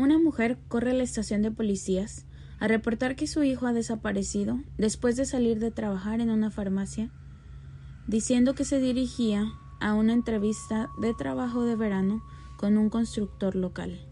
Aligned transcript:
una 0.00 0.18
mujer 0.18 0.58
corre 0.68 0.92
a 0.92 0.94
la 0.94 1.02
estación 1.02 1.42
de 1.42 1.50
policías 1.50 2.24
a 2.58 2.68
reportar 2.68 3.16
que 3.16 3.26
su 3.26 3.42
hijo 3.42 3.66
ha 3.66 3.74
desaparecido 3.74 4.58
después 4.78 5.16
de 5.16 5.26
salir 5.26 5.58
de 5.58 5.70
trabajar 5.70 6.20
en 6.20 6.30
una 6.30 6.50
farmacia, 6.50 7.10
diciendo 8.06 8.54
que 8.54 8.64
se 8.64 8.80
dirigía 8.80 9.52
a 9.78 9.92
una 9.94 10.14
entrevista 10.14 10.88
de 11.00 11.12
trabajo 11.12 11.64
de 11.64 11.76
verano 11.76 12.22
con 12.56 12.78
un 12.78 12.88
constructor 12.88 13.54
local. 13.54 14.06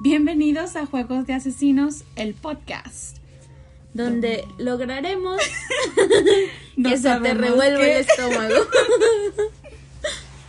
Bienvenidos 0.00 0.76
a 0.76 0.86
Juegos 0.86 1.26
de 1.26 1.34
Asesinos, 1.34 2.04
el 2.16 2.34
podcast. 2.34 3.18
Donde 3.94 4.44
lograremos 4.58 5.40
No 6.78 6.90
que 6.90 6.96
se 6.96 7.10
te 7.10 7.22
qué. 7.22 7.30
el 7.30 7.80
estómago. 8.06 8.54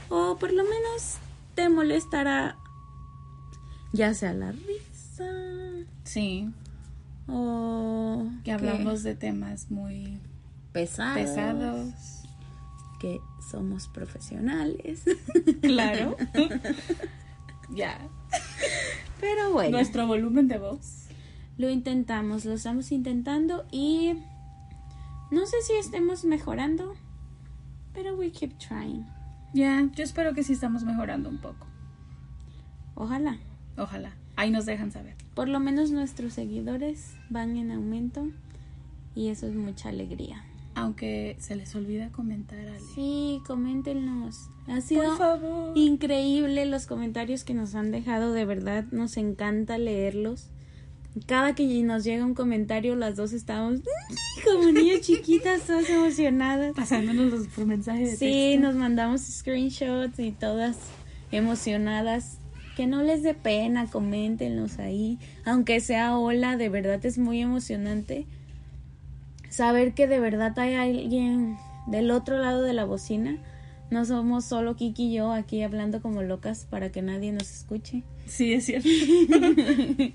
o 0.09 0.37
por 0.37 0.51
lo 0.53 0.63
menos 0.63 1.17
te 1.55 1.69
molestará 1.69 2.55
ya 3.91 4.13
sea 4.13 4.33
la 4.33 4.51
risa 4.51 5.25
Sí, 6.03 6.47
o 7.27 8.27
que 8.43 8.51
hablamos 8.51 9.01
de 9.03 9.15
temas 9.15 9.69
muy 9.71 10.19
pesados, 10.71 11.15
pesados. 11.17 11.93
que 12.99 13.19
somos 13.51 13.87
profesionales. 13.87 15.01
Claro. 15.61 16.15
ya. 17.71 17.99
Pero 19.19 19.51
bueno, 19.51 19.71
Nuestro 19.71 20.05
volumen 20.07 20.47
de 20.47 20.57
voz. 20.59 21.05
lo 21.57 21.69
intentamos, 21.69 22.45
lo 22.45 22.53
estamos 22.53 22.91
intentando 22.91 23.65
y 23.71 24.13
no 25.31 25.45
sé 25.45 25.61
si 25.61 25.73
estemos 25.73 26.25
mejorando, 26.25 26.95
pero 27.93 28.15
we 28.15 28.31
keep 28.31 28.57
trying. 28.57 29.05
Ya, 29.53 29.89
yo 29.95 30.03
espero 30.03 30.33
que 30.33 30.43
sí 30.43 30.53
estamos 30.53 30.83
mejorando 30.83 31.29
un 31.29 31.37
poco. 31.37 31.67
Ojalá. 32.95 33.37
Ojalá. 33.77 34.13
Ahí 34.35 34.51
nos 34.51 34.65
dejan 34.65 34.91
saber. 34.91 35.15
Por 35.33 35.49
lo 35.49 35.59
menos 35.59 35.91
nuestros 35.91 36.33
seguidores 36.33 37.15
van 37.29 37.57
en 37.57 37.71
aumento 37.71 38.27
y 39.15 39.29
eso 39.29 39.47
es 39.47 39.55
mucha 39.55 39.89
alegría. 39.89 40.43
Aunque 40.75 41.35
se 41.39 41.55
les 41.55 41.75
olvida 41.75 42.09
comentar, 42.09 42.59
Ale. 42.59 42.79
Sí, 42.95 43.41
coméntenos. 43.45 44.49
Ha 44.67 44.81
sido 44.81 45.17
favor. 45.17 45.77
increíble 45.77 46.65
los 46.65 46.85
comentarios 46.85 47.43
que 47.43 47.53
nos 47.53 47.75
han 47.75 47.91
dejado, 47.91 48.31
de 48.31 48.45
verdad 48.45 48.85
nos 48.91 49.17
encanta 49.17 49.77
leerlos. 49.77 50.49
Cada 51.25 51.55
que 51.55 51.65
nos 51.83 52.03
llega 52.03 52.25
un 52.25 52.33
comentario, 52.33 52.95
las 52.95 53.15
dos 53.15 53.33
estamos 53.33 53.79
como 54.45 54.71
niñas 54.71 55.01
chiquitas, 55.01 55.61
todas 55.63 55.89
emocionadas. 55.89 56.73
Pasándonos 56.75 57.31
los 57.31 57.47
por 57.47 57.65
mensaje 57.65 58.01
de 58.01 58.15
Sí, 58.15 58.51
texto. 58.53 58.61
nos 58.67 58.75
mandamos 58.75 59.21
screenshots 59.21 60.19
y 60.19 60.31
todas 60.31 60.77
emocionadas. 61.31 62.37
Que 62.75 62.87
no 62.87 63.03
les 63.03 63.23
dé 63.23 63.33
pena, 63.33 63.87
coméntenos 63.87 64.79
ahí. 64.79 65.17
Aunque 65.45 65.81
sea 65.81 66.17
hola, 66.17 66.55
de 66.55 66.69
verdad 66.69 67.05
es 67.05 67.17
muy 67.17 67.41
emocionante. 67.41 68.25
Saber 69.49 69.93
que 69.93 70.07
de 70.07 70.19
verdad 70.19 70.57
hay 70.59 70.75
alguien 70.75 71.57
del 71.87 72.11
otro 72.11 72.37
lado 72.37 72.61
de 72.61 72.73
la 72.73 72.85
bocina. 72.85 73.37
No 73.91 74.05
somos 74.05 74.45
solo 74.45 74.75
Kiki 74.75 75.07
y 75.07 75.13
yo 75.15 75.31
aquí 75.33 75.61
hablando 75.63 76.01
como 76.01 76.21
locas 76.21 76.65
para 76.69 76.91
que 76.91 77.01
nadie 77.01 77.31
nos 77.31 77.49
escuche. 77.51 78.03
Sí, 78.27 78.53
es 78.53 78.65
cierto. 78.65 78.87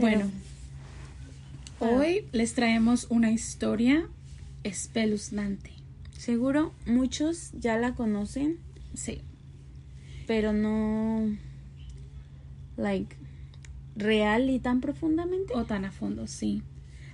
bueno, 0.00 0.30
hoy 1.78 2.24
les 2.32 2.54
traemos 2.54 3.06
una 3.10 3.30
historia 3.30 4.06
espeluznante. 4.64 5.70
Seguro 6.16 6.72
muchos 6.86 7.50
ya 7.52 7.76
la 7.78 7.94
conocen, 7.94 8.58
Sí. 8.94 9.20
pero 10.26 10.52
no 10.52 11.28
like 12.76 13.16
real 13.96 14.50
y 14.50 14.58
tan 14.58 14.80
profundamente. 14.80 15.54
O 15.54 15.64
tan 15.64 15.84
a 15.84 15.92
fondo, 15.92 16.26
sí. 16.26 16.62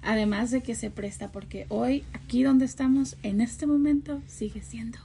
Además 0.02 0.50
de 0.50 0.62
que 0.62 0.74
se 0.74 0.90
presta 0.90 1.32
porque 1.32 1.66
hoy, 1.68 2.04
aquí 2.12 2.42
donde 2.42 2.64
estamos, 2.64 3.16
en 3.22 3.40
este 3.40 3.66
momento, 3.66 4.22
sigue 4.26 4.62
siendo 4.62 4.98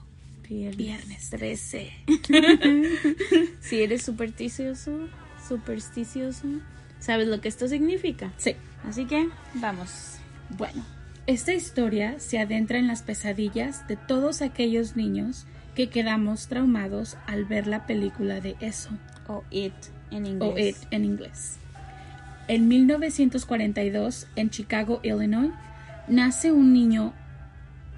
Viernes 0.50 1.30
13. 1.30 1.92
Si 3.62 3.81
eres 3.81 4.02
supersticioso, 4.02 5.08
supersticioso, 5.48 6.48
sabes 7.01 7.28
lo 7.28 7.41
que 7.41 7.50
esto 7.50 7.67
significa. 7.67 8.31
Sí. 8.38 8.56
Así 8.88 9.06
que 9.06 9.28
vamos. 9.56 10.16
Bueno, 10.57 10.85
esta 11.28 11.53
historia 11.53 12.19
se 12.19 12.39
adentra 12.39 12.78
en 12.79 12.88
las 12.88 13.03
pesadillas 13.03 13.85
de 13.89 13.97
todos 13.97 14.41
aquellos 14.41 14.95
niños 14.95 15.45
que 15.75 15.89
quedamos 15.89 16.47
traumados 16.47 17.17
al 17.28 17.44
ver 17.45 17.67
la 17.67 17.85
película 17.85 18.39
de 18.39 18.56
eso, 18.59 18.89
O 19.28 19.44
it 19.51 19.73
en 20.12 20.25
inglés. 20.25 20.53
o 20.53 20.57
It 20.57 20.75
en 20.91 21.06
inglés. 21.06 21.57
En 22.47 22.67
1942, 22.67 24.28
en 24.35 24.50
Chicago, 24.50 25.00
Illinois, 25.03 25.51
nace 26.07 26.51
un 26.51 26.73
niño, 26.73 27.13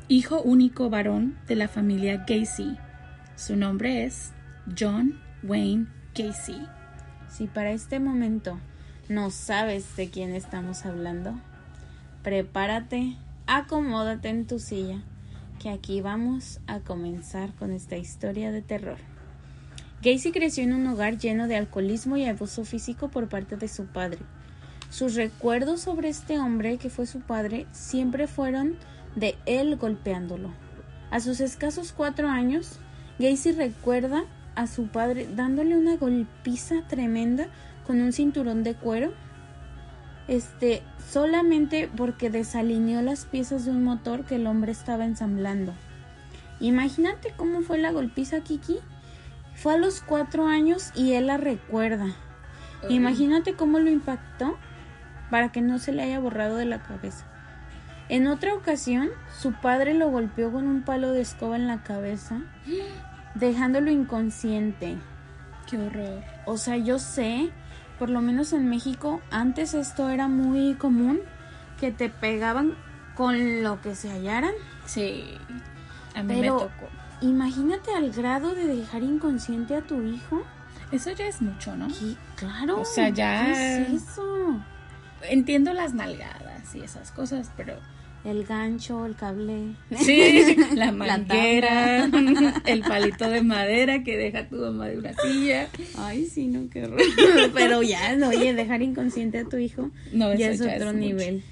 hijo 0.07 0.41
único 0.41 0.89
varón 0.89 1.35
de 1.47 1.55
la 1.55 1.67
familia 1.67 2.25
Gacy. 2.27 2.77
Su 3.35 3.55
nombre 3.55 4.05
es 4.05 4.31
John 4.77 5.19
Wayne 5.41 5.87
Gacy. 6.13 6.67
Si 7.29 7.47
para 7.47 7.71
este 7.71 7.99
momento 7.99 8.59
no 9.09 9.31
sabes 9.31 9.95
de 9.95 10.09
quién 10.09 10.33
estamos 10.33 10.85
hablando, 10.85 11.33
prepárate, 12.23 13.17
acomódate 13.47 14.29
en 14.29 14.47
tu 14.47 14.59
silla, 14.59 15.01
que 15.59 15.69
aquí 15.69 16.01
vamos 16.01 16.59
a 16.67 16.79
comenzar 16.79 17.53
con 17.53 17.71
esta 17.71 17.97
historia 17.97 18.51
de 18.51 18.61
terror. 18.61 18.97
Gacy 20.01 20.31
creció 20.31 20.63
en 20.63 20.73
un 20.73 20.87
hogar 20.87 21.17
lleno 21.17 21.47
de 21.47 21.55
alcoholismo 21.55 22.17
y 22.17 22.25
abuso 22.25 22.65
físico 22.65 23.09
por 23.09 23.29
parte 23.29 23.57
de 23.57 23.67
su 23.67 23.85
padre. 23.85 24.19
Sus 24.89 25.15
recuerdos 25.15 25.81
sobre 25.81 26.09
este 26.09 26.39
hombre 26.39 26.77
que 26.77 26.89
fue 26.89 27.05
su 27.05 27.21
padre 27.21 27.67
siempre 27.71 28.27
fueron 28.27 28.75
de 29.15 29.35
él 29.45 29.77
golpeándolo. 29.77 30.51
A 31.11 31.19
sus 31.19 31.39
escasos 31.39 31.93
cuatro 31.93 32.27
años, 32.27 32.79
Gacy 33.19 33.51
recuerda 33.53 34.25
a 34.55 34.67
su 34.67 34.87
padre 34.87 35.27
dándole 35.33 35.77
una 35.77 35.97
golpiza 35.97 36.83
tremenda 36.87 37.47
con 37.85 38.01
un 38.01 38.13
cinturón 38.13 38.63
de 38.63 38.75
cuero. 38.75 39.13
Este, 40.27 40.83
solamente 41.09 41.89
porque 41.95 42.29
desalineó 42.29 43.01
las 43.01 43.25
piezas 43.25 43.65
de 43.65 43.71
un 43.71 43.83
motor 43.83 44.25
que 44.25 44.35
el 44.35 44.47
hombre 44.47 44.71
estaba 44.71 45.05
ensamblando. 45.05 45.73
Imagínate 46.59 47.33
cómo 47.35 47.61
fue 47.61 47.77
la 47.77 47.91
golpiza, 47.91 48.41
Kiki. 48.41 48.79
Fue 49.55 49.73
a 49.73 49.77
los 49.77 50.01
cuatro 50.01 50.47
años 50.47 50.91
y 50.95 51.13
él 51.13 51.27
la 51.27 51.37
recuerda. 51.37 52.07
Imagínate 52.89 53.53
cómo 53.53 53.79
lo 53.79 53.89
impactó 53.89 54.57
para 55.29 55.51
que 55.51 55.61
no 55.61 55.79
se 55.79 55.93
le 55.93 56.03
haya 56.03 56.19
borrado 56.19 56.57
de 56.57 56.65
la 56.65 56.83
cabeza. 56.83 57.25
En 58.09 58.27
otra 58.27 58.53
ocasión, 58.53 59.09
su 59.39 59.53
padre 59.53 59.93
lo 59.93 60.09
golpeó 60.09 60.51
con 60.51 60.67
un 60.67 60.83
palo 60.83 61.11
de 61.11 61.21
escoba 61.21 61.55
en 61.55 61.67
la 61.67 61.83
cabeza, 61.83 62.41
dejándolo 63.35 63.91
inconsciente. 63.91 64.97
Qué 65.69 65.77
horror. 65.77 66.23
O 66.45 66.57
sea, 66.57 66.77
yo 66.77 66.99
sé, 66.99 67.51
por 67.99 68.09
lo 68.09 68.21
menos 68.21 68.53
en 68.53 68.69
México, 68.69 69.21
antes 69.31 69.73
esto 69.73 70.09
era 70.09 70.27
muy 70.27 70.73
común, 70.75 71.19
que 71.79 71.91
te 71.91 72.09
pegaban 72.09 72.75
con 73.15 73.63
lo 73.63 73.81
que 73.81 73.95
se 73.95 74.09
hallaran. 74.09 74.53
Sí. 74.85 75.25
A 76.15 76.23
mí 76.23 76.35
Pero- 76.39 76.53
me 76.55 76.59
tocó. 76.61 76.89
Imagínate 77.21 77.93
al 77.95 78.11
grado 78.11 78.53
de 78.53 78.65
dejar 78.67 79.01
inconsciente 79.03 79.75
a 79.77 79.81
tu 79.81 80.01
hijo. 80.01 80.43
Eso 80.91 81.11
ya 81.11 81.25
es 81.27 81.41
mucho, 81.41 81.75
¿no? 81.75 81.87
¿Qué? 81.87 82.15
Claro. 82.35 82.81
O 82.81 82.85
sea, 82.85 83.09
ya- 83.09 83.45
¿Qué 83.45 83.81
es 83.95 84.03
eso? 84.03 84.59
Entiendo 85.21 85.71
las 85.73 85.93
nalgadas 85.93 86.75
y 86.75 86.81
esas 86.81 87.11
cosas, 87.11 87.49
pero 87.55 87.75
El 88.25 88.45
gancho, 88.45 89.05
el 89.05 89.15
cable. 89.15 89.75
sí, 89.97 90.55
la 90.75 90.85
La 90.85 90.91
manguera, 90.93 92.05
el 92.65 92.81
palito 92.81 93.29
de 93.29 93.41
madera 93.41 94.01
que 94.03 94.15
deja 94.17 94.47
tu 94.47 94.55
mamá 94.55 94.87
de 94.87 94.97
una 94.97 95.13
silla. 95.13 95.67
Ay, 95.97 96.25
sí, 96.25 96.47
no, 96.47 96.69
qué 96.69 96.85
horror. 96.85 97.01
Pero 97.53 97.81
ya, 97.83 98.15
no, 98.15 98.29
oye, 98.29 98.53
dejar 98.53 98.81
inconsciente 98.81 99.39
a 99.39 99.43
tu 99.45 99.57
hijo 99.57 99.91
No, 100.13 100.33
ya 100.33 100.51
es 100.51 100.59
ya 100.59 100.65
otro 100.75 100.89
es 100.89 100.95
mucho. 100.95 100.99
nivel. 101.07 101.43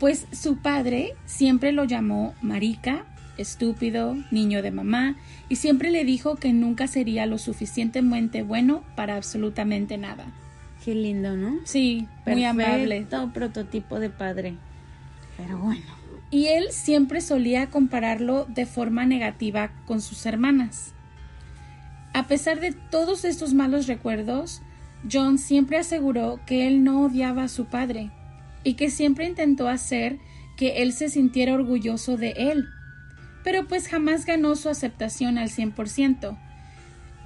Pues 0.00 0.26
su 0.32 0.56
padre 0.56 1.14
siempre 1.26 1.70
lo 1.70 1.84
llamó 1.84 2.34
marica, 2.42 3.04
estúpido, 3.38 4.16
niño 4.32 4.60
de 4.60 4.72
mamá, 4.72 5.14
y 5.48 5.56
siempre 5.56 5.92
le 5.92 6.04
dijo 6.04 6.34
que 6.34 6.52
nunca 6.52 6.88
sería 6.88 7.26
lo 7.26 7.38
suficientemente 7.38 8.42
bueno 8.42 8.82
para 8.96 9.14
absolutamente 9.16 9.98
nada. 9.98 10.32
Qué 10.84 10.96
lindo, 10.96 11.36
¿no? 11.36 11.60
Sí, 11.62 12.08
muy 12.26 12.44
amable. 12.44 13.02
Perfecto 13.02 13.30
prototipo 13.32 14.00
de 14.00 14.10
padre. 14.10 14.54
Pero 15.36 15.58
bueno. 15.58 16.01
Y 16.32 16.48
él 16.48 16.72
siempre 16.72 17.20
solía 17.20 17.70
compararlo 17.70 18.46
de 18.46 18.66
forma 18.66 19.06
negativa 19.06 19.70
con 19.86 20.00
sus 20.00 20.26
hermanas. 20.26 20.94
A 22.14 22.26
pesar 22.26 22.58
de 22.58 22.72
todos 22.72 23.24
estos 23.24 23.54
malos 23.54 23.86
recuerdos, 23.86 24.62
John 25.10 25.38
siempre 25.38 25.78
aseguró 25.78 26.40
que 26.46 26.66
él 26.66 26.82
no 26.82 27.02
odiaba 27.02 27.44
a 27.44 27.48
su 27.48 27.66
padre 27.66 28.10
y 28.64 28.74
que 28.74 28.90
siempre 28.90 29.26
intentó 29.26 29.68
hacer 29.68 30.18
que 30.56 30.82
él 30.82 30.92
se 30.92 31.08
sintiera 31.08 31.54
orgulloso 31.54 32.16
de 32.16 32.30
él. 32.36 32.66
pero 33.44 33.66
pues 33.66 33.88
jamás 33.88 34.24
ganó 34.24 34.54
su 34.54 34.68
aceptación 34.68 35.36
al 35.36 35.48
100%, 35.48 36.38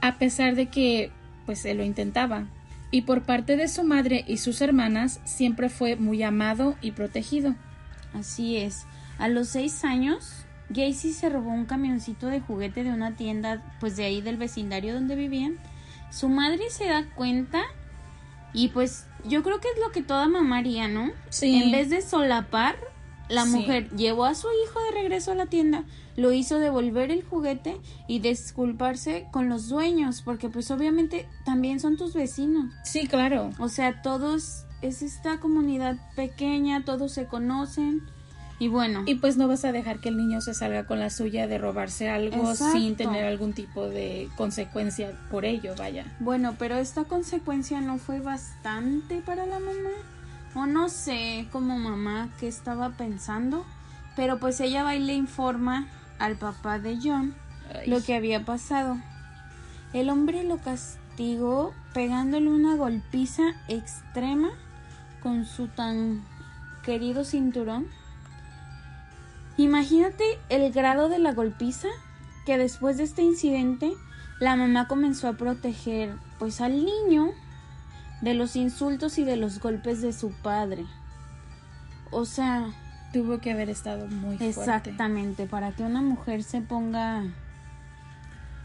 a 0.00 0.18
pesar 0.18 0.54
de 0.54 0.66
que 0.66 1.10
pues 1.44 1.64
él 1.66 1.76
lo 1.76 1.84
intentaba. 1.84 2.46
Y 2.90 3.02
por 3.02 3.24
parte 3.24 3.58
de 3.58 3.68
su 3.68 3.84
madre 3.84 4.24
y 4.26 4.38
sus 4.38 4.62
hermanas 4.62 5.20
siempre 5.24 5.68
fue 5.68 5.96
muy 5.96 6.22
amado 6.22 6.76
y 6.80 6.92
protegido. 6.92 7.54
Así 8.14 8.56
es. 8.56 8.86
A 9.18 9.28
los 9.28 9.48
seis 9.48 9.84
años, 9.84 10.44
Gacy 10.68 11.12
se 11.12 11.28
robó 11.28 11.50
un 11.50 11.64
camioncito 11.64 12.26
de 12.26 12.40
juguete 12.40 12.84
de 12.84 12.90
una 12.90 13.14
tienda, 13.16 13.62
pues 13.80 13.96
de 13.96 14.04
ahí 14.04 14.20
del 14.20 14.36
vecindario 14.36 14.94
donde 14.94 15.14
vivían. 15.16 15.58
Su 16.10 16.28
madre 16.28 16.70
se 16.70 16.86
da 16.86 17.04
cuenta 17.14 17.62
y 18.52 18.68
pues 18.68 19.06
yo 19.24 19.42
creo 19.42 19.60
que 19.60 19.68
es 19.68 19.78
lo 19.84 19.92
que 19.92 20.02
toda 20.02 20.28
mamá 20.28 20.58
haría, 20.58 20.88
¿no? 20.88 21.10
Sí. 21.30 21.62
En 21.62 21.72
vez 21.72 21.90
de 21.90 22.00
solapar, 22.02 22.76
la 23.28 23.44
Sí. 23.44 23.50
mujer 23.56 23.90
llevó 23.96 24.24
a 24.24 24.34
su 24.34 24.46
hijo 24.64 24.78
de 24.84 25.00
regreso 25.02 25.32
a 25.32 25.34
la 25.34 25.46
tienda, 25.46 25.84
lo 26.16 26.32
hizo 26.32 26.58
devolver 26.58 27.10
el 27.10 27.24
juguete 27.24 27.76
y 28.06 28.20
disculparse 28.20 29.26
con 29.32 29.48
los 29.48 29.68
dueños, 29.68 30.22
porque 30.22 30.48
pues 30.48 30.70
obviamente 30.70 31.28
también 31.44 31.80
son 31.80 31.96
tus 31.96 32.14
vecinos. 32.14 32.72
Sí, 32.84 33.06
claro. 33.08 33.50
O 33.58 33.68
sea, 33.68 34.00
todos 34.02 34.64
es 34.80 35.02
esta 35.02 35.40
comunidad 35.40 35.96
pequeña, 36.14 36.84
todos 36.84 37.12
se 37.12 37.26
conocen 37.26 38.02
y 38.58 38.68
bueno, 38.68 39.02
Y 39.06 39.16
pues 39.16 39.36
no 39.36 39.48
vas 39.48 39.64
a 39.64 39.72
dejar 39.72 39.98
que 40.00 40.08
el 40.08 40.16
niño 40.16 40.40
se 40.40 40.54
salga 40.54 40.86
con 40.86 40.98
la 40.98 41.10
suya 41.10 41.46
de 41.46 41.58
robarse 41.58 42.08
algo 42.08 42.50
Exacto. 42.50 42.78
sin 42.78 42.96
tener 42.96 43.24
algún 43.26 43.52
tipo 43.52 43.88
de 43.88 44.28
consecuencia 44.36 45.12
por 45.30 45.44
ello, 45.44 45.74
vaya. 45.76 46.04
bueno, 46.20 46.54
pero 46.58 46.76
esta 46.76 47.04
consecuencia 47.04 47.80
no 47.80 47.98
fue 47.98 48.20
bastante 48.20 49.20
para 49.20 49.44
la 49.46 49.58
mamá. 49.58 49.90
O 50.54 50.64
no 50.64 50.88
sé 50.88 51.46
como 51.52 51.78
mamá 51.78 52.30
qué 52.40 52.48
estaba 52.48 52.90
pensando, 52.96 53.66
pero 54.16 54.38
pues 54.38 54.58
ella 54.60 54.82
va 54.84 54.94
y 54.94 55.00
le 55.00 55.12
informa 55.12 55.86
al 56.18 56.36
papá 56.36 56.78
de 56.78 56.98
John 57.02 57.34
Ay. 57.74 57.90
lo 57.90 58.02
que 58.02 58.14
había 58.14 58.44
pasado. 58.46 58.96
El 59.92 60.08
hombre 60.08 60.44
lo 60.44 60.56
castigó 60.56 61.74
pegándole 61.92 62.48
una 62.48 62.74
golpiza 62.76 63.42
extrema 63.68 64.48
con 65.22 65.44
su 65.44 65.68
tan 65.68 66.22
querido 66.82 67.24
cinturón. 67.24 67.86
Imagínate 69.56 70.24
el 70.48 70.70
grado 70.72 71.08
de 71.08 71.18
la 71.18 71.32
golpiza 71.32 71.88
que 72.44 72.58
después 72.58 72.96
de 72.98 73.04
este 73.04 73.22
incidente 73.22 73.92
la 74.38 74.54
mamá 74.56 74.86
comenzó 74.86 75.28
a 75.28 75.32
proteger 75.34 76.14
pues 76.38 76.60
al 76.60 76.84
niño 76.84 77.30
de 78.20 78.34
los 78.34 78.54
insultos 78.56 79.18
y 79.18 79.24
de 79.24 79.36
los 79.36 79.60
golpes 79.60 80.02
de 80.02 80.12
su 80.12 80.30
padre. 80.32 80.84
O 82.10 82.24
sea, 82.24 82.66
Tuvo 83.12 83.38
que 83.38 83.50
haber 83.52 83.70
estado 83.70 84.08
muy 84.08 84.36
fuerte. 84.36 84.48
exactamente, 84.48 85.46
para 85.46 85.72
que 85.72 85.82
una 85.84 86.02
mujer 86.02 86.42
se 86.42 86.60
ponga 86.60 87.22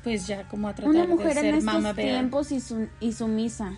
Pues 0.03 0.27
ya 0.27 0.47
como 0.49 0.67
a 0.67 0.73
tratar 0.73 0.89
una 0.89 1.01
de 1.03 1.07
mujer 1.07 1.33
ser 1.35 1.45
en 1.45 1.55
estos 1.55 1.73
mama 1.73 1.93
tiempos 1.93 2.51
y, 2.51 2.59
su- 2.59 2.89
y 2.99 3.13
sumisa. 3.13 3.71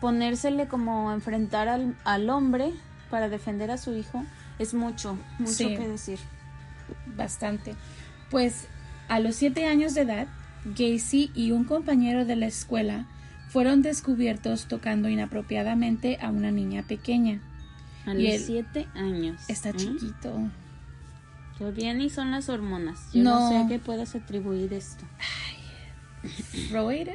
Ponérsele 0.00 0.66
como 0.68 1.08
a 1.10 1.14
enfrentar 1.14 1.68
al, 1.68 1.96
al 2.04 2.28
hombre 2.28 2.72
para 3.10 3.28
defender 3.30 3.70
a 3.70 3.78
su 3.78 3.94
hijo 3.94 4.22
es 4.58 4.74
mucho, 4.74 5.18
mucho 5.38 5.52
Sí. 5.52 5.76
que 5.76 5.88
decir. 5.88 6.18
Bastante. 7.16 7.74
Pues 8.30 8.66
a 9.08 9.20
los 9.20 9.36
siete 9.36 9.66
años 9.66 9.94
de 9.94 10.02
edad, 10.02 10.26
Gacy 10.64 11.30
y 11.34 11.50
un 11.52 11.64
compañero 11.64 12.24
de 12.24 12.36
la 12.36 12.46
escuela 12.46 13.06
fueron 13.48 13.82
descubiertos 13.82 14.66
tocando 14.66 15.08
inapropiadamente 15.08 16.18
a 16.20 16.30
una 16.30 16.50
niña 16.50 16.82
pequeña. 16.82 17.40
A 18.06 18.14
Y 18.14 18.32
los 18.32 18.42
siete 18.46 18.86
años. 18.94 19.40
Está 19.48 19.70
¿eh? 19.70 19.74
chiquito. 19.76 20.50
Todavía 21.58 21.94
ni 21.94 22.10
son 22.10 22.30
las 22.32 22.48
hormonas. 22.48 22.98
Yo 23.12 23.22
no, 23.22 23.40
No. 23.40 23.48
sé 23.50 23.56
a 23.58 23.68
qué 23.68 23.78
puedas 23.78 24.14
atribuir 24.14 24.72
esto. 24.72 25.04
Freud. 26.70 27.08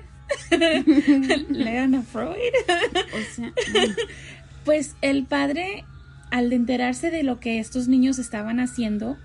Lean 1.50 1.95
a 1.95 2.01
Freud. 2.03 2.35
O 3.13 3.35
sea, 3.35 3.51
Pues 4.65 4.95
el 5.01 5.25
padre, 5.25 5.83
al 6.31 6.52
enterarse 6.54 7.12
de 7.12 7.24
lo 7.24 7.40
que 7.40 7.60
estos 7.60 7.88
niños 7.88 8.20
estaban 8.20 8.60
haciendo, 8.60 9.18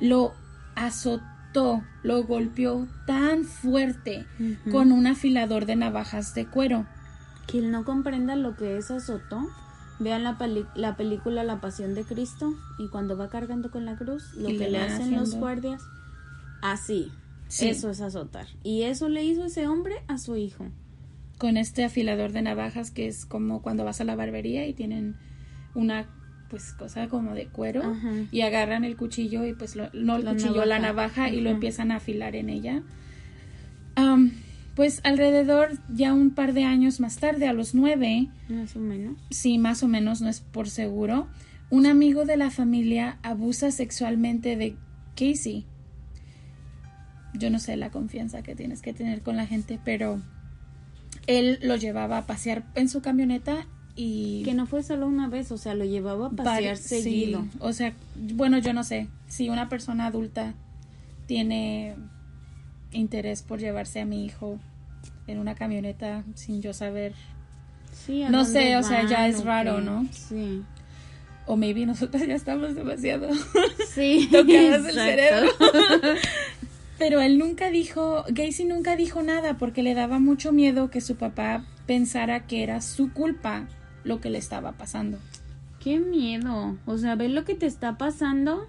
lo 0.00 0.34
azotó, 0.76 1.82
lo 2.02 2.22
golpeó 2.24 2.86
tan 3.06 3.44
fuerte 3.44 4.26
con 4.70 4.92
un 4.92 5.06
afilador 5.06 5.66
de 5.66 5.76
navajas 5.76 6.34
de 6.34 6.46
cuero. 6.46 6.86
quien 7.46 7.70
no 7.70 7.84
comprenda 7.84 8.36
lo 8.36 8.56
que 8.56 8.76
es 8.76 8.90
azotó, 8.90 9.48
vean 9.98 10.22
la, 10.22 10.36
la 10.76 10.96
película 10.96 11.42
La 11.42 11.60
Pasión 11.60 11.94
de 11.94 12.04
Cristo 12.04 12.54
y 12.78 12.88
cuando 12.88 13.16
va 13.16 13.28
cargando 13.28 13.70
con 13.70 13.84
la 13.84 13.96
cruz, 13.96 14.32
lo 14.34 14.50
Y 14.50 14.58
que 14.58 14.68
le 14.68 14.78
hacen 14.80 15.16
los 15.16 15.34
guardias, 15.34 15.82
así. 16.62 17.10
Sí. 17.48 17.68
Eso 17.70 17.88
es 17.90 18.00
azotar. 18.02 18.46
Y 18.62 18.82
eso 18.82 19.08
le 19.08 19.24
hizo 19.24 19.44
ese 19.46 19.66
hombre 19.66 19.94
a 20.06 20.18
su 20.18 20.36
hijo. 20.36 20.66
con 21.38 21.56
este 21.56 21.84
afilador 21.84 22.32
de 22.32 22.42
navajas 22.42 22.90
que 22.90 23.06
es 23.06 23.24
como 23.24 23.62
cuando 23.62 23.84
vas 23.84 24.00
a 24.00 24.04
la 24.04 24.16
barbería 24.16 24.66
y 24.66 24.74
tienen 24.74 25.16
una 25.74 26.06
pues 26.48 26.72
cosa 26.72 27.08
como 27.08 27.34
de 27.34 27.46
cuero 27.46 27.82
Ajá. 27.82 28.10
y 28.30 28.40
agarran 28.40 28.84
el 28.84 28.96
cuchillo 28.96 29.44
y 29.44 29.52
pues 29.54 29.76
lo- 29.76 29.90
no 29.92 30.16
el 30.16 30.24
La 30.24 30.32
cuchillo 30.32 30.64
la 30.64 30.78
navaja. 30.78 31.28
y 31.28 31.40
lo 31.40 31.50
empiezan 31.50 31.90
a 31.92 31.96
afilar 31.96 32.34
en 32.36 32.48
ella 32.50 32.82
pues 34.74 35.00
alrededor 35.02 35.70
ya 35.92 36.14
un 36.14 36.30
par 36.30 36.52
de 36.52 36.62
años 36.62 37.00
más 37.00 37.16
tarde 37.18 37.48
a 37.48 37.52
los 37.52 37.74
nueve 37.74 38.28
Más 38.48 38.76
o 38.76 38.78
menos. 38.78 39.16
sí 39.30 39.58
más 39.58 39.82
o 39.82 39.88
menos 39.88 40.20
no 40.20 40.28
es 40.28 40.40
por 40.40 40.68
seguro 40.70 41.26
un 41.70 41.84
amigo 41.86 42.24
de 42.24 42.36
la 42.36 42.50
familia 42.50 43.18
abusa 43.22 43.70
sexualmente 43.72 44.56
de 44.56 44.76
Casey 45.16 45.64
yo 47.34 47.50
no 47.50 47.58
sé 47.58 47.76
la 47.76 47.90
confianza 47.90 48.42
que 48.42 48.54
tienes 48.54 48.80
que 48.80 48.92
tener 48.92 49.22
con 49.22 49.36
la 49.36 49.46
gente 49.46 49.80
pero 49.84 50.22
él 51.26 51.58
lo 51.62 51.74
llevaba 51.76 52.18
a 52.18 52.26
pasear 52.26 52.64
en 52.76 52.88
su 52.88 53.02
camioneta 53.02 53.66
y 54.00 54.44
Que 54.44 54.54
no 54.54 54.66
fue 54.66 54.84
solo 54.84 55.08
una 55.08 55.26
vez, 55.28 55.50
o 55.50 55.58
sea, 55.58 55.74
lo 55.74 55.84
llevaba 55.84 56.28
a 56.28 56.30
pasear 56.30 56.76
seguido. 56.76 57.44
o 57.58 57.72
sea, 57.72 57.94
bueno, 58.14 58.58
yo 58.58 58.72
no 58.72 58.84
sé. 58.84 59.08
Si 59.26 59.48
una 59.48 59.68
persona 59.68 60.06
adulta 60.06 60.54
tiene 61.26 61.96
interés 62.92 63.42
por 63.42 63.58
llevarse 63.58 64.00
a 64.00 64.04
mi 64.04 64.24
hijo 64.24 64.60
en 65.26 65.40
una 65.40 65.56
camioneta 65.56 66.22
sin 66.36 66.62
yo 66.62 66.72
saber, 66.72 67.12
Sí, 67.92 68.22
¿a 68.22 68.30
No 68.30 68.44
sé, 68.44 68.76
o 68.76 68.84
sea, 68.84 69.04
ya 69.04 69.26
es 69.26 69.44
raro? 69.44 69.80
¿no? 69.80 70.06
Sí. 70.12 70.62
o 71.46 71.56
maybe 71.56 71.84
nosotros 71.84 72.24
ya 72.24 72.36
estamos 72.36 72.76
demasiado 72.76 73.28
Sí. 73.94 74.28
tocadas 74.32 74.84
del 74.84 74.94
cerebro. 74.94 75.48
Pero 77.00 77.20
él 77.20 77.36
nunca 77.38 77.70
dijo, 77.70 78.24
Gacy 78.28 78.64
nunca 78.64 78.94
dijo 78.94 79.22
nada 79.22 79.56
porque 79.58 79.82
le 79.82 79.94
daba 79.94 80.20
mucho 80.20 80.52
miedo 80.52 80.88
que 80.88 81.00
su 81.00 81.16
papá 81.16 81.64
pensara 81.86 82.46
que 82.46 82.62
era 82.62 82.80
su 82.80 83.12
culpa 83.12 83.66
lo 84.08 84.20
que 84.20 84.30
le 84.30 84.38
estaba 84.38 84.72
pasando. 84.72 85.18
Qué 85.80 86.00
miedo. 86.00 86.76
O 86.86 86.98
sea, 86.98 87.14
ver 87.14 87.30
lo 87.30 87.44
que 87.44 87.54
te 87.54 87.66
está 87.66 87.96
pasando 87.98 88.66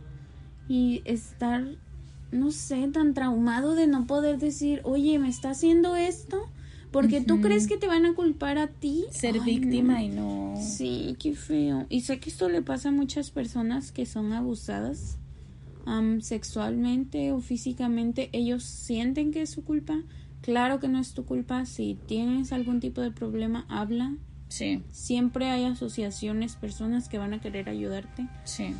y 0.67 1.01
estar, 1.05 1.65
no 2.31 2.51
sé, 2.51 2.87
tan 2.93 3.13
traumado 3.13 3.73
de 3.73 3.87
no 3.87 4.05
poder 4.05 4.37
decir, 4.37 4.81
oye, 4.83 5.17
me 5.17 5.29
está 5.29 5.51
haciendo 5.51 5.95
esto. 5.95 6.37
Porque 6.91 7.21
tú 7.21 7.35
Ujú. 7.35 7.43
crees 7.43 7.67
que 7.67 7.77
te 7.77 7.87
van 7.87 8.05
a 8.05 8.15
culpar 8.15 8.57
a 8.57 8.67
ti. 8.67 9.05
Ser 9.11 9.35
Ay, 9.35 9.59
víctima 9.59 9.93
no. 9.93 10.01
y 10.01 10.09
no... 10.09 10.53
Sí, 10.59 11.15
qué 11.19 11.35
feo. 11.35 11.85
Y 11.89 12.01
sé 12.01 12.19
que 12.19 12.29
esto 12.31 12.49
le 12.49 12.61
pasa 12.63 12.89
a 12.89 12.91
muchas 12.91 13.29
personas 13.29 13.91
que 13.91 14.07
son 14.07 14.33
abusadas 14.33 15.17
am, 15.85 16.21
sexualmente 16.21 17.31
o 17.31 17.41
físicamente. 17.41 18.29
Ellos 18.33 18.63
sienten 18.63 19.31
que 19.31 19.43
es 19.43 19.51
su 19.51 19.63
culpa. 19.63 20.01
Claro 20.41 20.79
que 20.79 20.87
no 20.87 20.99
es 20.99 21.13
tu 21.13 21.25
culpa. 21.25 21.65
Si 21.65 21.95
tienes 22.07 22.51
algún 22.53 22.79
tipo 22.79 23.01
de 23.01 23.11
problema, 23.11 23.65
habla. 23.69 24.15
Sí, 24.49 24.83
Siempre 24.91 25.49
hay 25.49 25.65
asociaciones, 25.65 26.55
personas 26.55 27.07
que 27.07 27.17
van 27.17 27.33
a 27.33 27.39
querer 27.39 27.69
ayudarte. 27.69 28.27
sí. 28.43 28.75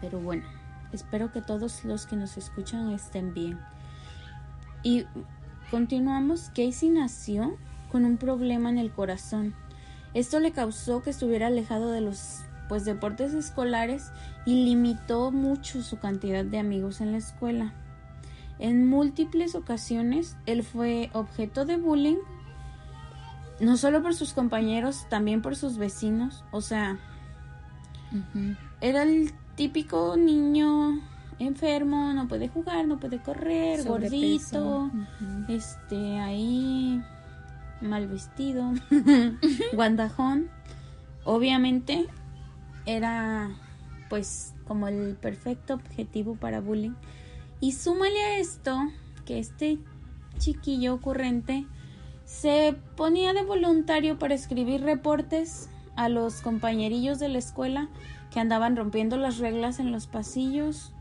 Pero 0.00 0.20
bueno, 0.20 0.44
espero 0.92 1.32
que 1.32 1.42
todos 1.42 1.84
los 1.84 2.06
que 2.06 2.14
nos 2.14 2.36
escuchan 2.36 2.92
estén 2.92 3.34
bien. 3.34 3.58
Y 4.84 5.06
continuamos. 5.72 6.50
Casey 6.54 6.88
nació 6.90 7.56
con 7.90 8.04
un 8.04 8.16
problema 8.16 8.70
en 8.70 8.78
el 8.78 8.92
corazón. 8.92 9.54
Esto 10.14 10.38
le 10.40 10.52
causó 10.52 11.02
que 11.02 11.10
estuviera 11.10 11.48
alejado 11.48 11.90
de 11.90 12.00
los 12.00 12.40
pues 12.68 12.84
deportes 12.84 13.34
escolares 13.34 14.12
y 14.46 14.64
limitó 14.66 15.32
mucho 15.32 15.82
su 15.82 15.98
cantidad 15.98 16.44
de 16.44 16.58
amigos 16.58 17.00
en 17.00 17.12
la 17.12 17.18
escuela. 17.18 17.72
En 18.58 18.86
múltiples 18.86 19.54
ocasiones 19.54 20.36
él 20.46 20.62
fue 20.62 21.10
objeto 21.12 21.64
de 21.64 21.76
bullying, 21.76 22.18
no 23.60 23.76
solo 23.76 24.02
por 24.02 24.14
sus 24.14 24.32
compañeros, 24.32 25.06
también 25.08 25.42
por 25.42 25.56
sus 25.56 25.78
vecinos. 25.78 26.44
O 26.50 26.60
sea, 26.60 26.98
era 28.80 29.02
el 29.02 29.32
típico 29.56 30.16
niño 30.16 31.00
enfermo, 31.38 32.12
no 32.12 32.28
puede 32.28 32.48
jugar, 32.48 32.86
no 32.86 32.98
puede 32.98 33.20
correr, 33.20 33.82
Sobrepeso. 33.82 34.90
gordito, 34.90 34.90
este, 35.48 36.18
ahí 36.18 37.02
mal 37.80 38.06
vestido, 38.08 38.72
guandajón. 39.72 40.48
Obviamente 41.24 42.06
era 42.86 43.50
pues 44.08 44.54
como 44.66 44.88
el 44.88 45.16
perfecto 45.16 45.74
objetivo 45.74 46.34
para 46.36 46.60
bullying. 46.60 46.94
Y 47.60 47.72
súmale 47.72 48.22
a 48.22 48.38
esto 48.38 48.78
que 49.24 49.38
este 49.38 49.78
chiquillo 50.38 50.94
ocurrente 50.94 51.66
se 52.28 52.76
ponía 52.94 53.32
de 53.32 53.42
voluntario 53.42 54.18
para 54.18 54.34
escribir 54.34 54.82
reportes 54.82 55.70
a 55.96 56.10
los 56.10 56.42
compañerillos 56.42 57.18
de 57.18 57.28
la 57.28 57.38
escuela 57.38 57.88
que 58.30 58.38
andaban 58.38 58.76
rompiendo 58.76 59.16
las 59.16 59.38
reglas 59.38 59.80
en 59.80 59.90
los 59.90 60.06
pasillos. 60.06 60.92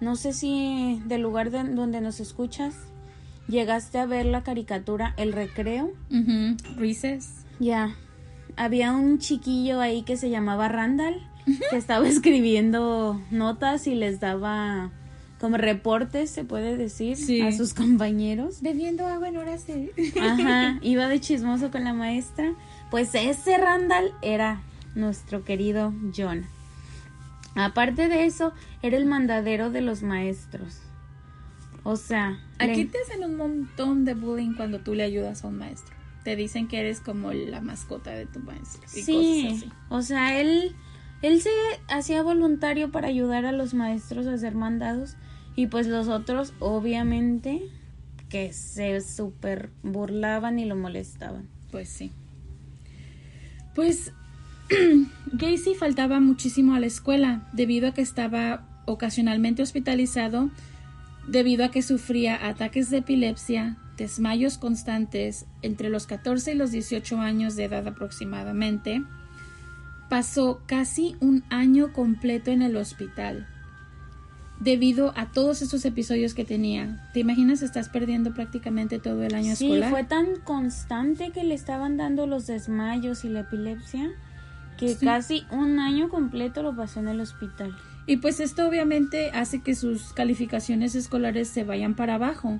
No 0.00 0.16
sé 0.16 0.32
si 0.32 1.00
del 1.04 1.20
lugar 1.20 1.50
donde 1.50 2.00
nos 2.00 2.20
escuchas 2.20 2.74
llegaste 3.48 3.98
a 3.98 4.06
ver 4.06 4.24
la 4.24 4.42
caricatura 4.42 5.12
El 5.18 5.34
Recreo. 5.34 5.92
Recess. 6.76 7.44
Ya. 7.60 7.94
Había 8.56 8.92
un 8.92 9.18
chiquillo 9.18 9.78
ahí 9.78 10.02
que 10.02 10.16
se 10.16 10.30
llamaba 10.30 10.68
Randall, 10.68 11.20
que 11.68 11.76
estaba 11.76 12.08
escribiendo 12.08 13.20
notas 13.30 13.86
y 13.86 13.94
les 13.94 14.20
daba 14.20 14.90
como 15.42 15.58
reportes, 15.58 16.30
se 16.30 16.44
puede 16.44 16.78
decir, 16.78 17.16
Sí. 17.18 17.42
a 17.42 17.52
sus 17.52 17.74
compañeros. 17.74 18.62
Bebiendo 18.62 19.06
agua 19.06 19.28
en 19.28 19.36
horas 19.36 19.66
de... 19.66 19.92
Ajá, 20.18 20.78
iba 20.82 21.06
de 21.08 21.20
chismoso 21.20 21.70
con 21.70 21.84
la 21.84 21.92
maestra. 21.92 22.54
Pues 22.90 23.14
ese 23.14 23.58
Randall 23.58 24.12
era 24.22 24.62
nuestro 24.94 25.44
querido 25.44 25.92
John. 26.16 26.46
Aparte 27.54 28.08
de 28.08 28.24
eso, 28.24 28.52
era 28.82 28.96
el 28.96 29.04
mandadero 29.04 29.70
de 29.70 29.82
los 29.82 30.02
maestros. 30.02 30.78
O 31.84 31.96
sea, 31.96 32.38
Aquí 32.58 32.84
le- 32.84 32.90
te 32.90 32.98
hacen 33.02 33.24
un 33.24 33.36
montón 33.36 34.04
de 34.04 34.14
bullying 34.14 34.54
cuando 34.54 34.78
tú 34.80 34.94
le 34.94 35.02
ayudas 35.02 35.44
a 35.44 35.48
un 35.48 35.58
maestro. 35.58 35.94
Te 36.24 36.36
dicen 36.36 36.68
que 36.68 36.78
eres 36.78 37.00
como 37.00 37.32
la 37.32 37.60
mascota 37.60 38.12
de 38.12 38.26
tu 38.26 38.38
maestro. 38.38 38.82
Y 38.94 39.02
sí, 39.02 39.44
cosas 39.48 39.58
así. 39.58 39.72
o 39.88 40.02
sea, 40.02 40.40
él, 40.40 40.76
él 41.20 41.42
se 41.42 41.50
hacía 41.88 42.22
voluntario 42.22 42.92
para 42.92 43.08
ayudar 43.08 43.44
a 43.44 43.52
los 43.52 43.74
maestros 43.74 44.26
a 44.28 44.34
hacer 44.34 44.54
mandados 44.54 45.16
y 45.54 45.66
pues 45.66 45.86
los 45.86 46.08
otros, 46.08 46.54
obviamente, 46.60 47.62
que 48.28 48.52
se 48.52 49.00
súper 49.00 49.70
burlaban 49.82 50.58
y 50.58 50.64
lo 50.64 50.76
molestaban. 50.76 51.48
Pues 51.70 51.88
sí. 51.88 52.10
Pues 53.74 54.12
Gacy 55.32 55.74
faltaba 55.74 56.20
muchísimo 56.20 56.74
a 56.74 56.80
la 56.80 56.86
escuela 56.86 57.48
debido 57.52 57.88
a 57.88 57.94
que 57.94 58.02
estaba 58.02 58.66
ocasionalmente 58.86 59.62
hospitalizado, 59.62 60.50
debido 61.28 61.64
a 61.64 61.70
que 61.70 61.82
sufría 61.82 62.46
ataques 62.46 62.90
de 62.90 62.98
epilepsia, 62.98 63.76
desmayos 63.96 64.58
constantes 64.58 65.46
entre 65.60 65.90
los 65.90 66.06
14 66.06 66.52
y 66.52 66.56
los 66.56 66.70
18 66.70 67.20
años 67.20 67.54
de 67.56 67.64
edad 67.64 67.86
aproximadamente. 67.86 69.02
Pasó 70.08 70.62
casi 70.66 71.16
un 71.20 71.44
año 71.50 71.92
completo 71.92 72.50
en 72.50 72.62
el 72.62 72.76
hospital 72.76 73.46
debido 74.62 75.12
a 75.16 75.26
todos 75.32 75.60
esos 75.62 75.84
episodios 75.84 76.34
que 76.34 76.44
tenía. 76.44 77.08
¿Te 77.12 77.20
imaginas? 77.20 77.62
Estás 77.62 77.88
perdiendo 77.88 78.32
prácticamente 78.32 78.98
todo 78.98 79.22
el 79.24 79.34
año 79.34 79.56
Sí, 79.56 79.66
escolar. 79.66 79.90
fue 79.90 80.04
tan 80.04 80.36
constante 80.44 81.30
que 81.30 81.42
le 81.44 81.54
estaban 81.54 81.96
dando 81.96 82.26
los 82.26 82.46
desmayos 82.46 83.24
y 83.24 83.28
la 83.28 83.40
epilepsia 83.40 84.10
que 84.78 84.94
Sí. 84.94 85.04
casi 85.04 85.44
un 85.50 85.78
año 85.80 86.08
completo 86.08 86.62
lo 86.62 86.76
pasó 86.76 87.00
en 87.00 87.08
el 87.08 87.20
hospital. 87.20 87.74
Y 88.06 88.16
pues 88.18 88.40
esto 88.40 88.66
obviamente 88.68 89.30
hace 89.32 89.62
que 89.62 89.74
sus 89.74 90.12
calificaciones 90.12 90.94
escolares 90.94 91.48
se 91.48 91.64
vayan 91.64 91.94
para 91.94 92.14
abajo. 92.14 92.58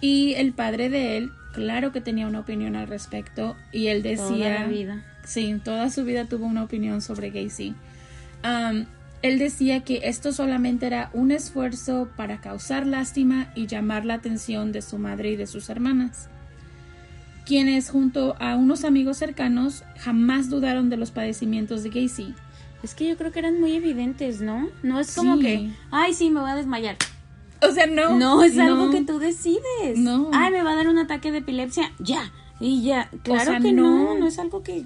Y 0.00 0.34
el 0.34 0.52
padre 0.52 0.88
de 0.90 1.16
él, 1.16 1.30
claro 1.52 1.90
que 1.92 2.00
tenía 2.00 2.26
una 2.26 2.40
opinión 2.40 2.76
al 2.76 2.86
respecto 2.86 3.56
y 3.72 3.88
él 3.88 4.02
Toda 4.02 4.10
decía, 4.28 4.60
la 4.60 4.66
vida. 4.66 5.04
sí, 5.24 5.60
toda 5.64 5.90
su 5.90 6.04
vida 6.04 6.26
tuvo 6.26 6.46
una 6.46 6.62
opinión 6.64 7.00
sobre 7.02 7.30
Gacy. 7.30 7.74
Am, 8.42 8.86
él 9.22 9.38
decía 9.38 9.80
que 9.84 10.00
esto 10.04 10.32
solamente 10.32 10.86
era 10.86 11.10
un 11.12 11.30
esfuerzo 11.32 12.08
para 12.16 12.40
causar 12.40 12.86
lástima 12.86 13.50
y 13.54 13.66
llamar 13.66 14.04
la 14.04 14.14
atención 14.14 14.70
de 14.72 14.82
su 14.82 14.98
madre 14.98 15.32
y 15.32 15.36
de 15.36 15.46
sus 15.46 15.68
hermanas, 15.70 16.28
quienes 17.44 17.90
junto 17.90 18.36
a 18.40 18.56
unos 18.56 18.84
amigos 18.84 19.16
cercanos 19.16 19.82
jamás 19.98 20.50
dudaron 20.50 20.90
de 20.90 20.96
los 20.98 21.10
padecimientos 21.10 21.82
de 21.82 21.90
Gacy. 21.90 22.34
Es 22.82 22.94
que 22.94 23.08
yo 23.08 23.16
creo 23.16 23.32
que 23.32 23.40
eran 23.40 23.58
muy 23.58 23.72
evidentes, 23.72 24.40
¿no? 24.40 24.68
No 24.82 25.00
es 25.00 25.14
como 25.16 25.36
Sí. 25.36 25.42
que, 25.42 25.70
ay, 25.90 26.14
sí, 26.14 26.30
me 26.30 26.40
voy 26.40 26.50
a 26.50 26.54
desmayar. 26.54 26.96
O 27.60 27.72
sea, 27.72 27.86
no. 27.86 28.16
No, 28.16 28.44
es 28.44 28.56
algo 28.56 28.90
que 28.90 29.02
tú 29.02 29.18
decides. 29.18 29.96
No. 29.98 30.30
Ay, 30.32 30.52
me 30.52 30.62
va 30.62 30.72
a 30.72 30.76
dar 30.76 30.86
un 30.86 30.98
ataque 30.98 31.32
de 31.32 31.38
epilepsia. 31.38 31.90
Ya. 31.98 32.30
Y 32.60 32.82
ya. 32.84 33.10
Claro 33.24 33.50
sea, 33.50 33.60
que 33.60 33.72
no. 33.72 34.14
no. 34.14 34.18
no. 34.20 34.26
es 34.28 34.38
algo 34.38 34.62
que. 34.62 34.84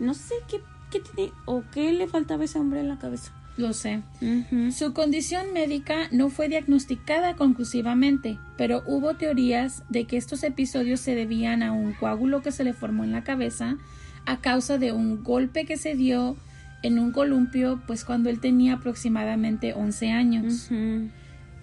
No 0.00 0.14
sé 0.14 0.34
qué, 0.48 0.60
qué 0.90 0.98
tiene- 0.98 1.32
o 1.44 1.62
qué 1.72 1.92
le 1.92 2.08
faltaba 2.08 2.42
a 2.42 2.44
ese 2.46 2.58
hombre 2.58 2.80
en 2.80 2.88
la 2.88 2.98
cabeza. 2.98 3.30
Lo 3.56 3.74
sé. 3.74 4.02
Su 4.70 4.94
condición 4.94 5.52
médica 5.52 6.08
no 6.10 6.30
fue 6.30 6.48
diagnosticada 6.48 7.36
conclusivamente, 7.36 8.38
pero 8.56 8.82
hubo 8.86 9.14
teorías 9.14 9.82
de 9.90 10.04
que 10.04 10.16
estos 10.16 10.42
episodios 10.42 11.00
se 11.00 11.14
debían 11.14 11.62
a 11.62 11.72
un 11.72 11.92
coágulo 11.92 12.40
que 12.40 12.52
se 12.52 12.64
le 12.64 12.72
formó 12.72 13.04
en 13.04 13.12
la 13.12 13.24
cabeza 13.24 13.76
a 14.24 14.40
causa 14.40 14.78
de 14.78 14.92
un 14.92 15.22
golpe 15.22 15.66
que 15.66 15.76
se 15.76 15.94
dio 15.94 16.36
en 16.82 16.98
un 16.98 17.12
columpio, 17.12 17.80
pues 17.86 18.04
cuando 18.04 18.30
él 18.30 18.40
tenía 18.40 18.74
aproximadamente 18.74 19.74
11 19.74 20.10
años. 20.10 20.70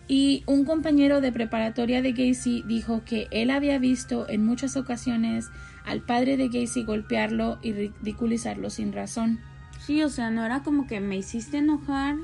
Y 0.08 0.44
un 0.48 0.66
compañero 0.66 1.22
de 1.22 1.32
preparatoria 1.32 2.02
de 2.02 2.14
Gacy 2.14 2.64
dijo 2.68 3.04
que 3.06 3.28
él 3.32 3.50
había 3.50 3.78
visto 3.80 4.28
en 4.30 4.46
muchas 4.46 4.76
ocasiones 4.76 5.50
al 5.86 6.02
padre 6.02 6.38
de 6.38 6.50
Gacy 6.50 6.84
golpearlo 6.84 7.60
y 7.62 7.74
ridiculizarlo 7.74 8.70
sin 8.70 8.94
razón. 8.94 9.40
Sí, 9.90 10.04
o 10.04 10.10
sea, 10.10 10.30
no 10.30 10.46
era 10.46 10.62
como 10.62 10.86
que 10.86 11.00
me 11.00 11.18
hiciste 11.18 11.58
enojar 11.58 12.16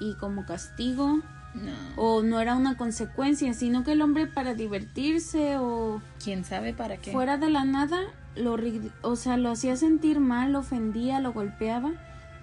y 0.00 0.14
como 0.14 0.44
castigo. 0.44 1.20
No. 1.54 1.72
O 1.94 2.24
no 2.24 2.40
era 2.40 2.56
una 2.56 2.76
consecuencia, 2.76 3.54
sino 3.54 3.84
que 3.84 3.92
el 3.92 4.02
hombre 4.02 4.26
para 4.26 4.54
divertirse 4.54 5.56
o 5.56 6.02
¿Quién 6.24 6.44
sabe 6.44 6.74
para 6.74 6.96
qué? 6.96 7.12
fuera 7.12 7.38
de 7.38 7.48
la 7.48 7.64
nada, 7.64 8.00
lo, 8.34 8.56
o 9.02 9.14
sea, 9.14 9.36
lo 9.36 9.50
hacía 9.52 9.76
sentir 9.76 10.18
mal, 10.18 10.50
lo 10.50 10.58
ofendía, 10.58 11.20
lo 11.20 11.32
golpeaba, 11.32 11.92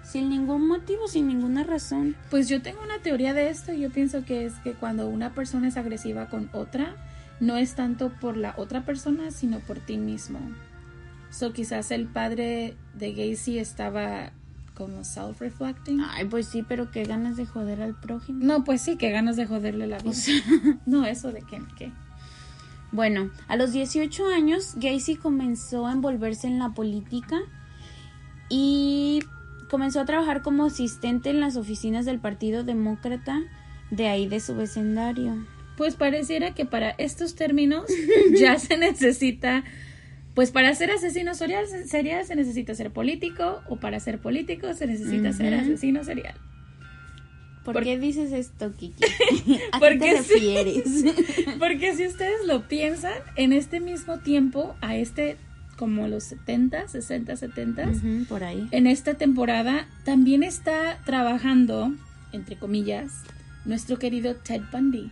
sin 0.02 0.30
ningún 0.30 0.66
motivo, 0.66 1.08
sin 1.08 1.28
ninguna 1.28 1.64
razón. 1.64 2.16
Pues 2.30 2.48
yo 2.48 2.62
tengo 2.62 2.80
una 2.82 3.00
teoría 3.00 3.34
de 3.34 3.50
esto. 3.50 3.74
Yo 3.74 3.90
pienso 3.90 4.24
que 4.24 4.46
es 4.46 4.54
que 4.60 4.72
cuando 4.72 5.08
una 5.10 5.34
persona 5.34 5.68
es 5.68 5.76
agresiva 5.76 6.30
con 6.30 6.48
otra, 6.54 6.96
no 7.38 7.58
es 7.58 7.74
tanto 7.74 8.08
por 8.18 8.38
la 8.38 8.54
otra 8.56 8.86
persona, 8.86 9.30
sino 9.30 9.58
por 9.58 9.78
ti 9.78 9.98
mismo. 9.98 10.38
So 11.28 11.52
quizás 11.52 11.90
el 11.90 12.06
padre 12.06 12.78
de 12.94 13.12
Gacy 13.12 13.58
estaba 13.58 14.32
como 14.74 15.04
self-reflecting. 15.04 16.04
Ay, 16.10 16.26
pues 16.26 16.46
sí, 16.46 16.64
pero 16.66 16.90
qué 16.90 17.04
ganas 17.04 17.36
de 17.36 17.46
joder 17.46 17.80
al 17.80 17.94
prójimo. 17.94 18.40
No, 18.42 18.64
pues 18.64 18.82
sí, 18.82 18.96
qué 18.96 19.10
ganas 19.10 19.36
de 19.36 19.46
joderle 19.46 19.86
la 19.86 19.98
vida. 19.98 20.14
no, 20.86 21.06
eso 21.06 21.32
de 21.32 21.42
qué, 21.42 21.60
qué. 21.76 21.92
Bueno, 22.92 23.30
a 23.48 23.56
los 23.56 23.72
18 23.72 24.28
años, 24.28 24.74
Gacy 24.76 25.16
comenzó 25.16 25.86
a 25.86 25.92
envolverse 25.92 26.46
en 26.46 26.58
la 26.58 26.70
política 26.70 27.40
y 28.48 29.20
comenzó 29.68 30.00
a 30.00 30.04
trabajar 30.04 30.42
como 30.42 30.66
asistente 30.66 31.30
en 31.30 31.40
las 31.40 31.56
oficinas 31.56 32.04
del 32.04 32.20
Partido 32.20 32.62
Demócrata 32.62 33.42
de 33.90 34.08
ahí 34.08 34.28
de 34.28 34.38
su 34.38 34.54
vecindario. 34.54 35.44
Pues 35.76 35.96
pareciera 35.96 36.54
que 36.54 36.66
para 36.66 36.90
estos 36.90 37.34
términos 37.34 37.84
ya 38.38 38.58
se 38.58 38.76
necesita, 38.76 39.64
pues 40.34 40.50
para 40.50 40.74
ser 40.74 40.90
asesino 40.90 41.34
serial, 41.34 41.64
serial 41.86 42.24
se 42.24 42.34
necesita 42.36 42.74
ser 42.74 42.90
político 42.90 43.62
o 43.68 43.76
para 43.76 44.00
ser 44.00 44.18
político 44.18 44.74
se 44.74 44.86
necesita 44.86 45.32
ser 45.32 45.54
asesino 45.54 46.02
serial. 46.04 46.34
¿Por, 47.64 47.74
Por- 47.74 47.84
qué 47.84 47.98
dices 47.98 48.32
esto, 48.32 48.72
Kiki? 48.76 49.04
¿A 49.72 49.78
qué 49.80 49.80
Porque 49.80 50.22
te? 50.26 50.84
Porque 51.58 51.94
si 51.96 52.06
ustedes 52.06 52.46
lo 52.46 52.68
piensan, 52.68 53.14
en 53.36 53.52
este 53.54 53.80
mismo 53.80 54.18
tiempo, 54.18 54.74
a 54.82 54.96
este 54.96 55.36
como 55.76 56.06
los 56.06 56.22
70, 56.24 56.86
60, 56.88 57.36
70, 57.36 57.88
Ujú, 57.88 58.26
por 58.28 58.44
ahí. 58.44 58.68
en 58.70 58.86
esta 58.86 59.14
temporada 59.14 59.88
también 60.04 60.42
está 60.44 61.00
trabajando, 61.04 61.92
entre 62.32 62.56
comillas, 62.56 63.10
nuestro 63.64 63.98
querido 63.98 64.36
Ted 64.36 64.60
Bundy. 64.70 65.10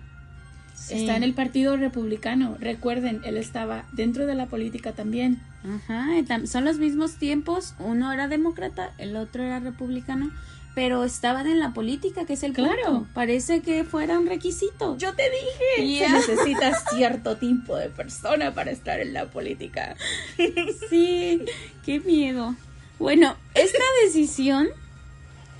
Sí. 0.84 0.94
Está 0.94 1.16
en 1.16 1.22
el 1.22 1.32
Partido 1.32 1.76
Republicano. 1.76 2.56
Recuerden, 2.58 3.20
él 3.24 3.36
estaba 3.36 3.84
dentro 3.92 4.26
de 4.26 4.34
la 4.34 4.46
política 4.46 4.92
también. 4.92 5.40
Ajá, 5.64 6.18
y 6.18 6.22
tam- 6.24 6.46
son 6.46 6.64
los 6.64 6.78
mismos 6.78 7.14
tiempos. 7.18 7.74
Uno 7.78 8.12
era 8.12 8.26
demócrata, 8.26 8.92
el 8.98 9.14
otro 9.16 9.44
era 9.44 9.60
republicano, 9.60 10.32
pero 10.74 11.04
estaban 11.04 11.46
en 11.46 11.60
la 11.60 11.72
política, 11.72 12.24
que 12.24 12.32
es 12.32 12.42
el 12.42 12.52
Claro. 12.52 12.72
punto. 12.84 13.06
Parece 13.14 13.60
que 13.60 13.84
fuera 13.84 14.18
un 14.18 14.26
requisito. 14.26 14.98
Yo 14.98 15.14
te 15.14 15.22
dije, 15.30 15.86
Yeah. 15.86 16.08
se 16.20 16.32
necesita 16.36 16.72
cierto 16.94 17.36
tipo 17.36 17.76
de 17.76 17.88
persona 17.88 18.52
para 18.52 18.72
estar 18.72 18.98
en 18.98 19.12
la 19.12 19.26
política. 19.30 19.94
Sí, 20.90 21.42
qué 21.84 22.00
miedo. 22.00 22.56
Bueno, 22.98 23.36
esta 23.54 23.84
decisión 24.04 24.68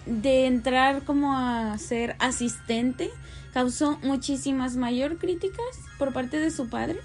de 0.07 0.47
entrar 0.47 1.05
como 1.05 1.37
a 1.37 1.79
ser 1.79 2.17
asistente 2.19 3.11
causó 3.53 3.99
muchísimas 4.03 4.77
mayor 4.77 5.19
críticas 5.19 5.65
por 5.99 6.13
parte 6.13 6.39
de 6.39 6.51
su 6.51 6.69
padre 6.69 7.01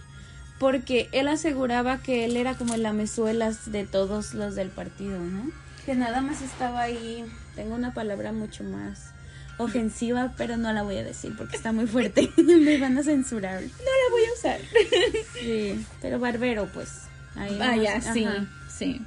porque 0.60 1.10
él 1.12 1.28
aseguraba 1.28 2.00
que 2.00 2.26
él 2.26 2.36
era 2.36 2.56
como 2.56 2.74
el 2.74 2.84
lamezuelas 2.84 3.72
de 3.72 3.86
todos 3.86 4.34
los 4.34 4.56
del 4.56 4.70
partido, 4.70 5.20
¿no? 5.20 5.52
Que 5.86 5.96
nada 5.96 6.22
más 6.22 6.42
estaba 6.42 6.82
ahí, 6.82 7.24
tengo 7.56 7.76
una 7.76 7.94
palabra 7.94 8.32
mucho 8.32 8.64
más 8.64 9.12
ofensiva, 9.58 10.34
pero 10.38 10.58
no 10.58 10.72
la 10.74 10.84
voy 10.84 10.98
a 10.98 11.04
decir 11.04 11.34
porque 11.38 11.56
está 11.56 11.72
muy 11.72 11.88
fuerte. 11.88 12.32
Me 12.38 12.78
van 12.78 12.98
a 12.98 13.04
censurar. 13.04 13.62
No 13.62 13.68
la 13.68 14.12
voy 14.12 14.22
a 14.26 14.34
usar. 14.34 14.60
Sí, 15.40 15.86
pero 16.02 16.20
barbero, 16.20 16.68
pues. 16.74 17.04
Ahí 17.36 17.56
Vaya, 17.58 18.00
nomás, 18.00 18.14
sí, 18.14 18.26
ajá. 18.26 18.46
sí. 18.76 19.02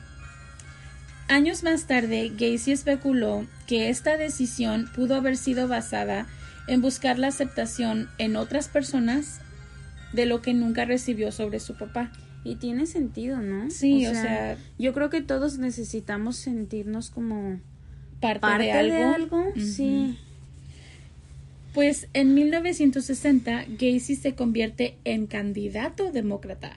Años 1.28 1.62
más 1.62 1.84
tarde, 1.86 2.32
Gacy 2.32 2.72
especuló 2.72 3.46
que 3.66 3.88
esta 3.88 4.16
decisión 4.16 4.90
pudo 4.94 5.16
haber 5.16 5.36
sido 5.36 5.68
basada 5.68 6.26
en 6.70 6.80
buscar 6.80 7.18
la 7.18 7.26
aceptación 7.28 8.08
en 8.18 8.36
otras 8.36 8.68
personas 8.68 9.40
de 10.12 10.24
lo 10.26 10.40
que 10.40 10.54
nunca 10.54 10.84
recibió 10.84 11.32
sobre 11.32 11.60
su 11.60 11.76
papá. 11.76 12.10
Y 12.44 12.54
tiene 12.56 12.86
sentido, 12.86 13.42
¿no? 13.42 13.70
Sí, 13.70 14.06
o 14.06 14.12
sea- 14.14 14.56
yo 14.78 14.94
creo 14.94 15.10
que 15.10 15.20
todos 15.20 15.58
necesitamos 15.58 16.36
sentirnos 16.36 17.10
como 17.10 17.60
Parte, 18.20 18.40
parte 18.40 18.64
de 18.64 18.72
algo. 18.72 18.94
de 18.96 19.04
algo. 19.04 19.40
Ujú. 19.50 19.60
Sí. 19.60 20.18
Pues 21.74 22.08
en 22.14 22.34
1960, 22.34 23.64
Gacy 23.78 24.16
se 24.16 24.34
convierte 24.34 24.96
en 25.04 25.26
candidato 25.26 26.10
demócrata. 26.10 26.72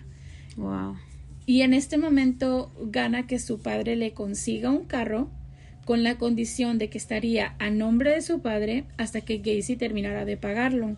Wow. 0.58 0.98
Y 1.46 1.62
en 1.62 1.74
este 1.74 1.98
momento 1.98 2.72
gana 2.92 3.26
que 3.26 3.40
su 3.40 3.60
padre 3.60 3.96
le 3.96 4.14
consiga 4.14 4.70
un 4.70 4.86
carro 4.86 5.30
con 5.86 6.04
la 6.04 6.18
condición 6.18 6.78
de 6.78 6.90
que 6.90 6.98
estaría 6.98 7.56
a 7.60 7.70
nombre 7.70 8.12
de 8.12 8.22
su 8.22 8.40
padre 8.40 8.86
hasta 8.98 9.22
que 9.22 9.40
Gacy 9.40 9.76
terminara 9.76 10.26
de 10.26 10.38
pagarlo. 10.38 10.96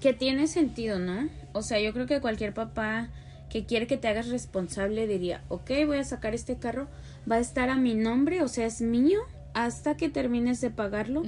Que 0.00 0.12
tiene 0.12 0.46
sentido, 0.46 0.98
¿no? 0.98 1.28
O 1.52 1.62
sea, 1.62 1.80
yo 1.80 1.92
creo 1.92 2.06
que 2.06 2.20
cualquier 2.20 2.54
papá 2.54 3.08
que 3.50 3.64
quiere 3.64 3.86
que 3.86 3.96
te 3.98 4.08
hagas 4.08 4.28
responsable 4.28 5.06
diría, 5.06 5.42
ok, 5.48 5.70
voy 5.86 5.98
a 5.98 6.04
sacar 6.04 6.34
este 6.34 6.56
carro, 6.56 6.88
va 7.30 7.36
a 7.36 7.40
estar 7.40 7.68
a 7.68 7.76
mi 7.76 7.94
nombre, 7.94 8.42
o 8.42 8.48
sea, 8.48 8.66
es 8.66 8.80
mío, 8.80 9.20
hasta 9.54 9.96
que 9.96 10.08
termines 10.08 10.60
de 10.60 10.70
pagarlo, 10.70 11.22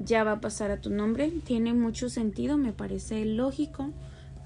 ya 0.00 0.24
va 0.24 0.32
a 0.32 0.40
pasar 0.40 0.70
a 0.70 0.80
tu 0.80 0.90
nombre. 0.90 1.32
Tiene 1.44 1.72
mucho 1.72 2.10
sentido, 2.10 2.58
me 2.58 2.72
parece 2.72 3.24
lógico. 3.24 3.90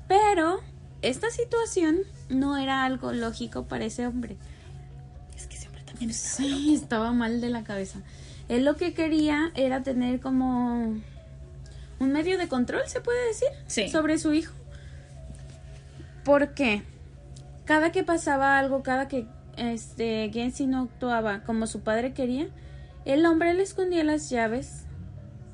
Pero 0.07 0.61
esta 1.03 1.31
situación 1.31 1.99
no 2.29 2.57
era 2.57 2.85
algo 2.85 3.13
lógico 3.13 3.65
para 3.65 3.87
ese 3.87 4.07
hombre. 4.07 4.37
Es 6.01 6.01
que 6.01 6.07
siempre 6.09 6.09
también 6.09 6.11
está. 6.11 6.37
Sí, 6.37 6.75
estaba 6.75 7.13
mal 7.13 7.41
de 7.41 7.51
la 7.51 7.65
cabeza. 7.65 8.01
Él 8.49 8.65
lo 8.65 8.77
que 8.77 8.93
quería 8.95 9.51
era 9.55 9.83
tener 9.83 10.21
como 10.21 10.95
un 11.99 12.13
medio 12.13 12.37
de 12.39 12.49
control, 12.49 12.83
se 12.87 13.01
puede 13.01 13.27
decir, 13.29 13.49
Sí. 13.67 13.89
sobre 13.89 14.19
su 14.19 14.33
hijo. 14.35 14.53
Porque 16.25 16.83
cada 17.65 17.93
que 17.93 18.03
pasaba 18.03 18.59
algo, 18.59 18.83
cada 18.83 19.09
que 19.09 19.27
este 19.57 20.31
Gensi 20.33 20.67
no 20.67 20.83
actuaba 20.83 21.43
como 21.45 21.67
su 21.67 21.81
padre 21.81 22.13
quería, 22.13 22.49
el 23.05 23.25
hombre 23.27 23.55
le 23.55 23.63
escondía 23.63 24.05
las 24.05 24.31
llaves 24.31 24.85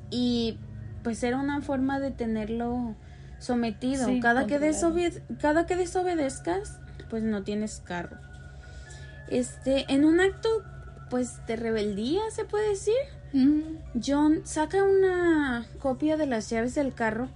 y 0.09 0.57
pues 1.03 1.23
era 1.23 1.37
una 1.37 1.61
forma 1.61 1.99
de 1.99 2.11
tenerlo 2.11 2.95
sometido. 3.39 4.05
Sí, 4.05 4.19
cada, 4.19 4.45
que 4.47 4.59
cada 5.39 5.65
que 5.65 5.75
desobedezcas, 5.75 6.79
pues 7.09 7.23
no 7.23 7.43
tienes 7.43 7.79
carro. 7.79 8.17
Este, 9.31 9.85
en 9.91 10.05
un 10.05 10.19
acto 10.19 10.49
pues 11.09 11.45
de 11.47 11.55
rebeldía, 11.55 12.21
se 12.31 12.45
puede 12.45 12.69
decir, 12.69 12.93
Mm, 13.33 13.77
John 14.05 14.41
saca 14.43 14.83
una 14.83 15.65
copia 15.79 16.17
de 16.17 16.25
las 16.25 16.49
llaves 16.49 16.75
del 16.75 16.93
carro 16.93 17.29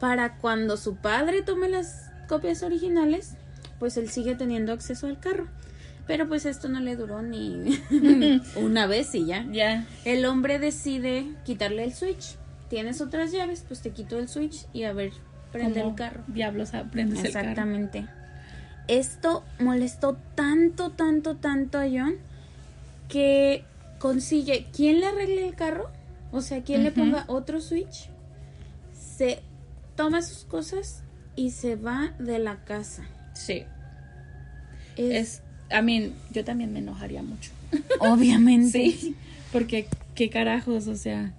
para 0.00 0.38
cuando 0.38 0.76
su 0.76 0.96
padre 0.96 1.42
tome 1.42 1.68
las 1.68 2.10
copias 2.26 2.62
originales, 2.62 3.34
pues 3.78 3.96
él 3.96 4.08
sigue 4.08 4.34
teniendo 4.34 4.72
acceso 4.72 5.06
al 5.06 5.20
carro. 5.20 5.48
Pero 6.06 6.26
pues 6.26 6.46
esto 6.46 6.68
no 6.68 6.80
le 6.80 6.96
duró 6.96 7.22
ni 7.22 7.80
una 8.56 8.86
vez 8.86 9.14
y 9.14 9.26
ya. 9.26 9.46
Ya. 9.50 9.86
El 10.04 10.24
hombre 10.24 10.58
decide 10.58 11.26
quitarle 11.44 11.84
el 11.84 11.92
switch. 11.92 12.36
Tienes 12.68 13.00
otras 13.00 13.30
llaves, 13.30 13.64
pues 13.68 13.82
te 13.82 13.90
quito 13.90 14.18
el 14.18 14.28
switch 14.28 14.66
y 14.72 14.84
a 14.84 14.92
ver, 14.92 15.12
prende 15.52 15.82
el 15.82 15.94
carro. 15.94 16.24
Diablos 16.26 16.74
aprendes 16.74 17.22
el 17.24 17.32
carro. 17.32 17.50
Exactamente. 17.50 18.06
Esto 18.88 19.44
molestó 19.58 20.16
tanto, 20.34 20.90
tanto, 20.90 21.36
tanto 21.36 21.78
a 21.78 21.84
John 21.84 22.16
que 23.08 23.64
consigue 23.98 24.66
quién 24.74 25.00
le 25.00 25.06
arregle 25.06 25.46
el 25.46 25.54
carro, 25.54 25.90
o 26.32 26.40
sea, 26.40 26.62
quien 26.62 26.82
le 26.82 26.90
ponga 26.90 27.24
otro 27.28 27.60
switch, 27.60 28.08
se 28.92 29.40
toma 29.94 30.22
sus 30.22 30.44
cosas 30.44 31.02
y 31.36 31.50
se 31.50 31.76
va 31.76 32.14
de 32.18 32.38
la 32.38 32.64
casa. 32.64 33.04
Sí. 33.34 33.64
Es, 34.96 35.12
Es, 35.14 35.42
I 35.70 35.82
mean, 35.82 36.12
yo 36.32 36.44
también 36.44 36.72
me 36.72 36.80
enojaría 36.80 37.22
mucho. 37.22 37.50
obviamente. 38.00 38.72
Sí, 38.72 39.16
porque 39.52 39.86
qué 40.14 40.30
carajos, 40.30 40.86
o 40.88 40.96
sea. 40.96 41.32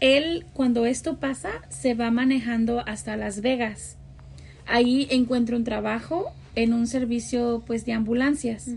Él, 0.00 0.44
cuando 0.52 0.84
esto 0.84 1.16
pasa, 1.16 1.50
se 1.68 1.94
va 1.94 2.10
manejando 2.10 2.80
hasta 2.86 3.16
Las 3.16 3.40
Vegas. 3.40 3.96
Ahí 4.66 5.06
encuentra 5.10 5.56
un 5.56 5.64
trabajo 5.64 6.32
en 6.56 6.72
un 6.72 6.86
servicio 6.88 7.62
pues 7.66 7.84
de 7.84 7.92
ambulancias, 7.92 8.70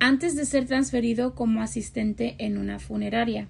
antes 0.00 0.36
de 0.36 0.44
ser 0.44 0.66
transferido 0.66 1.34
como 1.34 1.62
asistente 1.62 2.34
en 2.38 2.58
una 2.58 2.78
funeraria. 2.78 3.48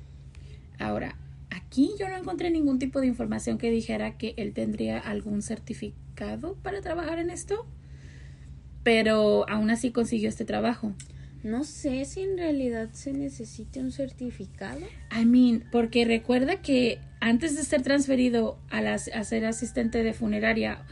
Ahora, 0.78 1.16
aquí 1.50 1.90
yo 1.98 2.08
no 2.08 2.16
encontré 2.16 2.50
ningún 2.50 2.78
tipo 2.78 3.00
de 3.00 3.06
información 3.08 3.58
que 3.58 3.70
dijera 3.70 4.16
que 4.16 4.34
él 4.36 4.52
tendría 4.54 4.98
algún 4.98 5.42
certificado 5.42 6.54
para 6.62 6.80
trabajar 6.80 7.18
en 7.18 7.30
esto, 7.30 7.66
pero 8.82 9.48
aún 9.48 9.70
así 9.70 9.90
consiguió 9.90 10.28
este 10.28 10.44
trabajo. 10.44 10.92
No 11.42 11.64
sé 11.64 12.04
si 12.04 12.20
en 12.20 12.36
realidad 12.36 12.90
se 12.92 13.12
necesite 13.12 13.80
un 13.80 13.92
certificado. 13.92 14.80
I 15.16 15.24
mean, 15.24 15.64
porque 15.70 16.04
recuerda 16.04 16.60
que 16.62 16.98
antes 17.20 17.56
de 17.56 17.62
ser 17.64 17.82
transferido 17.82 18.58
a, 18.70 18.80
las- 18.82 19.08
a 19.08 19.22
ser 19.24 19.44
asistente 19.44 20.02
de 20.02 20.12
funeraria, 20.14 20.84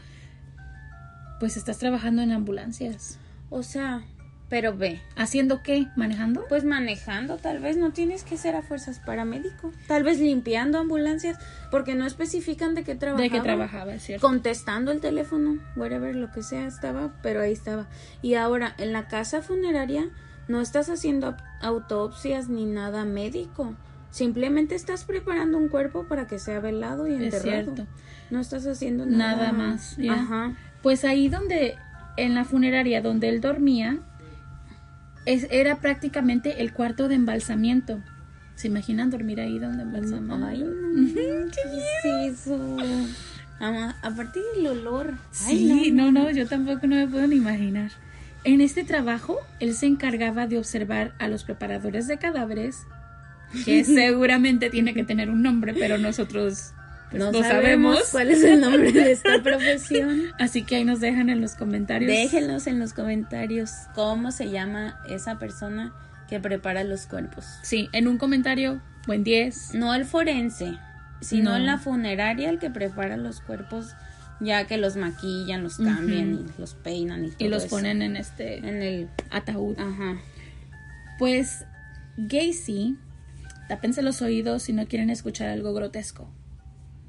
pues 1.39 1.57
estás 1.57 1.77
trabajando 1.77 2.21
en 2.21 2.31
ambulancias. 2.31 3.19
O 3.49 3.63
sea, 3.63 4.01
pero 4.49 4.75
ve, 4.77 5.01
¿Haciendo 5.17 5.61
qué? 5.61 5.87
¿Manejando? 5.97 6.45
Pues 6.47 6.63
manejando, 6.63 7.35
tal 7.37 7.59
vez 7.59 7.75
no 7.75 7.91
tienes 7.91 8.23
que 8.23 8.37
ser 8.37 8.55
a 8.55 8.61
fuerzas 8.61 8.99
paramédico. 8.99 9.73
Tal 9.87 10.03
vez 10.03 10.19
limpiando 10.19 10.79
ambulancias, 10.79 11.37
porque 11.69 11.95
no 11.95 12.05
especifican 12.05 12.73
de 12.73 12.83
qué 12.83 12.95
trabajaba. 12.95 13.23
¿De 13.23 13.29
qué 13.29 13.41
trabajaba, 13.41 13.93
es 13.93 14.03
cierto? 14.03 14.25
Contestando 14.25 14.91
el 14.91 15.01
teléfono, 15.01 15.59
whatever, 15.75 16.15
lo 16.15 16.31
que 16.31 16.43
sea, 16.43 16.65
estaba, 16.65 17.19
pero 17.21 17.41
ahí 17.41 17.51
estaba. 17.51 17.87
Y 18.21 18.35
ahora, 18.35 18.73
en 18.77 18.93
la 18.93 19.07
casa 19.09 19.41
funeraria, 19.41 20.09
no 20.47 20.61
estás 20.61 20.89
haciendo 20.89 21.35
autopsias 21.61 22.47
ni 22.47 22.65
nada 22.65 23.03
médico. 23.03 23.75
Simplemente 24.11 24.75
estás 24.75 25.03
preparando 25.03 25.57
un 25.57 25.67
cuerpo 25.67 26.05
para 26.07 26.25
que 26.25 26.39
sea 26.39 26.61
velado 26.61 27.07
y 27.07 27.15
Es 27.15 27.21
enterrado. 27.21 27.73
cierto. 27.73 27.87
No 28.29 28.39
estás 28.39 28.65
haciendo 28.65 29.05
nada, 29.05 29.51
Nada 29.51 29.51
más. 29.51 29.97
Ajá. 30.09 30.53
Pues 30.87 31.03
ahí 31.03 31.27
donde, 31.27 31.75
en 32.15 32.33
la 32.33 32.45
funeraria 32.45 33.01
donde 33.01 33.27
él 33.27 33.41
dormía, 33.41 33.97
es- 35.25 35.45
era 35.51 35.81
prácticamente 35.81 36.61
el 36.61 36.71
cuarto 36.71 37.09
de 37.09 37.15
embalsamiento. 37.15 37.99
¿Se 38.55 38.69
imaginan 38.69 39.09
dormir 39.09 39.41
ahí 39.41 39.59
donde 39.59 39.83
embalsaman? 39.83 40.45
Ay, 40.45 40.63
no. 40.63 41.11
¿Qué 41.13 42.27
es 42.27 42.45
eso? 42.45 42.77
Aparte 44.01 44.39
del 44.55 44.67
olor. 44.67 45.15
Ay, 45.45 45.57
Sí, 45.57 45.91
no, 45.91 46.09
no, 46.13 46.31
yo 46.31 46.47
tampoco 46.47 46.87
no 46.87 46.95
me 46.95 47.05
puedo 47.05 47.27
ni 47.27 47.35
imaginar. 47.35 47.91
En 48.45 48.61
este 48.61 48.85
trabajo, 48.85 49.39
él 49.59 49.73
se 49.73 49.87
encargaba 49.87 50.47
de 50.47 50.57
observar 50.57 51.15
a 51.19 51.27
los 51.27 51.43
preparadores 51.43 52.07
de 52.07 52.17
cadáveres, 52.17 52.83
que 53.65 53.83
seguramente 53.83 54.69
tiene 54.69 54.93
que 54.93 55.03
tener 55.03 55.29
un 55.29 55.41
nombre, 55.41 55.73
pero 55.73 55.97
nosotros 55.97 56.71
no 57.13 57.31
no 57.31 57.39
sabemos 57.41 57.95
sabemos. 57.97 58.09
cuál 58.11 58.31
es 58.31 58.43
el 58.43 58.59
nombre 58.61 58.91
de 58.91 59.11
esta 59.11 59.39
profesión. 59.43 60.23
Así 60.39 60.63
que 60.63 60.75
ahí 60.77 60.83
nos 60.85 60.99
dejan 60.99 61.29
en 61.29 61.41
los 61.41 61.55
comentarios. 61.55 62.09
Déjenlos 62.11 62.67
en 62.67 62.79
los 62.79 62.93
comentarios 62.93 63.71
cómo 63.95 64.31
se 64.31 64.49
llama 64.49 64.99
esa 65.09 65.39
persona 65.39 65.93
que 66.29 66.39
prepara 66.39 66.83
los 66.83 67.05
cuerpos. 67.05 67.45
Sí, 67.63 67.89
en 67.93 68.07
un 68.07 68.17
comentario, 68.17 68.81
buen 69.05 69.23
10. 69.23 69.75
No 69.75 69.93
el 69.95 70.03
forense, 70.05 70.77
sino 71.21 71.57
No. 71.57 71.59
la 71.65 71.77
funeraria 71.77 72.49
el 72.49 72.59
que 72.59 72.69
prepara 72.69 73.15
los 73.15 73.39
cuerpos, 73.39 73.93
ya 74.41 74.65
que 74.67 74.77
los 74.77 74.97
maquillan, 74.97 75.63
los 75.63 75.77
cambian 75.77 76.33
y 76.33 76.59
los 76.59 76.73
peinan 76.75 77.23
y, 77.23 77.27
Y 77.27 77.31
todo 77.31 77.49
los 77.49 77.63
eso. 77.63 77.75
ponen 77.75 78.01
en 78.01 78.17
este 78.17 78.57
en 78.57 78.81
el 78.83 79.09
ataúd. 79.31 79.79
ajá. 79.79 80.17
Pues 81.17 81.63
Gacy, 82.17 82.97
tápense 83.69 84.01
los 84.01 84.21
oídos 84.21 84.63
si 84.63 84.73
no 84.73 84.87
quieren 84.87 85.09
escuchar 85.09 85.47
algo 85.49 85.73
grotesco. 85.73 86.29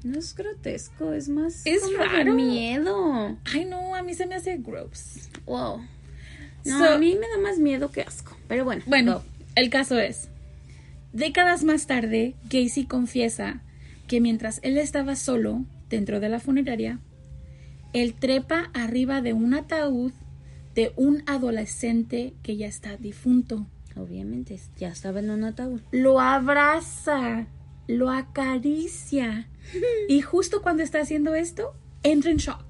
No 0.03 0.17
es 0.17 0.33
grotesco, 0.35 1.13
es 1.13 1.27
más 1.29 1.65
Es 1.65 1.81
como 1.81 1.97
de 1.97 2.05
raro. 2.05 2.33
miedo. 2.33 3.37
Ay, 3.53 3.65
no, 3.65 3.95
a 3.95 4.01
mí 4.01 4.13
se 4.13 4.25
me 4.27 4.35
hace 4.35 4.57
gross. 4.57 5.29
Wow. 5.45 5.81
No, 6.65 6.77
So- 6.79 6.93
a 6.93 6.97
mí 6.97 7.15
me 7.19 7.27
da 7.27 7.37
más 7.41 7.57
miedo 7.59 7.91
que 7.91 8.01
asco. 8.01 8.37
Pero 8.47 8.63
bueno. 8.65 8.83
Bueno, 8.85 9.23
el 9.55 9.69
caso 9.69 9.97
es, 9.99 10.29
décadas 11.13 11.63
más 11.63 11.85
tarde, 11.87 12.35
Gacy 12.49 12.85
confiesa 12.85 13.61
que 14.07 14.21
mientras 14.21 14.59
él 14.63 14.77
estaba 14.77 15.15
solo 15.15 15.65
dentro 15.89 16.19
de 16.19 16.29
la 16.29 16.39
funeraria, 16.39 16.99
él 17.93 18.13
trepa 18.13 18.69
arriba 18.73 19.21
de 19.21 19.33
un 19.33 19.53
ataúd 19.53 20.11
de 20.75 20.93
un 20.95 21.23
adolescente 21.27 22.33
que 22.43 22.55
ya 22.55 22.67
está 22.67 22.95
difunto. 22.97 23.67
Obviamente, 23.97 24.57
ya 24.77 24.89
estaba 24.89 25.19
en 25.19 25.29
un 25.31 25.43
ataúd. 25.43 25.81
Lo 25.91 26.19
abraza 26.21 27.47
lo 27.87 28.11
acaricia. 28.11 29.47
Y 30.07 30.21
justo 30.21 30.61
cuando 30.61 30.83
está 30.83 30.99
haciendo 30.99 31.35
esto, 31.35 31.73
entra 32.03 32.31
en 32.31 32.37
shock. 32.37 32.63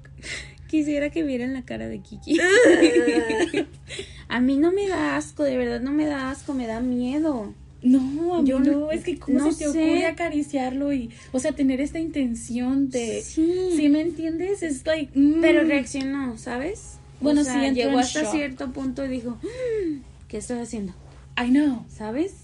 Quisiera 0.68 1.10
que 1.10 1.22
vieran 1.24 1.52
la 1.52 1.64
cara 1.64 1.88
de 1.88 2.00
Kiki. 2.00 2.38
a 4.28 4.40
mí 4.40 4.56
no 4.56 4.72
me 4.72 4.88
da 4.88 5.16
asco, 5.16 5.42
de 5.42 5.56
verdad 5.56 5.80
no 5.80 5.92
me 5.92 6.06
da 6.06 6.30
asco, 6.30 6.54
me 6.54 6.66
da 6.66 6.80
miedo. 6.80 7.52
No, 7.82 8.36
a 8.36 8.42
mí 8.42 8.50
no, 8.50 8.90
es 8.92 9.04
que 9.04 9.18
cómo 9.18 9.50
se 9.50 9.64
te 9.64 9.68
ocurre 9.68 10.04
acariciarlo 10.06 10.92
y, 10.92 11.10
o 11.32 11.40
sea, 11.40 11.52
tener 11.52 11.80
esta 11.80 11.98
intención 11.98 12.90
de, 12.90 13.22
Sí. 13.22 13.70
¿sí 13.74 13.88
me 13.88 14.02
entiendes? 14.02 14.62
Es 14.62 14.84
like, 14.86 15.18
mm. 15.18 15.40
Pero 15.40 15.64
reaccionó, 15.64 16.36
¿sabes? 16.36 16.98
Bueno, 17.22 17.40
O 17.40 17.44
sea, 17.44 17.68
sí, 17.70 17.74
llegó 17.74 17.98
hasta 17.98 18.22
shock. 18.24 18.32
cierto 18.32 18.70
punto 18.72 19.04
y 19.04 19.08
dijo, 19.08 19.38
"Mm, 19.42 20.00
¿qué 20.28 20.36
estoy 20.38 20.58
haciendo? 20.58 20.92
I 21.42 21.48
know. 21.50 21.84
¿Sabes? 21.88 22.34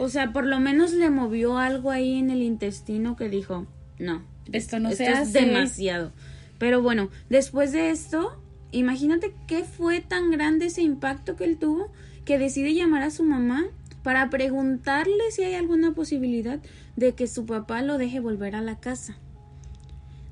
O 0.00 0.08
sea, 0.08 0.32
por 0.32 0.44
lo 0.44 0.58
menos 0.58 0.92
le 0.92 1.08
movió 1.08 1.56
algo 1.56 1.92
ahí 1.92 2.18
en 2.18 2.30
el 2.30 2.42
intestino 2.42 3.14
que 3.16 3.28
dijo, 3.28 3.66
no, 3.98 4.22
Esto 4.52 4.78
no 4.80 4.90
esto 4.90 5.04
se 5.04 5.10
es 5.10 5.18
hace. 5.18 5.40
demasiado. 5.46 6.12
Pero 6.58 6.82
bueno, 6.82 7.10
después 7.30 7.72
de 7.72 7.90
esto, 7.90 8.40
imagínate 8.72 9.34
qué 9.46 9.64
fue 9.64 10.00
tan 10.00 10.30
grande 10.30 10.66
ese 10.66 10.82
impacto 10.82 11.36
que 11.36 11.44
él 11.44 11.58
tuvo 11.58 11.92
que 12.24 12.38
decide 12.38 12.74
llamar 12.74 13.02
a 13.02 13.10
su 13.10 13.22
mamá 13.24 13.64
para 14.02 14.30
preguntarle 14.30 15.30
si 15.30 15.42
hay 15.42 15.54
alguna 15.54 15.94
posibilidad 15.94 16.60
de 16.96 17.14
que 17.14 17.26
su 17.26 17.46
papá 17.46 17.82
lo 17.82 17.98
deje 17.98 18.20
volver 18.20 18.54
a 18.54 18.62
la 18.62 18.78
casa. 18.78 19.16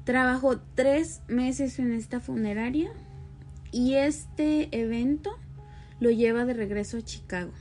Trabajó 0.04 0.60
tres 0.74 1.22
meses 1.28 1.78
en 1.78 1.92
esta 1.92 2.20
funeraria 2.20 2.90
y 3.70 3.94
este 3.94 4.68
evento 4.78 5.30
lo 6.00 6.10
lleva 6.10 6.44
de 6.44 6.54
regreso 6.54 6.98
a 6.98 7.02
Chicago. 7.02 7.52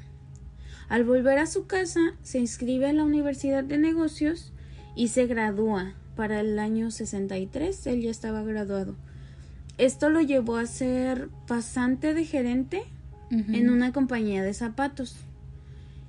Al 0.89 1.03
volver 1.05 1.37
a 1.37 1.45
su 1.45 1.67
casa, 1.67 2.01
se 2.21 2.39
inscribe 2.39 2.87
a 2.87 2.93
la 2.93 3.03
Universidad 3.03 3.63
de 3.63 3.77
Negocios 3.77 4.51
y 4.95 5.07
se 5.09 5.25
gradúa 5.27 5.93
para 6.15 6.39
el 6.41 6.59
año 6.59 6.91
63. 6.91 7.87
Él 7.87 8.01
ya 8.01 8.11
estaba 8.11 8.43
graduado. 8.43 8.95
Esto 9.77 10.09
lo 10.09 10.21
llevó 10.21 10.57
a 10.57 10.65
ser 10.67 11.29
pasante 11.47 12.13
de 12.13 12.25
gerente 12.25 12.83
en 13.31 13.69
una 13.69 13.93
compañía 13.93 14.43
de 14.43 14.53
zapatos. 14.53 15.15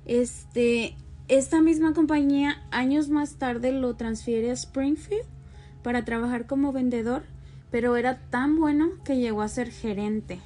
Este, 0.05 0.95
esta 1.29 1.61
misma 1.61 1.93
compañía 1.93 2.61
años 2.71 3.09
más 3.09 3.35
tarde 3.35 3.71
lo 3.71 3.95
transfiere 3.95 4.49
a 4.51 4.53
Springfield 4.53 5.23
para 5.81 6.03
trabajar 6.05 6.45
como 6.45 6.73
vendedor, 6.73 7.23
pero 7.71 7.95
era 7.95 8.17
tan 8.29 8.57
bueno 8.59 8.89
que 9.05 9.17
llegó 9.17 9.41
a 9.41 9.47
ser 9.47 9.71
gerente. 9.71 10.39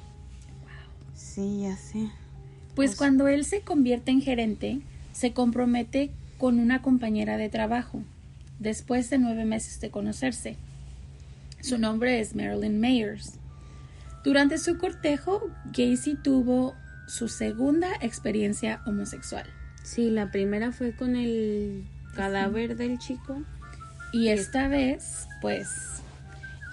Sí, 1.14 1.62
ya 1.62 1.76
sé. 1.76 2.10
Pues 2.76 2.92
sea- 2.92 2.98
cuando 2.98 3.26
él 3.28 3.44
se 3.44 3.62
convierte 3.62 4.12
en 4.12 4.22
gerente, 4.22 4.80
se 5.12 5.32
compromete 5.32 6.12
con 6.38 6.60
una 6.60 6.80
compañera 6.82 7.36
de 7.36 7.48
trabajo, 7.48 8.02
después 8.58 9.10
de 9.10 9.18
nueve 9.18 9.44
meses 9.44 9.80
de 9.80 9.90
conocerse. 9.90 10.56
Su 11.60 11.78
nombre 11.78 12.20
es 12.20 12.34
Marilyn 12.34 12.80
Mayers. 12.80 13.34
Durante 14.24 14.58
su 14.58 14.78
cortejo, 14.78 15.50
Gacy 15.66 16.16
tuvo 16.16 16.74
su 17.06 17.28
segunda 17.28 17.88
experiencia 18.00 18.82
homosexual. 18.86 19.46
Sí, 19.82 20.10
la 20.10 20.30
primera 20.30 20.72
fue 20.72 20.92
con 20.92 21.16
el 21.16 21.84
cadáver 22.14 22.76
del 22.76 22.98
chico. 22.98 23.42
Y 24.12 24.28
esta 24.28 24.68
vez, 24.68 25.26
pues, 25.40 26.02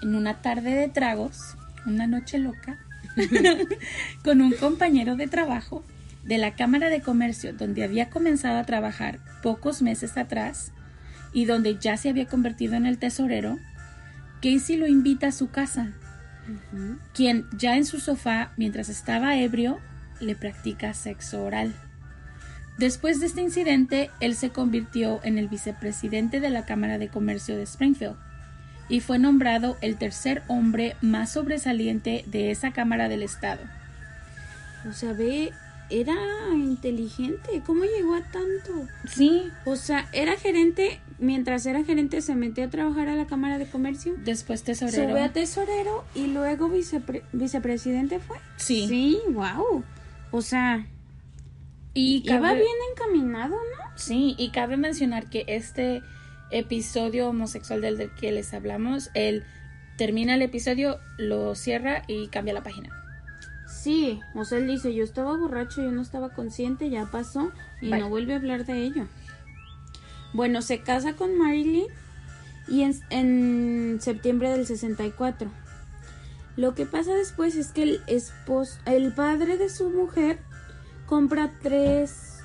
en 0.02 0.14
una 0.14 0.42
tarde 0.42 0.74
de 0.74 0.88
tragos, 0.88 1.56
una 1.86 2.06
noche 2.06 2.38
loca, 2.38 2.78
con 4.24 4.40
un 4.40 4.52
compañero 4.52 5.16
de 5.16 5.26
trabajo 5.26 5.84
de 6.24 6.38
la 6.38 6.54
Cámara 6.54 6.88
de 6.88 7.00
Comercio 7.00 7.52
donde 7.52 7.84
había 7.84 8.10
comenzado 8.10 8.58
a 8.58 8.64
trabajar 8.64 9.20
pocos 9.42 9.80
meses 9.80 10.16
atrás 10.16 10.72
y 11.36 11.44
donde 11.44 11.76
ya 11.76 11.98
se 11.98 12.08
había 12.08 12.24
convertido 12.24 12.76
en 12.76 12.86
el 12.86 12.96
tesorero, 12.96 13.58
Casey 14.40 14.78
lo 14.78 14.86
invita 14.86 15.26
a 15.26 15.32
su 15.32 15.50
casa, 15.50 15.92
quien 17.12 17.44
ya 17.58 17.76
en 17.76 17.84
su 17.84 18.00
sofá, 18.00 18.54
mientras 18.56 18.88
estaba 18.88 19.36
ebrio, 19.36 19.78
le 20.18 20.34
practica 20.34 20.94
sexo 20.94 21.44
oral. 21.44 21.74
Después 22.78 23.20
de 23.20 23.26
este 23.26 23.42
incidente, 23.42 24.10
él 24.20 24.34
se 24.34 24.48
convirtió 24.48 25.20
en 25.24 25.36
el 25.36 25.48
vicepresidente 25.48 26.40
de 26.40 26.48
la 26.48 26.64
Cámara 26.64 26.96
de 26.96 27.08
Comercio 27.08 27.54
de 27.54 27.64
Springfield 27.64 28.16
y 28.88 29.00
fue 29.00 29.18
nombrado 29.18 29.76
el 29.82 29.98
tercer 29.98 30.42
hombre 30.48 30.96
más 31.02 31.32
sobresaliente 31.32 32.24
de 32.28 32.50
esa 32.50 32.72
Cámara 32.72 33.10
del 33.10 33.22
Estado. 33.22 33.60
O 34.88 34.94
sea, 34.94 35.12
ve, 35.12 35.52
era 35.90 36.16
inteligente. 36.54 37.62
¿Cómo 37.66 37.84
llegó 37.84 38.14
a 38.14 38.22
tanto? 38.22 38.88
Sí, 39.06 39.50
O 39.66 39.76
sea, 39.76 40.08
era 40.12 40.34
gerente, 40.36 41.00
mientras 41.18 41.64
era 41.66 41.82
gerente 41.84 42.20
se 42.22 42.34
metió 42.34 42.64
a 42.64 42.68
trabajar 42.70 43.08
a 43.08 43.14
la 43.16 43.26
Cámara 43.26 43.58
de 43.58 43.66
Comercio. 43.66 44.14
después 44.24 44.62
tesorero. 44.62 45.08
Sube 45.10 45.22
a 45.22 45.32
tesorero 45.32 46.04
y 46.14 46.26
luego 46.28 46.68
vicepre- 46.68 47.22
vicepresidente 47.32 48.18
fue. 48.18 48.36
Sí. 48.56 48.86
Sí, 48.88 49.18
wow. 49.32 49.82
O 50.30 50.42
sea, 50.42 50.86
Y 51.94 52.22
iba 52.24 52.40
cabe- 52.40 52.56
bien 52.58 52.76
encaminado, 52.92 53.54
¿no? 53.56 53.96
Sí, 53.96 54.34
y 54.38 54.50
cabe 54.50 54.76
mencionar 54.76 55.30
que 55.30 55.44
este 55.48 56.02
episodio 56.50 57.28
homosexual 57.30 57.80
del, 57.80 57.96
del 57.98 58.10
que 58.14 58.30
les 58.32 58.52
hablamos, 58.54 59.10
él 59.14 59.44
termina 59.96 60.34
el 60.34 60.42
episodio, 60.42 60.98
lo 61.16 61.54
cierra 61.54 62.02
y 62.06 62.28
cambia 62.28 62.52
la 62.54 62.62
página. 62.62 62.90
Sí, 63.68 64.20
o 64.34 64.44
sea, 64.44 64.58
él 64.58 64.66
dice, 64.66 64.94
yo 64.94 65.02
estaba 65.04 65.36
borracho, 65.36 65.82
yo 65.82 65.90
no 65.90 66.02
estaba 66.02 66.30
consciente, 66.30 66.90
ya 66.90 67.06
pasó 67.06 67.50
y 67.80 67.90
Bye. 67.90 68.00
no 68.00 68.08
vuelve 68.10 68.34
a 68.34 68.36
hablar 68.36 68.66
de 68.66 68.82
ello. 68.84 69.06
Bueno, 70.36 70.60
se 70.60 70.80
casa 70.80 71.14
con 71.14 71.38
Marilyn 71.38 71.86
y 72.68 72.82
en, 72.82 73.98
septiembre 74.02 74.50
del 74.50 74.66
64. 74.66 75.50
Lo 76.58 76.74
que 76.74 76.84
pasa 76.84 77.14
después 77.14 77.56
es 77.56 77.68
que 77.68 77.82
el 77.84 78.02
el 78.84 79.12
padre 79.14 79.56
de 79.56 79.70
su 79.70 79.88
mujer 79.88 80.38
compra 81.06 81.52
tres, 81.62 82.40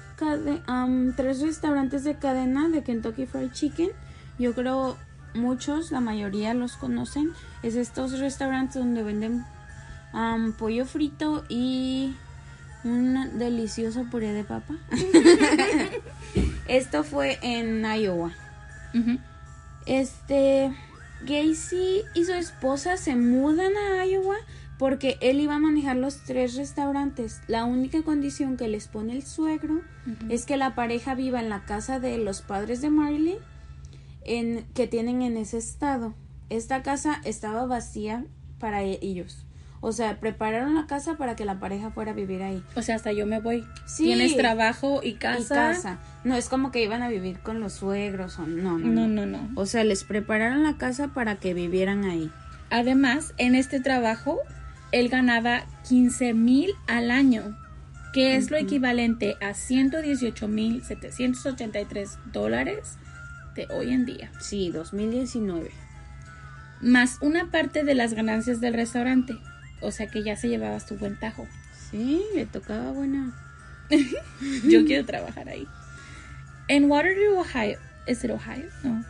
tres 1.17 1.41
restaurantes 1.41 2.05
de 2.05 2.15
cadena 2.15 2.69
de 2.69 2.81
Kentucky 2.81 3.25
Fried 3.25 3.51
Chicken. 3.51 3.89
Yo 4.39 4.53
creo 4.53 4.95
muchos, 5.33 5.91
la 5.91 5.99
mayoría 5.99 6.53
los 6.53 6.77
conocen. 6.77 7.31
Es 7.61 7.75
estos 7.75 8.19
restaurantes 8.19 8.75
donde 8.75 9.03
venden 9.03 9.43
pollo 10.57 10.85
frito 10.85 11.43
y 11.49 12.15
un 12.85 13.37
delicioso 13.37 14.05
puré 14.09 14.31
de 14.31 14.45
papa. 14.45 14.75
Esto 16.71 17.03
fue 17.03 17.37
en 17.41 17.83
Iowa. 17.83 18.31
Este, 19.85 20.73
Gacy 21.19 22.03
y 22.15 22.23
su 22.23 22.31
esposa 22.31 22.95
se 22.95 23.17
mudan 23.17 23.73
a 23.75 24.05
Iowa 24.05 24.37
porque 24.79 25.17
él 25.19 25.41
iba 25.41 25.55
a 25.55 25.59
manejar 25.59 25.97
los 25.97 26.23
tres 26.23 26.55
restaurantes. 26.55 27.41
La 27.47 27.65
única 27.65 28.03
condición 28.03 28.55
que 28.55 28.69
les 28.69 28.87
pone 28.87 29.11
el 29.11 29.23
suegro 29.23 29.81
es 30.29 30.45
que 30.45 30.55
la 30.55 30.73
pareja 30.73 31.13
viva 31.13 31.41
en 31.41 31.49
la 31.49 31.65
casa 31.65 31.99
de 31.99 32.17
los 32.17 32.41
padres 32.41 32.79
de 32.79 32.89
Marilyn 32.89 33.39
en, 34.23 34.65
que 34.73 34.87
tienen 34.87 35.23
en 35.23 35.35
ese 35.35 35.57
estado. 35.57 36.13
Esta 36.49 36.83
casa 36.83 37.19
estaba 37.25 37.65
vacía 37.65 38.23
para 38.59 38.81
ellos. 38.83 39.45
O 39.83 39.91
sea, 39.91 40.19
prepararon 40.19 40.75
la 40.75 40.85
casa 40.85 41.15
para 41.17 41.35
que 41.35 41.43
la 41.43 41.59
pareja 41.59 41.89
fuera 41.89 42.11
a 42.11 42.13
vivir 42.13 42.43
ahí. 42.43 42.63
O 42.75 42.83
sea, 42.83 42.95
hasta 42.95 43.11
yo 43.11 43.25
me 43.25 43.39
voy. 43.39 43.65
Sí. 43.85 44.03
Tienes 44.03 44.37
trabajo 44.37 45.01
y 45.03 45.09
Y 45.09 45.13
casa. 45.15 45.55
casa. 45.55 45.97
No 46.23 46.35
es 46.35 46.49
como 46.49 46.71
que 46.71 46.83
iban 46.83 47.01
a 47.01 47.09
vivir 47.09 47.39
con 47.39 47.59
los 47.59 47.73
suegros 47.73 48.37
o 48.37 48.45
no, 48.45 48.77
no, 48.77 48.87
No, 48.87 49.07
no. 49.07 49.25
no, 49.25 49.37
no. 49.47 49.49
O 49.59 49.65
sea, 49.65 49.83
les 49.83 50.03
prepararon 50.03 50.61
la 50.63 50.77
casa 50.77 51.07
para 51.09 51.37
que 51.37 51.55
vivieran 51.55 52.05
ahí. 52.05 52.29
Además, 52.69 53.33
en 53.37 53.55
este 53.55 53.79
trabajo, 53.79 54.37
él 54.91 55.09
ganaba 55.09 55.63
15 55.89 56.35
mil 56.35 56.69
al 56.87 57.09
año, 57.09 57.57
que 58.13 58.35
es 58.35 58.51
lo 58.51 58.57
equivalente 58.57 59.35
a 59.41 59.55
118 59.55 60.47
mil 60.47 60.83
783 60.83 62.19
dólares 62.31 62.97
de 63.55 63.67
hoy 63.73 63.91
en 63.91 64.05
día. 64.05 64.31
Sí, 64.39 64.69
2019. 64.69 65.71
Más 66.81 67.17
una 67.21 67.49
parte 67.49 67.83
de 67.83 67.95
las 67.95 68.13
ganancias 68.13 68.61
del 68.61 68.73
restaurante. 68.75 69.37
O 69.81 69.91
sea 69.91 70.07
que 70.07 70.23
ya 70.23 70.35
se 70.35 70.47
llevaba 70.47 70.79
su 70.79 70.97
buen 70.97 71.19
tajo. 71.19 71.47
Sí, 71.89 72.23
le 72.35 72.45
tocaba 72.45 72.91
buena. 72.91 73.33
Yo 74.63 74.85
quiero 74.85 75.05
trabajar 75.05 75.49
ahí. 75.49 75.67
En 76.67 76.89
Waterloo, 76.89 77.39
Ohio. 77.39 77.77
¿Es 78.05 78.23
it 78.23 78.31
Ohio? 78.31 78.69
No. 78.83 79.03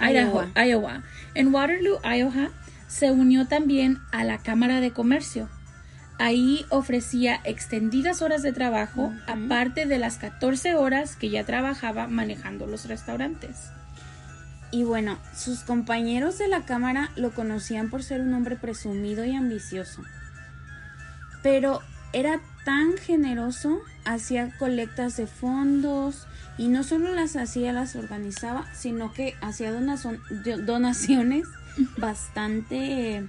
Idaho, 0.00 0.42
Iowa. 0.54 0.66
Iowa. 0.66 1.02
En 1.34 1.54
Waterloo, 1.54 2.00
Iowa, 2.04 2.50
se 2.88 3.10
unió 3.10 3.46
también 3.46 3.98
a 4.10 4.24
la 4.24 4.38
Cámara 4.38 4.80
de 4.80 4.92
Comercio. 4.92 5.48
Ahí 6.18 6.66
ofrecía 6.70 7.40
extendidas 7.44 8.22
horas 8.22 8.42
de 8.42 8.52
trabajo, 8.52 9.12
aparte 9.28 9.86
de 9.86 9.98
las 9.98 10.18
14 10.18 10.74
horas 10.74 11.14
que 11.14 11.30
ya 11.30 11.44
trabajaba 11.44 12.08
manejando 12.08 12.66
los 12.66 12.86
restaurantes. 12.86 13.70
Y 14.70 14.84
bueno, 14.84 15.18
sus 15.34 15.60
compañeros 15.60 16.38
de 16.38 16.48
la 16.48 16.62
cámara 16.62 17.10
lo 17.16 17.30
conocían 17.30 17.88
por 17.88 18.02
ser 18.02 18.20
un 18.20 18.34
hombre 18.34 18.56
presumido 18.56 19.24
y 19.24 19.34
ambicioso. 19.34 20.02
Pero 21.42 21.80
era 22.12 22.40
tan 22.64 22.96
generoso, 22.98 23.80
hacía 24.04 24.50
colectas 24.58 25.16
de 25.16 25.26
fondos 25.26 26.26
y 26.58 26.68
no 26.68 26.82
solo 26.82 27.14
las 27.14 27.36
hacía, 27.36 27.72
las 27.72 27.96
organizaba, 27.96 28.66
sino 28.74 29.12
que 29.12 29.34
hacía 29.40 29.72
donaciones 29.72 31.46
bastante, 31.96 33.26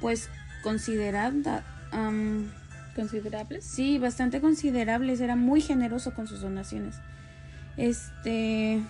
pues, 0.00 0.28
consideradas. 0.62 1.64
¿Considerables? 2.94 3.64
sí, 3.64 3.98
bastante 3.98 4.40
considerables. 4.40 5.20
Era 5.20 5.36
muy 5.36 5.60
generoso 5.60 6.14
con 6.14 6.26
sus 6.26 6.40
donaciones. 6.40 6.96
Este. 7.76 8.82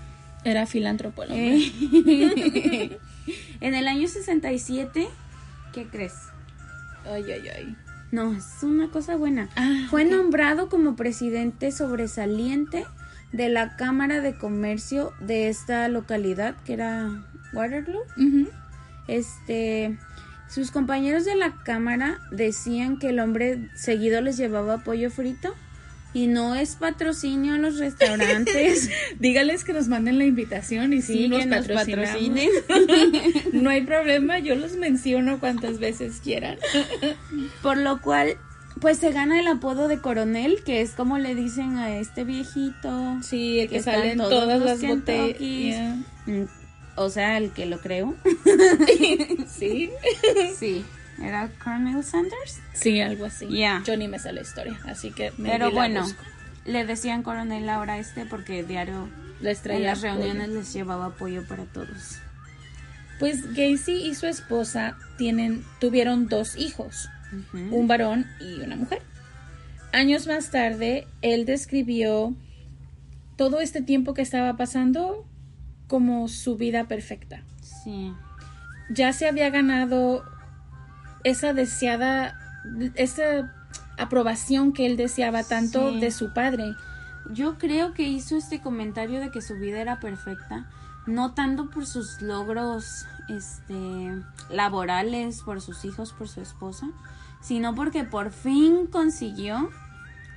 Era 0.46 0.64
filántropo 0.64 1.24
el 1.24 1.32
hombre. 1.32 2.98
en 3.60 3.74
el 3.74 3.88
año 3.88 4.06
67, 4.06 5.08
¿qué 5.72 5.86
crees? 5.88 6.14
Ay, 7.04 7.24
ay, 7.32 7.48
ay. 7.48 7.76
No, 8.12 8.32
es 8.32 8.62
una 8.62 8.88
cosa 8.88 9.16
buena. 9.16 9.48
Ah, 9.56 9.88
Fue 9.90 10.04
nombrado 10.04 10.68
como 10.68 10.94
presidente 10.94 11.72
sobresaliente 11.72 12.84
de 13.32 13.48
la 13.48 13.74
Cámara 13.74 14.20
de 14.20 14.38
Comercio 14.38 15.12
de 15.18 15.48
esta 15.48 15.88
localidad, 15.88 16.54
que 16.64 16.74
era 16.74 17.24
Waterloo. 17.52 18.04
Este, 19.08 19.98
sus 20.48 20.70
compañeros 20.70 21.24
de 21.24 21.34
la 21.34 21.54
cámara 21.64 22.20
decían 22.30 23.00
que 23.00 23.08
el 23.08 23.18
hombre 23.18 23.68
seguido 23.74 24.20
les 24.20 24.36
llevaba 24.36 24.78
pollo 24.78 25.10
frito 25.10 25.56
y 26.16 26.28
no 26.28 26.54
es 26.54 26.76
patrocinio 26.76 27.56
a 27.56 27.58
los 27.58 27.76
restaurantes. 27.78 28.88
Dígales 29.20 29.64
que 29.64 29.74
nos 29.74 29.86
manden 29.88 30.16
la 30.16 30.24
invitación 30.24 30.94
y 30.94 31.02
sí, 31.02 31.12
Sí, 31.12 31.28
nos 31.28 31.40
que 31.40 31.46
nos 31.46 31.68
patrocinen. 31.68 32.48
no 33.52 33.68
hay 33.68 33.82
problema, 33.82 34.38
yo 34.38 34.54
los 34.54 34.76
menciono 34.76 35.38
cuantas 35.40 35.78
veces 35.78 36.22
quieran. 36.24 36.56
Por 37.60 37.76
lo 37.76 38.00
cual, 38.00 38.38
pues 38.80 38.96
se 38.96 39.12
gana 39.12 39.38
el 39.38 39.46
apodo 39.46 39.88
de 39.88 40.00
coronel, 40.00 40.62
que 40.64 40.80
es 40.80 40.92
como 40.92 41.18
le 41.18 41.34
dicen 41.34 41.76
a 41.76 41.98
este 41.98 42.24
viejito. 42.24 43.18
Sí, 43.22 43.60
el 43.60 43.66
que, 43.68 43.74
Que 43.74 43.78
están 43.80 43.96
sale 43.96 44.12
en 44.12 44.18
todos 44.18 44.30
todas 44.30 44.58
los 44.58 44.68
las 44.70 44.88
botellas. 44.88 45.96
Mm, 46.24 46.44
O 46.94 47.10
sea, 47.10 47.36
el 47.36 47.50
que 47.50 47.66
lo 47.66 47.78
creo. 47.80 48.14
Sí. 49.46 49.90
Sí, 50.58 50.82
era 51.22 51.48
Colonel 51.62 52.02
Sanders. 52.04 52.60
Sí, 52.74 53.00
algo 53.00 53.24
así. 53.26 53.46
Ya. 53.48 53.82
Yo 53.84 53.96
ni 53.96 54.08
me 54.08 54.18
sé 54.18 54.32
la 54.32 54.42
historia, 54.42 54.78
así 54.86 55.10
que 55.12 55.32
maybe 55.38 55.52
Pero 55.58 55.70
bueno, 55.72 56.02
busco. 56.02 56.22
le 56.66 56.84
decían 56.84 57.22
coronel 57.22 57.68
ahora 57.68 57.98
este 57.98 58.26
porque 58.26 58.62
diario 58.64 59.08
Les 59.40 59.64
en 59.66 59.84
las 59.84 60.00
pollo. 60.00 60.14
reuniones 60.14 60.48
les 60.50 60.72
llevaba 60.72 61.06
apoyo 61.06 61.46
para 61.46 61.64
todos. 61.64 62.18
Pues 63.18 63.54
Gacy 63.54 63.92
y 64.06 64.14
su 64.14 64.26
esposa 64.26 64.98
tienen, 65.16 65.64
tuvieron 65.80 66.28
dos 66.28 66.56
hijos, 66.56 67.08
un 67.52 67.88
varón 67.88 68.26
y 68.40 68.60
una 68.60 68.76
mujer. 68.76 69.00
Años 69.92 70.26
más 70.26 70.50
tarde, 70.50 71.06
él 71.22 71.46
describió 71.46 72.34
todo 73.36 73.60
este 73.60 73.80
tiempo 73.80 74.12
que 74.12 74.20
estaba 74.22 74.56
pasando 74.58 75.26
como 75.86 76.28
su 76.28 76.56
vida 76.56 76.84
perfecta. 76.88 77.42
Sí. 77.62 78.12
Ya 78.90 79.12
se 79.14 79.26
había 79.26 79.48
ganado 79.50 80.22
esa 81.26 81.52
deseada, 81.52 82.38
esa 82.94 83.52
aprobación 83.98 84.72
que 84.72 84.86
él 84.86 84.96
deseaba 84.96 85.42
tanto 85.42 85.90
Sí. 85.92 86.00
de 86.00 86.10
su 86.10 86.32
padre. 86.32 86.74
Yo 87.30 87.58
creo 87.58 87.92
que 87.94 88.04
hizo 88.04 88.36
este 88.36 88.60
comentario 88.60 89.18
de 89.20 89.30
que 89.30 89.42
su 89.42 89.54
vida 89.54 89.80
era 89.80 89.98
perfecta, 89.98 90.66
no 91.06 91.34
tanto 91.34 91.68
por 91.70 91.86
sus 91.86 92.22
logros 92.22 93.06
este 93.28 94.12
laborales, 94.50 95.42
por 95.42 95.60
sus 95.60 95.84
hijos, 95.84 96.12
por 96.12 96.28
su 96.28 96.40
esposa, 96.40 96.86
sino 97.40 97.74
porque 97.74 98.04
por 98.04 98.30
fin 98.30 98.86
consiguió 98.86 99.70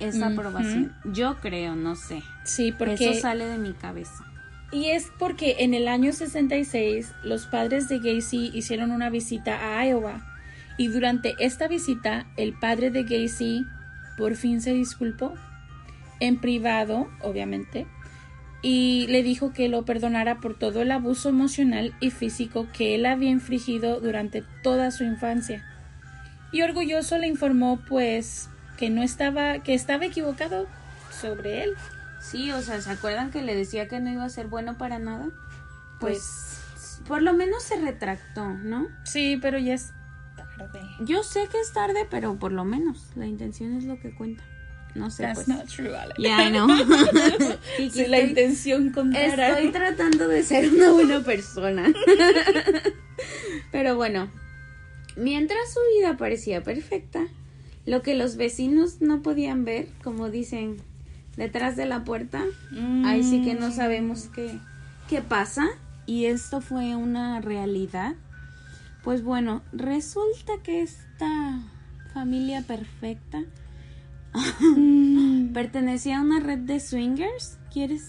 esa 0.00 0.28
aprobación. 0.28 0.92
Yo 1.04 1.36
creo, 1.40 1.76
no 1.76 1.94
sé. 1.94 2.22
Sí, 2.44 2.72
porque 2.72 2.94
Eso 3.12 3.20
sale 3.20 3.46
de 3.46 3.58
mi 3.58 3.74
cabeza. 3.74 4.24
Y 4.72 4.86
es 4.86 5.10
porque 5.18 5.56
en 5.60 5.74
el 5.74 5.86
año 5.88 6.12
66 6.12 7.12
los 7.22 7.46
padres 7.46 7.88
de 7.88 7.98
Gacy 7.98 8.50
hicieron 8.54 8.90
una 8.92 9.10
visita 9.10 9.78
a 9.78 9.86
Iowa 9.86 10.22
y 10.80 10.88
durante 10.88 11.34
esta 11.40 11.68
visita 11.68 12.24
el 12.38 12.54
padre 12.54 12.90
de 12.90 13.02
Gacy 13.02 13.66
por 14.16 14.34
fin 14.34 14.62
se 14.62 14.72
disculpó 14.72 15.34
en 16.20 16.40
privado, 16.40 17.10
obviamente, 17.20 17.86
y 18.62 19.06
le 19.10 19.22
dijo 19.22 19.52
que 19.52 19.68
lo 19.68 19.84
perdonara 19.84 20.38
por 20.40 20.58
todo 20.58 20.80
el 20.80 20.90
abuso 20.90 21.28
emocional 21.28 21.94
y 22.00 22.10
físico 22.10 22.66
que 22.72 22.94
él 22.94 23.04
había 23.04 23.28
infligido 23.28 24.00
durante 24.00 24.42
toda 24.62 24.90
su 24.90 25.04
infancia. 25.04 25.66
Y 26.50 26.62
orgulloso 26.62 27.18
le 27.18 27.26
informó 27.26 27.78
pues 27.86 28.48
que 28.78 28.88
no 28.88 29.02
estaba 29.02 29.58
que 29.58 29.74
estaba 29.74 30.06
equivocado 30.06 30.66
sobre 31.10 31.64
él. 31.64 31.74
Sí, 32.22 32.52
o 32.52 32.62
sea, 32.62 32.80
¿se 32.80 32.90
acuerdan 32.90 33.30
que 33.30 33.42
le 33.42 33.54
decía 33.54 33.86
que 33.86 34.00
no 34.00 34.10
iba 34.10 34.24
a 34.24 34.30
ser 34.30 34.46
bueno 34.46 34.78
para 34.78 34.98
nada? 34.98 35.28
Pues, 35.98 36.62
Pues 36.72 37.02
por 37.06 37.20
lo 37.20 37.34
menos 37.34 37.64
se 37.64 37.78
retractó, 37.78 38.48
¿no? 38.48 38.88
sí, 39.04 39.38
pero 39.42 39.58
ya 39.58 39.74
es 39.74 39.92
tarde. 40.68 40.80
Yo 41.00 41.22
sé 41.22 41.48
que 41.50 41.60
es 41.60 41.72
tarde, 41.72 42.06
pero 42.10 42.38
por 42.38 42.52
lo 42.52 42.64
menos 42.64 43.06
la 43.16 43.26
intención 43.26 43.74
es 43.76 43.84
lo 43.84 43.98
que 44.00 44.10
cuenta. 44.14 44.42
No 44.94 45.08
sé, 45.10 45.22
That's 45.22 45.44
pues. 45.44 45.48
not 45.48 45.66
true, 45.68 45.94
Alex. 45.96 46.18
Ya, 46.18 46.48
I 46.48 46.50
know. 46.50 46.66
Kiki, 47.76 47.90
Si 47.90 48.06
la 48.06 48.20
intención 48.20 48.90
contara. 48.90 49.50
Estoy 49.50 49.70
tratando 49.70 50.26
de 50.26 50.42
ser 50.42 50.68
una 50.72 50.90
buena 50.90 51.20
persona. 51.20 51.92
Pero 53.70 53.96
bueno, 53.96 54.28
mientras 55.16 55.72
su 55.72 55.80
vida 55.96 56.16
parecía 56.16 56.62
perfecta, 56.62 57.22
lo 57.86 58.02
que 58.02 58.14
los 58.14 58.36
vecinos 58.36 59.00
no 59.00 59.22
podían 59.22 59.64
ver, 59.64 59.88
como 60.02 60.28
dicen, 60.30 60.78
detrás 61.36 61.76
de 61.76 61.86
la 61.86 62.04
puerta, 62.04 62.44
Mm. 62.72 63.04
ahí 63.04 63.22
sí 63.22 63.42
que 63.44 63.54
no 63.54 63.70
sabemos 63.72 64.28
qué, 64.34 64.58
qué 65.08 65.22
pasa. 65.22 65.68
Y 66.06 66.24
esto 66.26 66.60
fue 66.60 66.96
una 66.96 67.40
realidad. 67.40 68.14
Pues 69.02 69.22
bueno, 69.22 69.62
resulta 69.72 70.52
que 70.62 70.82
esta 70.82 71.60
familia 72.12 72.62
perfecta 72.62 73.42
Mm. 74.60 75.52
pertenecía 75.52 76.18
a 76.18 76.22
una 76.22 76.38
red 76.40 76.58
de 76.58 76.78
swingers. 76.80 77.58
¿Quieres 77.72 78.04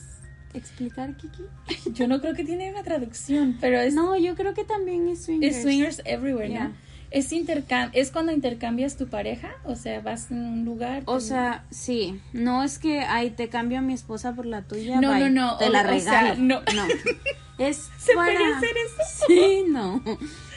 explicar, 0.53 1.17
Kiki? 1.17 1.43
Yo 1.93 2.07
no 2.07 2.21
creo 2.21 2.35
que 2.35 2.43
tiene 2.43 2.69
una 2.71 2.83
traducción, 2.83 3.57
pero 3.59 3.79
es, 3.79 3.93
No, 3.95 4.15
yo 4.17 4.35
creo 4.35 4.53
que 4.53 4.63
también 4.63 5.07
es 5.07 5.23
swingers. 5.25 5.55
es 5.57 5.63
swingers 5.63 6.01
everywhere, 6.05 6.49
Yeah. 6.49 6.67
¿no? 6.69 6.73
Es, 7.09 7.33
intercam 7.33 7.89
es 7.93 8.09
cuando 8.11 8.31
intercambias 8.31 8.95
tu 8.97 9.07
pareja, 9.07 9.51
o 9.65 9.75
sea, 9.75 9.99
vas 9.99 10.31
en 10.31 10.45
un 10.45 10.63
lugar. 10.63 11.03
O 11.07 11.19
sea, 11.19 11.65
sí, 11.69 12.21
no 12.31 12.63
es 12.63 12.79
que 12.79 13.01
ay 13.01 13.31
te 13.31 13.49
cambio 13.49 13.79
a 13.79 13.81
mi 13.81 13.93
esposa 13.93 14.33
por 14.33 14.45
la 14.45 14.61
tuya. 14.61 15.01
No, 15.01 15.09
bye, 15.11 15.19
no, 15.21 15.29
no, 15.29 15.57
Te 15.57 15.65
o- 15.65 15.69
la 15.71 15.81
o 15.81 15.99
sea, 15.99 16.21
regalo. 16.35 16.35
no. 16.43 16.61
Es 17.61 17.91
¿Se 17.97 18.15
para... 18.15 18.33
puede 18.37 18.53
hacer 18.53 18.69
eso? 18.69 19.25
Sí, 19.27 19.63
no. 19.69 20.01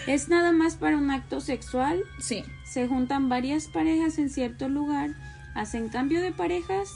Es 0.07 0.29
nada 0.29 0.53
más 0.53 0.77
para 0.77 0.97
un 0.97 1.11
acto 1.11 1.41
sexual. 1.41 2.03
Sí. 2.19 2.45
Se 2.65 2.89
juntan 2.89 3.29
varias 3.29 3.69
parejas 3.69 4.19
en 4.19 4.31
cierto 4.31 4.69
lugar, 4.71 5.11
hacen 5.55 5.91
cambio 5.91 6.23
de 6.23 6.33
parejas, 6.33 6.91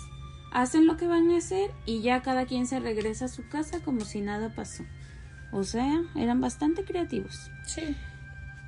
hacen 0.50 0.86
lo 0.86 0.96
que 0.96 1.06
van 1.06 1.30
a 1.30 1.36
hacer 1.36 1.70
y 1.84 2.00
ya 2.00 2.22
cada 2.22 2.46
quien 2.46 2.66
se 2.66 2.80
regresa 2.80 3.26
a 3.26 3.28
su 3.28 3.46
casa 3.48 3.80
como 3.80 4.00
si 4.00 4.22
nada 4.22 4.54
pasó. 4.54 4.82
O 5.52 5.64
sea, 5.64 6.02
eran 6.16 6.40
bastante 6.40 6.84
creativos. 6.84 7.50
Sí. 7.66 7.94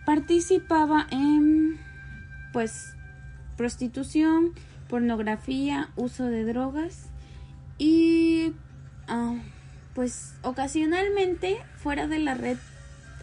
Participaba 0.04 1.06
en, 1.10 1.78
pues, 2.52 2.94
prostitución, 3.56 4.52
pornografía, 4.88 5.88
uso 5.96 6.24
de 6.24 6.44
drogas 6.44 7.08
y, 7.78 8.52
ah, 9.08 9.36
pues, 9.94 10.34
ocasionalmente, 10.42 11.58
fuera 11.82 12.06
de 12.06 12.18
la 12.18 12.34
red 12.34 12.56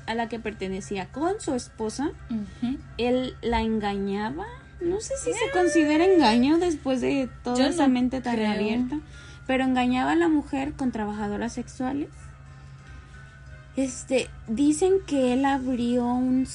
a 0.05 0.13
la 0.15 0.29
que 0.29 0.39
pertenecía 0.39 1.07
con 1.07 1.39
su 1.41 1.53
esposa, 1.53 2.11
él 2.97 3.35
la 3.41 3.61
engañaba. 3.61 4.45
No 4.79 5.01
sé 5.01 5.13
si 5.17 5.33
se 5.33 5.51
considera 5.51 6.05
engaño 6.05 6.59
después 6.59 7.01
de 7.01 7.29
toda 7.43 7.57
Yo 7.57 7.65
esa 7.65 7.87
no 7.87 7.93
mente 7.93 8.21
tan 8.21 8.35
creo. 8.35 8.51
abierta, 8.51 8.99
pero 9.47 9.63
engañaba 9.63 10.11
a 10.11 10.15
la 10.15 10.27
mujer 10.29 10.73
con 10.73 10.91
trabajadoras 10.91 11.51
sexuales. 11.53 12.09
Este, 13.75 14.29
dicen 14.47 14.93
que 15.05 15.33
él 15.33 15.45
abrió 15.45 16.05
un 16.05 16.47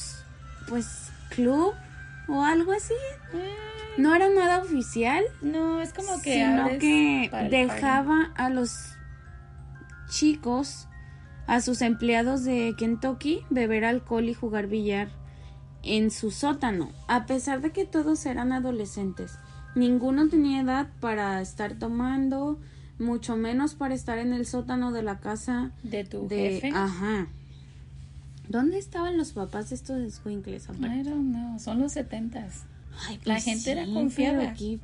pues 0.68 1.10
club 1.30 1.72
o 2.28 2.44
algo 2.44 2.72
así. 2.72 2.94
No 3.98 4.14
era 4.14 4.28
nada 4.30 4.58
oficial, 4.62 5.22
No, 5.42 5.80
es 5.82 5.92
como 5.92 6.20
que. 6.22 6.34
sino 6.34 6.68
que 6.78 7.30
dejaba 7.50 8.30
a 8.36 8.48
los 8.48 8.91
chicos, 10.12 10.88
a 11.46 11.60
sus 11.60 11.82
empleados 11.82 12.44
de 12.44 12.74
Kentucky, 12.76 13.40
beber 13.50 13.84
alcohol 13.84 14.28
y 14.28 14.34
jugar 14.34 14.66
billar 14.68 15.08
en 15.82 16.10
su 16.10 16.30
sótano, 16.30 16.92
a 17.08 17.26
pesar 17.26 17.60
de 17.60 17.72
que 17.72 17.84
todos 17.84 18.24
eran 18.26 18.52
adolescentes. 18.52 19.38
Ninguno 19.74 20.28
tenía 20.28 20.60
edad 20.60 20.88
para 21.00 21.40
estar 21.40 21.74
tomando, 21.78 22.60
mucho 22.98 23.36
menos 23.36 23.74
para 23.74 23.94
estar 23.94 24.18
en 24.18 24.32
el 24.32 24.46
sótano 24.46 24.92
de 24.92 25.02
la 25.02 25.18
casa 25.18 25.72
De 25.82 26.04
tu 26.04 26.28
de... 26.28 26.60
jefe. 26.60 26.72
Ajá. 26.76 27.26
¿Dónde 28.48 28.78
estaban 28.78 29.16
los 29.16 29.32
papás 29.32 29.70
de 29.70 29.76
estos 29.76 30.20
aparte? 30.68 30.98
I 30.98 31.02
don't 31.02 31.32
know, 31.34 31.58
son 31.58 31.80
los 31.80 31.92
setentas. 31.92 32.64
Ay, 33.08 33.16
La 33.24 33.34
pues 33.34 33.44
gente 33.44 33.72
era 33.72 33.86
confiada. 33.86 34.38
pero 34.40 34.54
¿Qué, 34.58 34.78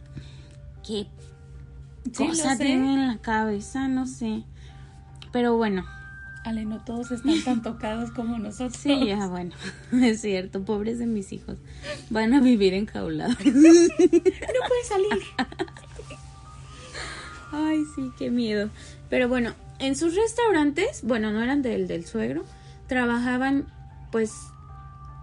qué 0.82 1.06
Sí, 2.12 2.26
cosa 2.26 2.56
sé. 2.56 2.64
tiene 2.64 2.94
en 2.94 3.06
la 3.08 3.18
cabeza? 3.18 3.86
No 3.88 4.06
sé. 4.06 4.44
Pero 5.32 5.56
bueno, 5.56 5.84
Ale, 6.44 6.64
no 6.64 6.78
todos 6.82 7.10
están 7.10 7.42
tan 7.44 7.62
tocados 7.62 8.10
como 8.10 8.38
nosotros. 8.38 8.76
sí, 8.76 9.06
ya 9.06 9.26
bueno, 9.26 9.54
es 9.92 10.20
cierto, 10.22 10.64
pobres 10.64 10.98
de 10.98 11.06
mis 11.06 11.32
hijos. 11.32 11.58
Van 12.10 12.32
a 12.32 12.40
vivir 12.40 12.74
enjaulados. 12.74 13.36
No 13.44 14.66
puede 14.68 14.84
salir. 14.84 15.22
Ay, 17.52 17.84
sí, 17.94 18.10
qué 18.18 18.30
miedo. 18.30 18.70
Pero 19.10 19.28
bueno, 19.28 19.54
en 19.78 19.96
sus 19.96 20.14
restaurantes, 20.14 21.02
bueno, 21.02 21.32
no 21.32 21.42
eran 21.42 21.62
del, 21.62 21.86
del 21.86 22.04
suegro, 22.06 22.44
trabajaban 22.86 23.66
pues 24.10 24.32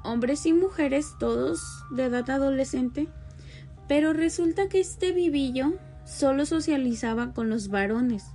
hombres 0.03 0.45
y 0.45 0.53
mujeres, 0.53 1.15
todos 1.19 1.59
de 1.91 2.05
edad 2.05 2.29
adolescente, 2.29 3.07
pero 3.87 4.13
resulta 4.13 4.69
que 4.69 4.79
este 4.79 5.11
vivillo 5.11 5.73
solo 6.05 6.45
socializaba 6.45 7.33
con 7.33 7.49
los 7.49 7.69
varones. 7.69 8.25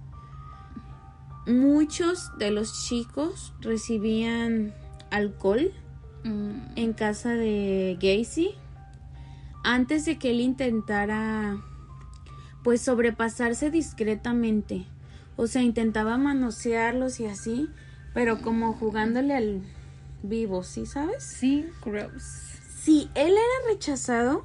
Muchos 1.46 2.37
de 2.38 2.50
los 2.50 2.87
chicos 2.87 3.53
recibían 3.61 4.74
alcohol 5.11 5.72
Mm, 6.22 6.72
en 6.76 6.92
casa 6.92 7.31
de 7.31 7.96
Gacy 7.98 8.55
antes 9.64 10.05
de 10.05 10.18
que 10.18 10.31
él 10.31 10.40
intentara 10.40 11.59
pues 12.62 12.83
sobrepasarse 12.83 13.70
discretamente. 13.70 14.85
O 15.37 15.46
sea, 15.46 15.62
intentaba 15.62 16.18
manosearlos 16.18 17.20
y 17.20 17.26
así, 17.26 17.70
pero 18.12 18.42
como 18.42 18.74
jugándole 18.74 19.35
al 19.35 19.62
vivo, 20.22 20.62
¿sí 20.62 20.85
sabes? 20.85 21.24
sí, 21.24 21.66
gross. 21.83 22.22
Si 22.83 23.11
él 23.14 23.33
era 23.33 23.72
rechazado, 23.72 24.44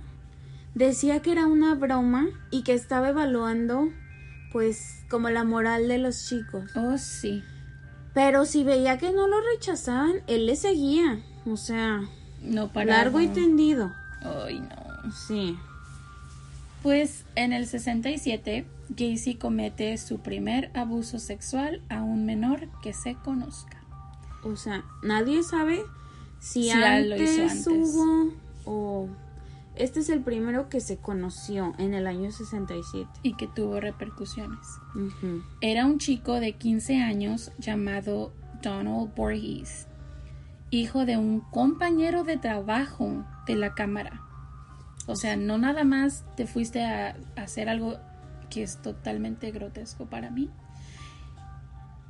decía 0.76 1.22
que 1.22 1.34
era 1.34 1.46
una 1.46 1.76
broma 1.76 2.28
y 2.52 2.64
que 2.64 2.74
estaba 2.74 3.10
evaluando 3.10 3.90
pues 4.54 5.05
como 5.15 5.30
la 5.30 5.45
moral 5.45 5.88
de 5.88 5.97
los 5.97 6.28
chicos. 6.28 6.71
Oh, 6.75 6.97
sí. 6.97 7.41
Pero 8.13 8.43
si 8.43 8.65
veía 8.65 8.97
que 8.97 9.13
no 9.13 9.28
lo 9.30 9.38
rechazaban, 9.54 10.15
él 10.28 10.45
le 10.45 10.58
seguía. 10.58 11.21
O 11.45 11.56
sea, 11.56 12.01
No 12.41 12.69
largo 12.73 13.21
y 13.21 13.30
tendido. 13.30 13.93
Ay, 14.21 14.60
no. 14.60 15.12
Sí. 15.13 15.58
Pues 16.84 17.23
en 17.36 17.54
el 17.54 17.65
67, 17.65 18.65
Gacy 18.89 19.36
comete 19.36 19.97
su 19.97 20.19
primer 20.19 20.69
abuso 20.73 21.17
sexual 21.17 21.82
a 21.88 22.01
un 22.04 22.25
menor 22.25 22.67
que 22.84 22.91
se 22.91 23.15
conozca. 23.15 23.78
O 24.43 24.58
sea, 24.58 24.84
nadie 25.01 25.43
sabe 25.43 25.80
si 26.41 26.63
Si 26.63 26.71
antes, 26.71 27.21
hizo 27.38 27.69
antes. 27.69 27.95
hubo 27.95 28.34
o 28.65 29.08
este 29.78 30.00
es 30.00 30.10
el 30.10 30.22
primero 30.22 30.70
que 30.70 30.80
se 30.80 30.98
conoció 30.98 31.74
en 31.78 31.94
el 31.94 32.08
año 32.08 32.32
67. 32.32 33.10
y 33.24 33.34
que 33.36 33.48
tuvo 33.48 33.80
repercusiones. 33.80 34.68
Era 35.62 35.86
un 35.86 35.98
chico 36.00 36.40
de 36.40 36.54
15 36.54 37.02
años 37.02 37.52
llamado 37.60 38.34
Donald 38.62 39.14
Borges, 39.16 39.88
hijo 40.72 41.06
de 41.06 41.18
un 41.18 41.42
compañero 41.42 42.24
de 42.24 42.38
trabajo 42.38 43.26
de 43.48 43.56
la 43.56 43.74
cámara. 43.76 44.22
O 45.08 45.16
sea, 45.16 45.36
no 45.36 45.58
nada 45.58 45.84
más 45.84 46.24
te 46.36 46.48
fuiste 46.48 46.84
a, 46.84 47.16
a 47.36 47.42
hacer 47.42 47.70
algo 47.70 47.98
que 48.50 48.64
es 48.64 48.82
totalmente 48.82 49.52
grotesco 49.52 50.06
para 50.06 50.32
mí. 50.32 50.50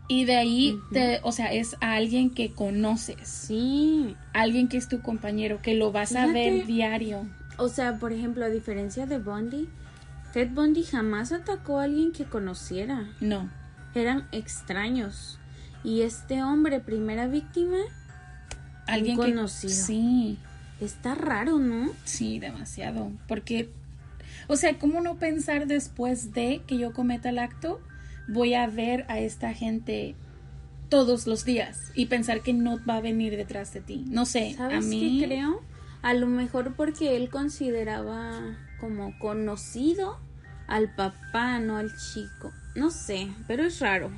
Y 0.07 0.25
de 0.25 0.35
ahí, 0.35 0.77
te, 0.91 1.19
o 1.23 1.31
sea, 1.31 1.51
es 1.51 1.75
a 1.81 1.93
alguien 1.95 2.29
que 2.29 2.51
conoces, 2.53 3.27
Sí. 3.27 4.15
alguien 4.33 4.67
que 4.67 4.77
es 4.77 4.87
tu 4.87 5.01
compañero, 5.01 5.61
que 5.63 5.73
lo 5.73 5.91
vas 5.91 6.15
a 6.15 6.27
ver 6.27 6.67
diario. 6.67 7.25
O 7.57 7.69
sea, 7.69 7.97
por 7.99 8.11
ejemplo, 8.11 8.45
a 8.45 8.49
diferencia 8.49 9.05
de 9.05 9.17
Bundy, 9.19 9.69
Ted 10.33 10.49
Bundy 10.51 10.83
jamás 10.83 11.31
atacó 11.31 11.79
a 11.79 11.83
alguien 11.83 12.11
que 12.11 12.25
conociera. 12.25 13.07
No, 13.21 13.49
Eran 13.93 14.27
extraños. 14.31 15.39
Y 15.83 16.01
este 16.01 16.43
hombre, 16.43 16.79
primera 16.79 17.27
víctima, 17.27 17.77
alguien 18.87 19.17
Un 19.19 19.25
que 19.25 19.31
conocido. 19.33 19.73
Sí. 19.73 20.37
está 20.81 21.15
raro, 21.15 21.59
¿no? 21.59 21.91
Sí, 22.03 22.39
demasiado. 22.39 23.11
Porque, 23.27 23.69
o 24.47 24.57
sea, 24.57 24.77
¿cómo 24.77 24.99
no 24.99 25.15
pensar 25.15 25.67
después 25.67 26.33
de 26.33 26.61
que 26.67 26.77
yo 26.77 26.91
cometa 26.91 27.29
el 27.29 27.39
acto, 27.39 27.79
voy 28.27 28.55
a 28.55 28.67
ver 28.67 29.05
a 29.07 29.19
esta 29.19 29.53
gente 29.53 30.15
todos 30.89 31.25
los 31.27 31.45
días 31.45 31.91
y 31.95 32.07
pensar 32.07 32.41
que 32.41 32.53
no 32.53 32.79
va 32.85 32.97
a 32.97 33.01
venir 33.01 33.37
detrás 33.37 33.73
de 33.73 33.79
ti? 33.81 34.03
No 34.07 34.25
sé, 34.25 34.51
a 34.55 34.57
¿Sabes 34.57 34.85
mí 34.87 35.19
qué 35.21 35.27
creo? 35.27 35.61
A 36.05 36.13
lo 36.13 36.27
mejor 36.27 36.75
porque 36.75 37.15
él 37.17 37.29
consideraba 37.29 38.31
como 38.79 39.17
conocido 39.19 40.19
al 40.67 40.93
papá, 40.95 41.59
no 41.59 41.77
al 41.77 41.89
chico. 41.95 42.51
No 42.75 42.91
sé, 42.91 43.27
pero 43.47 43.63
es 43.63 43.79
raro. 43.79 44.11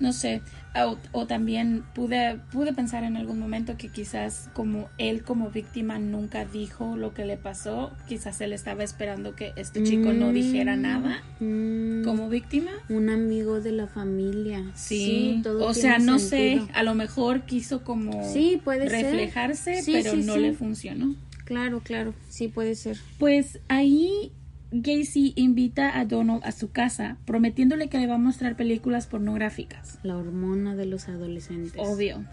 no 0.00 0.12
sé. 0.12 0.40
O, 0.76 0.96
o 1.12 1.26
también 1.26 1.84
pude, 1.94 2.40
pude 2.50 2.72
pensar 2.72 3.04
en 3.04 3.16
algún 3.16 3.38
momento 3.38 3.76
que 3.76 3.88
quizás 3.88 4.50
como 4.54 4.88
él 4.98 5.22
como 5.22 5.50
víctima 5.50 5.98
nunca 6.00 6.44
dijo 6.44 6.96
lo 6.96 7.14
que 7.14 7.24
le 7.24 7.36
pasó, 7.36 7.92
quizás 8.08 8.40
él 8.40 8.52
estaba 8.52 8.82
esperando 8.82 9.36
que 9.36 9.52
este 9.54 9.84
chico 9.84 10.12
no 10.12 10.32
dijera 10.32 10.74
Mm, 10.76 10.82
nada 10.82 11.22
mm, 11.38 12.02
como 12.04 12.28
víctima. 12.28 12.72
un 12.88 13.08
amigo 13.08 13.60
de 13.60 13.70
la 13.70 13.86
familia. 13.86 14.64
Sí, 14.74 15.40
todo 15.44 15.64
o 15.68 15.74
sea, 15.74 15.98
no 15.98 16.18
sentido. 16.18 16.66
sé, 16.66 16.72
a 16.74 16.82
lo 16.82 16.94
mejor 16.96 17.42
quiso 17.42 17.84
como 17.84 18.28
Sí, 18.32 18.60
puede 18.64 18.90
ser. 18.90 19.04
reflejarse, 19.04 19.82
Sí, 19.82 19.92
pero 19.92 20.16
no 20.16 20.36
le 20.36 20.54
funcionó. 20.54 21.14
Claro, 21.44 21.80
claro, 21.80 22.14
sí 22.28 22.48
puede 22.48 22.74
ser. 22.74 22.96
Pues 23.18 23.60
ahí 23.68 24.32
Gacy 24.72 25.34
invita 25.36 25.98
a 25.98 26.04
Donald 26.04 26.42
a 26.44 26.52
su 26.52 26.70
casa, 26.70 27.18
prometiéndole 27.26 27.88
que 27.88 27.98
le 27.98 28.06
va 28.06 28.14
a 28.14 28.18
mostrar 28.18 28.56
películas 28.56 29.06
pornográficas. 29.06 29.98
La 30.02 30.16
hormona 30.16 30.74
de 30.74 30.86
los 30.86 31.08
adolescentes. 31.08 31.74
Obvio. 31.76 32.24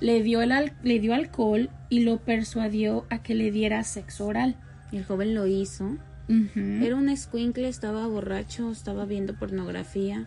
Le 0.00 0.22
dio, 0.22 0.42
el 0.42 0.52
al- 0.52 0.74
le 0.82 0.98
dio 1.00 1.14
alcohol 1.14 1.70
y 1.88 2.00
lo 2.00 2.18
persuadió 2.18 3.06
a 3.08 3.22
que 3.22 3.34
le 3.34 3.50
diera 3.50 3.82
sexo 3.84 4.26
oral. 4.26 4.56
El 4.92 5.04
joven 5.04 5.34
lo 5.34 5.46
hizo. 5.46 5.96
Era 6.28 6.96
un 6.96 7.08
escuincle, 7.08 7.68
estaba 7.68 8.06
borracho, 8.08 8.70
estaba 8.72 9.04
viendo 9.06 9.34
pornografía. 9.38 10.26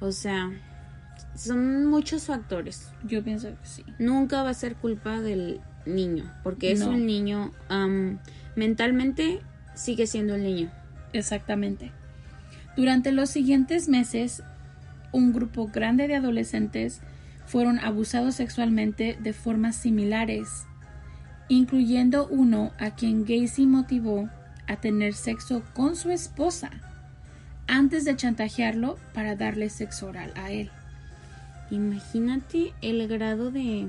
O 0.00 0.10
sea, 0.12 0.50
son 1.34 1.86
muchos 1.86 2.24
factores. 2.24 2.90
Yo 3.04 3.22
pienso 3.22 3.48
que 3.50 3.56
sí. 3.66 3.84
Nunca 3.98 4.42
va 4.42 4.50
a 4.50 4.54
ser 4.54 4.74
culpa 4.74 5.20
del 5.20 5.60
niño, 5.86 6.30
porque 6.42 6.72
es 6.72 6.80
No. 6.80 6.90
un 6.90 7.06
niño, 7.06 7.52
mentalmente 8.54 9.40
sigue 9.74 10.06
siendo 10.06 10.34
el 10.34 10.42
niño. 10.42 10.70
Exactamente. 11.12 11.92
Durante 12.76 13.12
los 13.12 13.30
siguientes 13.30 13.88
meses, 13.88 14.42
un 15.12 15.32
grupo 15.32 15.68
grande 15.68 16.08
de 16.08 16.16
adolescentes 16.16 17.00
fueron 17.46 17.78
abusados 17.78 18.34
sexualmente 18.34 19.16
de 19.20 19.32
formas 19.32 19.76
similares, 19.76 20.64
incluyendo 21.48 22.26
uno 22.26 22.72
a 22.78 22.90
quien 22.90 23.24
Gacy 23.24 23.66
motivó 23.66 24.28
a 24.66 24.76
tener 24.76 25.14
sexo 25.14 25.62
con 25.74 25.94
su 25.96 26.10
esposa 26.10 26.70
antes 27.68 28.04
de 28.04 28.16
chantajearlo 28.16 28.98
para 29.14 29.36
darle 29.36 29.70
sexo 29.70 30.08
oral 30.08 30.32
a 30.36 30.50
él. 30.50 30.70
Imagínate 31.70 32.72
el 32.82 33.06
grado 33.08 33.50
de... 33.50 33.86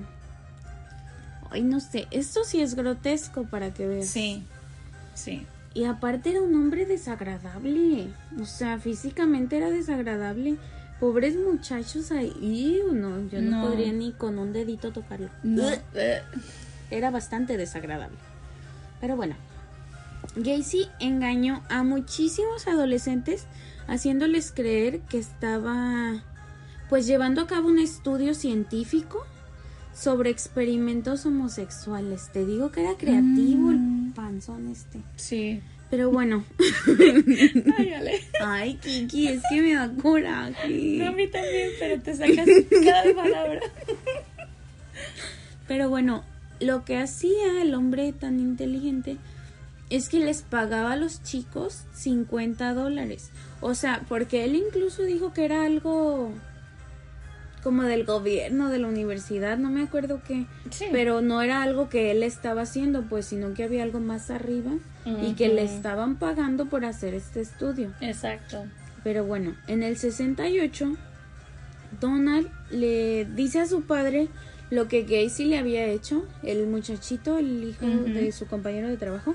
Ay, 1.51 1.61
no 1.63 1.79
sé, 1.79 2.07
esto 2.11 2.43
sí 2.43 2.61
es 2.61 2.75
grotesco 2.75 3.43
para 3.43 3.73
que 3.73 3.87
veas. 3.87 4.07
Sí, 4.07 4.43
sí. 5.13 5.45
Y 5.73 5.85
aparte 5.85 6.31
era 6.31 6.41
un 6.41 6.55
hombre 6.55 6.85
desagradable. 6.85 8.07
O 8.41 8.45
sea, 8.45 8.79
físicamente 8.79 9.57
era 9.57 9.69
desagradable. 9.69 10.57
Pobres 10.99 11.35
muchachos 11.35 12.11
ahí. 12.11 12.81
No, 12.91 13.27
yo 13.29 13.41
no, 13.41 13.61
No. 13.61 13.67
podría 13.67 13.93
ni 13.93 14.11
con 14.11 14.39
un 14.39 14.53
dedito 14.53 14.91
tocarlo. 14.91 15.29
No. 15.43 15.63
Era 16.89 17.11
bastante 17.11 17.57
desagradable. 17.57 18.17
Pero 18.99 19.15
bueno. 19.15 19.35
Gacy 20.35 20.87
engañó 20.99 21.63
a 21.69 21.83
muchísimos 21.83 22.67
adolescentes 22.67 23.45
haciéndoles 23.87 24.51
creer 24.51 24.99
que 25.01 25.17
estaba 25.19 26.23
pues 26.89 27.05
llevando 27.07 27.41
a 27.41 27.47
cabo 27.47 27.67
un 27.69 27.79
estudio 27.79 28.33
científico 28.33 29.25
sobre 29.97 30.29
experimentos 30.29 31.25
homosexuales. 31.25 32.29
Te 32.31 32.45
digo 32.45 32.71
que 32.71 32.81
era 32.81 32.95
creativo 32.97 33.69
Mm. 33.71 34.07
el 34.07 34.13
panzón 34.13 34.67
este. 34.69 34.99
Sí. 35.15 35.61
Pero 35.89 36.11
bueno. 36.11 36.43
Ay, 37.77 37.93
Ale. 37.93 38.21
Ay, 38.41 38.75
Kiki, 38.75 39.29
es 39.29 39.41
que 39.49 39.61
me 39.61 39.73
da 39.73 39.89
coraje. 40.01 40.67
No, 40.99 41.07
a 41.07 41.11
mí 41.11 41.27
también, 41.27 41.69
pero 41.79 42.01
te 42.01 42.13
sacas 42.15 42.45
cada 42.83 43.13
palabra. 43.15 43.61
Pero 45.67 45.89
bueno, 45.89 46.23
lo 46.59 46.83
que 46.85 46.97
hacía 46.97 47.61
el 47.61 47.73
hombre 47.73 48.11
tan 48.13 48.39
inteligente 48.39 49.17
es 49.89 50.09
que 50.09 50.19
les 50.19 50.41
pagaba 50.41 50.93
a 50.93 50.97
los 50.97 51.23
chicos 51.23 51.83
50 51.93 52.73
dólares. 52.73 53.29
O 53.61 53.73
sea, 53.73 54.01
porque 54.09 54.43
él 54.43 54.55
incluso 54.55 55.03
dijo 55.03 55.33
que 55.33 55.45
era 55.45 55.63
algo 55.65 56.31
como 57.63 57.83
del 57.83 58.05
gobierno, 58.05 58.69
de 58.69 58.77
la 58.79 58.87
universidad, 58.87 59.57
no 59.57 59.69
me 59.69 59.81
acuerdo 59.83 60.21
qué, 60.25 60.45
Sí. 60.69 60.85
pero 60.91 61.21
no 61.21 61.41
era 61.41 61.61
algo 61.63 61.89
que 61.89 62.11
él 62.11 62.23
estaba 62.23 62.61
haciendo, 62.61 63.03
pues, 63.03 63.25
sino 63.25 63.53
que 63.53 63.63
había 63.63 63.83
algo 63.83 63.99
más 63.99 64.29
arriba 64.31 64.71
y 65.05 65.33
que 65.33 65.47
le 65.49 65.63
estaban 65.63 66.15
pagando 66.17 66.65
por 66.67 66.85
hacer 66.85 67.13
este 67.13 67.41
estudio. 67.41 67.91
Exacto. 68.01 68.65
Pero 69.03 69.25
bueno, 69.25 69.55
en 69.67 69.83
el 69.83 69.97
68, 69.97 70.95
Donald 71.99 72.49
le 72.69 73.25
dice 73.25 73.61
a 73.61 73.65
su 73.65 73.83
padre 73.83 74.27
lo 74.69 74.87
que 74.89 75.03
Gacy 75.03 75.45
le 75.45 75.57
había 75.57 75.85
hecho, 75.85 76.25
el 76.43 76.67
muchachito, 76.67 77.37
el 77.37 77.63
hijo 77.63 77.85
de 77.85 78.31
su 78.33 78.47
compañero 78.47 78.89
de 78.89 78.97
trabajo. 78.97 79.33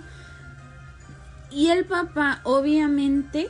Y 1.51 1.69
el 1.69 1.85
papá, 1.85 2.41
obviamente, 2.45 3.49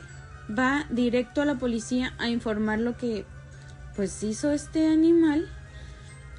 va 0.49 0.85
directo 0.89 1.41
a 1.41 1.45
la 1.45 1.55
policía 1.55 2.13
a 2.17 2.29
informar 2.29 2.79
lo 2.79 2.97
que 2.97 3.25
pues 3.95 4.23
hizo 4.23 4.51
este 4.51 4.87
animal. 4.87 5.47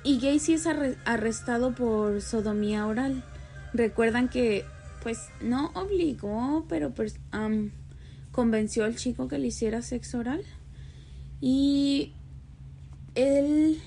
Y 0.03 0.19
Gacy 0.19 0.55
es 0.55 0.67
arre- 0.67 0.97
arrestado 1.05 1.75
por 1.75 2.21
sodomía 2.21 2.87
oral. 2.87 3.25
Recuerdan 3.73 4.29
que 4.29 4.65
pues 5.03 5.19
no 5.41 5.71
obligó, 5.75 6.65
pero 6.69 6.93
pues 6.95 7.17
am, 7.31 7.71
convenció 8.33 8.85
al 8.85 8.97
chico 8.97 9.29
que 9.29 9.39
le 9.39 9.49
hiciera 9.49 9.83
sexo 9.83 10.19
oral. 10.19 10.43
Y 11.41 12.13
él 13.15 13.81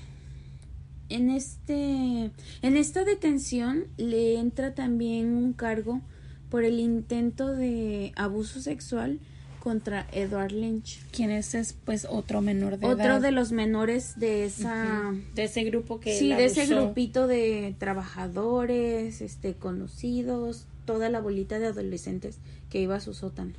en 1.08 1.30
este 1.30 2.30
en 2.62 2.76
esta 2.76 3.04
detención 3.04 3.84
le 3.96 4.38
entra 4.38 4.74
también 4.74 5.34
un 5.34 5.52
cargo 5.54 6.02
por 6.50 6.64
el 6.64 6.78
intento 6.80 7.48
de 7.48 8.12
abuso 8.16 8.60
sexual 8.60 9.18
contra 9.58 10.06
Edward 10.12 10.52
Lynch, 10.52 11.02
¿Quién 11.10 11.30
es? 11.30 11.54
Es 11.54 11.72
pues 11.72 12.06
otro 12.08 12.40
menor 12.40 12.78
de 12.78 12.86
otro 12.86 13.04
edad. 13.04 13.20
de 13.20 13.32
los 13.32 13.52
menores 13.52 14.18
de 14.18 14.44
esa 14.44 15.14
de 15.34 15.44
ese 15.44 15.64
grupo 15.64 16.00
que 16.00 16.18
sí, 16.18 16.28
de 16.28 16.46
ese 16.46 16.66
grupito 16.66 17.26
de 17.26 17.74
trabajadores, 17.78 19.20
este 19.20 19.54
conocidos, 19.54 20.66
toda 20.84 21.08
la 21.08 21.20
bolita 21.20 21.58
de 21.58 21.66
adolescentes 21.66 22.38
que 22.70 22.80
iba 22.80 22.96
a 22.96 23.00
su 23.00 23.14
sótano. 23.14 23.52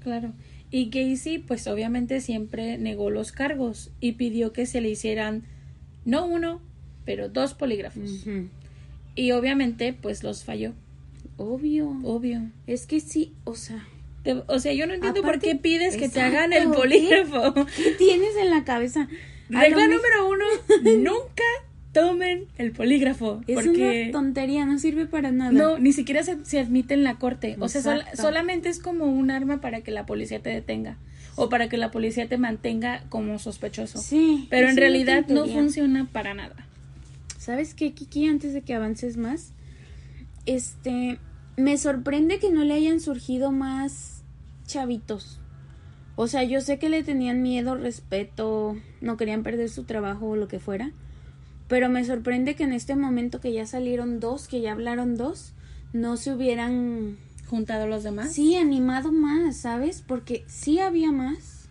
Claro. 0.00 0.32
Y 0.70 0.90
Gacy, 0.90 1.38
pues 1.38 1.66
obviamente 1.66 2.20
siempre 2.20 2.78
negó 2.78 3.10
los 3.10 3.32
cargos 3.32 3.90
y 4.00 4.12
pidió 4.12 4.52
que 4.52 4.66
se 4.66 4.80
le 4.80 4.90
hicieran 4.90 5.44
no 6.04 6.26
uno, 6.26 6.60
pero 7.04 7.28
dos 7.28 7.54
polígrafos. 7.54 8.24
Y 9.14 9.32
obviamente, 9.32 9.92
pues 9.92 10.22
los 10.22 10.44
falló. 10.44 10.72
Obvio. 11.36 11.98
Obvio. 12.04 12.50
Es 12.66 12.86
que 12.86 13.00
sí, 13.00 13.34
o 13.44 13.54
sea, 13.54 13.86
Te- 14.22 14.42
o 14.46 14.58
sea, 14.58 14.72
yo 14.72 14.86
no 14.86 14.94
entiendo 14.94 15.22
por 15.22 15.38
qué 15.40 15.56
pides 15.56 15.96
que 15.96 16.08
te 16.08 16.20
hagan 16.20 16.52
el 16.52 16.64
¿qué? 16.70 16.76
polígrafo. 16.76 17.54
¿qué 17.54 17.92
tienes 17.98 18.36
en 18.36 18.50
la 18.50 18.64
cabeza? 18.64 19.08
Regla 19.48 19.86
número 19.86 20.28
uno, 20.28 20.44
nunca 20.98 21.42
tomen 21.92 22.46
el 22.58 22.70
polígrafo. 22.72 23.40
Es 23.48 23.54
porque 23.56 24.02
una 24.04 24.12
tontería, 24.12 24.64
no 24.66 24.78
sirve 24.78 25.06
para 25.06 25.32
nada. 25.32 25.50
no, 25.50 25.78
ni 25.78 25.92
siquiera 25.92 26.22
se, 26.22 26.44
se 26.44 26.60
admite 26.60 26.94
en 26.94 27.02
la 27.02 27.16
corte. 27.16 27.56
O 27.58 27.68
sea, 27.68 27.82
sol- 27.82 28.04
solamente 28.14 28.68
es 28.68 28.78
como 28.78 29.06
un 29.06 29.30
arma 29.30 29.60
para 29.60 29.80
que 29.80 29.90
la 29.90 30.06
policía 30.06 30.40
te 30.40 30.50
detenga. 30.50 30.98
O 31.36 31.48
para 31.48 31.68
que 31.68 31.78
la 31.78 31.90
policía 31.90 32.28
te 32.28 32.36
mantenga 32.36 33.02
como 33.08 33.38
sospechoso. 33.38 33.98
Sí. 33.98 34.46
Pero 34.50 34.68
en 34.68 34.76
realidad 34.76 35.26
no 35.28 35.46
funciona 35.46 36.06
para 36.12 36.34
nada. 36.34 36.54
¿Sabes 37.38 37.72
qué, 37.74 37.92
Kiki? 37.92 38.26
Antes 38.28 38.52
de 38.52 38.60
que 38.60 38.74
avances 38.74 39.16
más, 39.16 39.52
este, 40.46 41.18
me 41.60 41.78
sorprende 41.78 42.38
que 42.38 42.50
no 42.50 42.64
le 42.64 42.74
hayan 42.74 43.00
surgido 43.00 43.52
más 43.52 44.24
chavitos. 44.66 45.40
O 46.16 46.26
sea, 46.26 46.42
yo 46.44 46.60
sé 46.60 46.78
que 46.78 46.88
le 46.88 47.02
tenían 47.02 47.42
miedo, 47.42 47.76
respeto, 47.76 48.76
no 49.00 49.16
querían 49.16 49.42
perder 49.42 49.68
su 49.68 49.84
trabajo 49.84 50.28
o 50.28 50.36
lo 50.36 50.48
que 50.48 50.58
fuera. 50.58 50.92
Pero 51.68 51.88
me 51.88 52.04
sorprende 52.04 52.56
que 52.56 52.64
en 52.64 52.72
este 52.72 52.96
momento 52.96 53.40
que 53.40 53.52
ya 53.52 53.66
salieron 53.66 54.20
dos, 54.20 54.48
que 54.48 54.60
ya 54.60 54.72
hablaron 54.72 55.16
dos, 55.16 55.54
no 55.92 56.16
se 56.16 56.34
hubieran 56.34 57.16
Juntado 57.50 57.88
los 57.88 58.04
demás. 58.04 58.32
Sí, 58.32 58.54
animado 58.54 59.10
más, 59.10 59.56
¿sabes? 59.56 60.04
Porque 60.06 60.44
sí 60.46 60.78
había 60.78 61.10
más. 61.10 61.68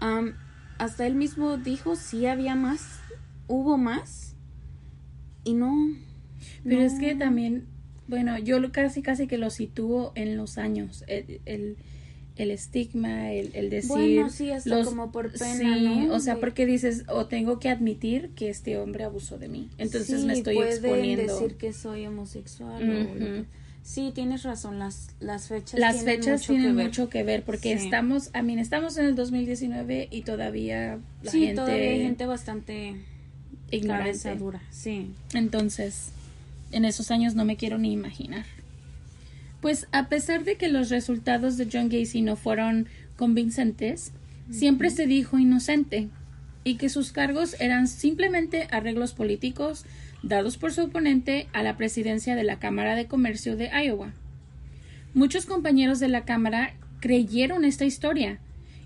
Am, 0.00 0.32
hasta 0.78 1.06
él 1.06 1.14
mismo 1.14 1.58
dijo 1.58 1.94
sí 1.94 2.24
había 2.24 2.54
más. 2.54 2.98
Hubo 3.48 3.76
más. 3.76 4.34
Y 5.44 5.52
no. 5.52 5.74
Pero 6.64 6.80
no. 6.80 6.86
es 6.86 6.94
que 6.94 7.14
también, 7.14 7.66
bueno, 8.08 8.38
yo 8.38 8.56
casi 8.72 9.02
casi 9.02 9.26
que 9.26 9.38
lo 9.38 9.50
sitúo 9.50 10.12
en 10.16 10.36
los 10.36 10.58
años. 10.58 11.04
El, 11.06 11.40
el, 11.46 11.76
el 12.36 12.50
estigma, 12.50 13.32
el, 13.32 13.50
el 13.54 13.68
decir. 13.70 13.88
Bueno, 13.90 14.30
sí, 14.30 14.50
hasta 14.50 14.84
como 14.84 15.10
por 15.12 15.32
pena, 15.32 15.76
Sí, 15.76 15.84
¿no? 16.06 16.14
o 16.14 16.20
sea, 16.20 16.36
porque 16.36 16.66
dices, 16.66 17.04
o 17.08 17.26
tengo 17.26 17.58
que 17.58 17.68
admitir 17.68 18.30
que 18.36 18.48
este 18.48 18.78
hombre 18.78 19.04
abusó 19.04 19.38
de 19.38 19.48
mí. 19.48 19.68
Entonces 19.78 20.20
Sí, 20.20 20.26
me 20.26 20.34
estoy 20.34 20.54
pueden 20.56 20.72
exponiendo. 20.72 21.32
decir 21.40 21.56
que 21.56 21.72
soy 21.72 22.06
homosexual. 22.06 22.82
o 22.82 22.86
lo 22.86 23.00
Ujú. 23.02 23.18
que- 23.18 23.44
Sí, 23.82 24.12
tienes 24.14 24.42
razón. 24.42 24.78
Las, 24.78 25.08
las 25.18 25.48
fechas 25.48 25.80
Las 25.80 25.96
tienen 26.04 26.16
fechas 26.22 26.40
mucho 26.42 26.52
tienen 26.52 26.70
que 26.70 26.76
ver. 26.76 26.86
mucho 26.86 27.08
que 27.08 27.22
ver 27.22 27.42
porque 27.42 27.78
Sí. 27.78 27.84
estamos, 27.86 28.28
a 28.34 28.42
mí, 28.42 28.58
estamos 28.60 28.98
en 28.98 29.06
el 29.06 29.14
2019 29.14 30.08
y 30.10 30.22
todavía 30.22 30.98
la 31.22 31.30
Sí, 31.30 31.40
gente, 31.40 31.54
todavía 31.54 31.90
hay 31.90 32.02
gente 32.02 32.26
bastante 32.26 32.96
ignorante. 33.70 34.10
cabeza 34.10 34.34
dura. 34.34 34.62
Sí. 34.70 35.10
Entonces, 35.32 36.10
en 36.72 36.84
esos 36.84 37.10
años 37.10 37.34
no 37.34 37.44
me 37.44 37.56
quiero 37.56 37.78
ni 37.78 37.92
imaginar. 37.92 38.44
Pues 39.60 39.88
a 39.92 40.08
pesar 40.08 40.44
de 40.44 40.56
que 40.56 40.68
los 40.68 40.88
resultados 40.90 41.56
de 41.56 41.68
John 41.72 41.88
Gacy 41.88 42.22
no 42.22 42.36
fueron 42.36 42.86
convincentes, 43.16 44.12
siempre 44.50 44.90
se 44.90 45.06
dijo 45.06 45.38
inocente 45.38 46.08
y 46.64 46.76
que 46.76 46.88
sus 46.88 47.12
cargos 47.12 47.56
eran 47.60 47.88
simplemente 47.88 48.68
arreglos 48.70 49.12
políticos 49.14 49.84
dados 50.22 50.56
por 50.56 50.72
su 50.72 50.84
oponente 50.84 51.48
a 51.52 51.62
la 51.62 51.76
presidencia 51.76 52.36
de 52.36 52.44
la 52.44 52.58
Cámara 52.58 52.94
de 52.94 53.06
Comercio 53.06 53.56
de 53.56 53.70
Iowa. 53.70 54.12
Muchos 55.14 55.46
compañeros 55.46 56.00
de 56.00 56.08
la 56.08 56.24
Cámara 56.24 56.74
creyeron 57.00 57.64
esta 57.64 57.84
historia 57.84 58.38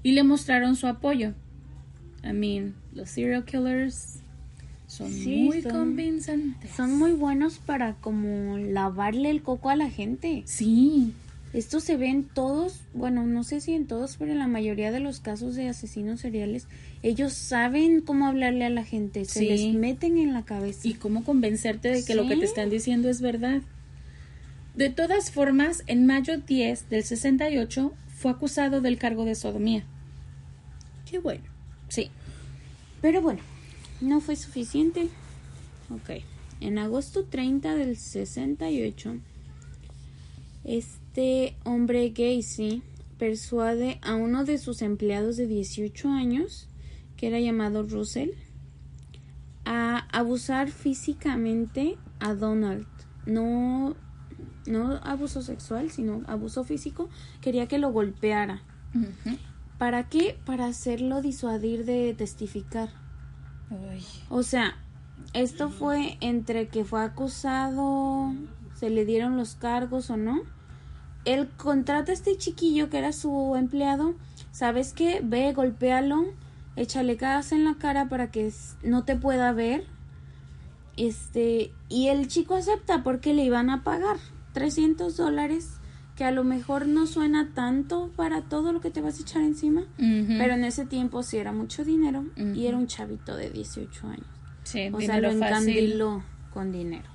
y 0.02 0.12
le 0.12 0.22
mostraron 0.22 0.76
su 0.76 0.86
apoyo. 0.86 1.34
I 2.24 2.32
mean, 2.32 2.74
los 2.94 3.10
serial 3.10 3.44
killers 3.44 4.21
son 4.92 5.10
Sí, 5.12 5.44
muy 5.44 5.62
son- 5.62 5.72
convincentes. 5.72 6.70
Son 6.76 6.96
muy 6.98 7.12
buenos 7.12 7.58
para 7.58 7.94
como 7.94 8.58
lavarle 8.58 9.30
el 9.30 9.42
coco 9.42 9.70
a 9.70 9.76
la 9.76 9.88
gente. 9.90 10.42
Sí, 10.46 11.12
Esto 11.54 11.80
se 11.80 11.98
ve 11.98 12.06
en 12.08 12.24
todos, 12.24 12.80
bueno, 12.94 13.26
no 13.26 13.44
sé 13.44 13.60
si 13.60 13.74
en 13.74 13.86
todos, 13.86 14.16
pero 14.18 14.32
en 14.32 14.38
la 14.38 14.46
mayoría 14.46 14.90
de 14.90 15.00
los 15.00 15.20
casos 15.20 15.54
de 15.54 15.68
asesinos 15.68 16.20
seriales, 16.20 16.66
ellos 17.02 17.34
saben 17.34 18.00
cómo 18.00 18.26
hablarle 18.26 18.64
a 18.64 18.70
la 18.70 18.84
gente, 18.84 19.26
se 19.26 19.40
Sí. 19.40 19.48
les 19.48 19.74
meten 19.74 20.16
en 20.16 20.32
la 20.32 20.44
cabeza. 20.46 20.80
y 20.88 20.94
cómo 20.94 21.24
convencerte 21.24 21.90
de 21.90 22.04
que 22.06 22.14
lo 22.14 22.26
que 22.26 22.36
te 22.36 22.46
están 22.46 22.70
diciendo 22.70 23.10
es 23.10 23.20
verdad. 23.20 23.60
De 24.76 24.88
todas 24.88 25.30
formas, 25.30 25.82
en 25.88 26.06
mayo 26.06 26.38
10 26.38 26.88
del 26.88 27.04
68 27.04 27.92
fue 28.16 28.30
acusado 28.30 28.80
del 28.80 28.96
cargo 28.96 29.26
de 29.26 29.34
sodomía. 29.34 29.84
Qué 31.10 31.18
bueno. 31.18 31.44
Sí. 31.88 32.10
Pero 33.02 33.20
bueno, 33.20 33.40
no 34.02 34.20
fue 34.20 34.36
suficiente. 34.36 35.08
Ok. 35.90 36.22
En 36.60 36.78
agosto 36.78 37.24
30 37.24 37.74
del 37.74 37.96
68, 37.96 39.16
este 40.64 41.56
hombre 41.64 42.10
Gacy 42.10 42.82
persuade 43.18 43.98
a 44.02 44.14
uno 44.14 44.44
de 44.44 44.58
sus 44.58 44.82
empleados 44.82 45.36
de 45.36 45.46
18 45.46 46.08
años, 46.08 46.68
que 47.16 47.28
era 47.28 47.40
llamado 47.40 47.82
Russell, 47.82 48.30
a 49.64 50.06
abusar 50.12 50.70
físicamente 50.70 51.96
a 52.20 52.34
Donald. 52.34 52.86
No, 53.26 53.96
no 54.66 54.94
abuso 55.02 55.42
sexual, 55.42 55.90
sino 55.90 56.22
abuso 56.26 56.64
físico. 56.64 57.08
Quería 57.40 57.66
que 57.66 57.78
lo 57.78 57.92
golpeara. 57.92 58.62
¿Para 59.78 60.08
qué? 60.08 60.38
Para 60.44 60.66
hacerlo 60.66 61.22
disuadir 61.22 61.84
de 61.84 62.14
testificar. 62.14 63.01
O 64.28 64.42
sea, 64.42 64.76
esto 65.32 65.70
fue 65.70 66.18
entre 66.20 66.68
que 66.68 66.84
fue 66.84 67.02
acusado, 67.02 68.32
se 68.74 68.90
le 68.90 69.04
dieron 69.04 69.36
los 69.36 69.54
cargos 69.54 70.10
o 70.10 70.16
no. 70.16 70.40
Él 71.24 71.48
contrata 71.56 72.10
a 72.10 72.14
este 72.14 72.36
chiquillo 72.36 72.90
que 72.90 72.98
era 72.98 73.12
su 73.12 73.54
empleado. 73.56 74.14
¿Sabes 74.50 74.92
qué? 74.92 75.20
Ve, 75.22 75.52
golpéalo, 75.52 76.26
échale 76.76 77.14
gas 77.14 77.52
en 77.52 77.64
la 77.64 77.74
cara 77.74 78.08
para 78.08 78.30
que 78.30 78.52
no 78.82 79.04
te 79.04 79.16
pueda 79.16 79.52
ver. 79.52 79.84
Este, 80.96 81.72
y 81.88 82.08
el 82.08 82.28
chico 82.28 82.54
acepta 82.54 83.02
porque 83.02 83.32
le 83.32 83.44
iban 83.44 83.70
a 83.70 83.82
pagar 83.82 84.16
300 84.52 85.16
dólares, 85.16 85.76
que 86.22 86.26
a 86.26 86.30
lo 86.30 86.44
mejor 86.44 86.86
no 86.86 87.08
suena 87.08 87.48
tanto 87.52 88.12
para 88.14 88.42
todo 88.42 88.72
lo 88.72 88.80
que 88.80 88.92
te 88.92 89.00
vas 89.00 89.18
a 89.18 89.22
echar 89.22 89.42
encima. 89.42 89.82
Pero 89.96 90.54
en 90.54 90.62
ese 90.62 90.86
tiempo 90.86 91.24
sí 91.24 91.38
era 91.38 91.50
mucho 91.50 91.84
dinero 91.84 92.26
y 92.36 92.66
era 92.66 92.76
un 92.76 92.86
chavito 92.86 93.34
de 93.34 93.50
18 93.50 94.06
años. 94.06 94.26
Sí, 94.62 94.88
O 94.92 95.00
sea, 95.00 95.18
lo 95.20 95.30
fácil. 95.30 95.42
encandiló 95.42 96.22
con 96.54 96.70
dinero. 96.70 97.08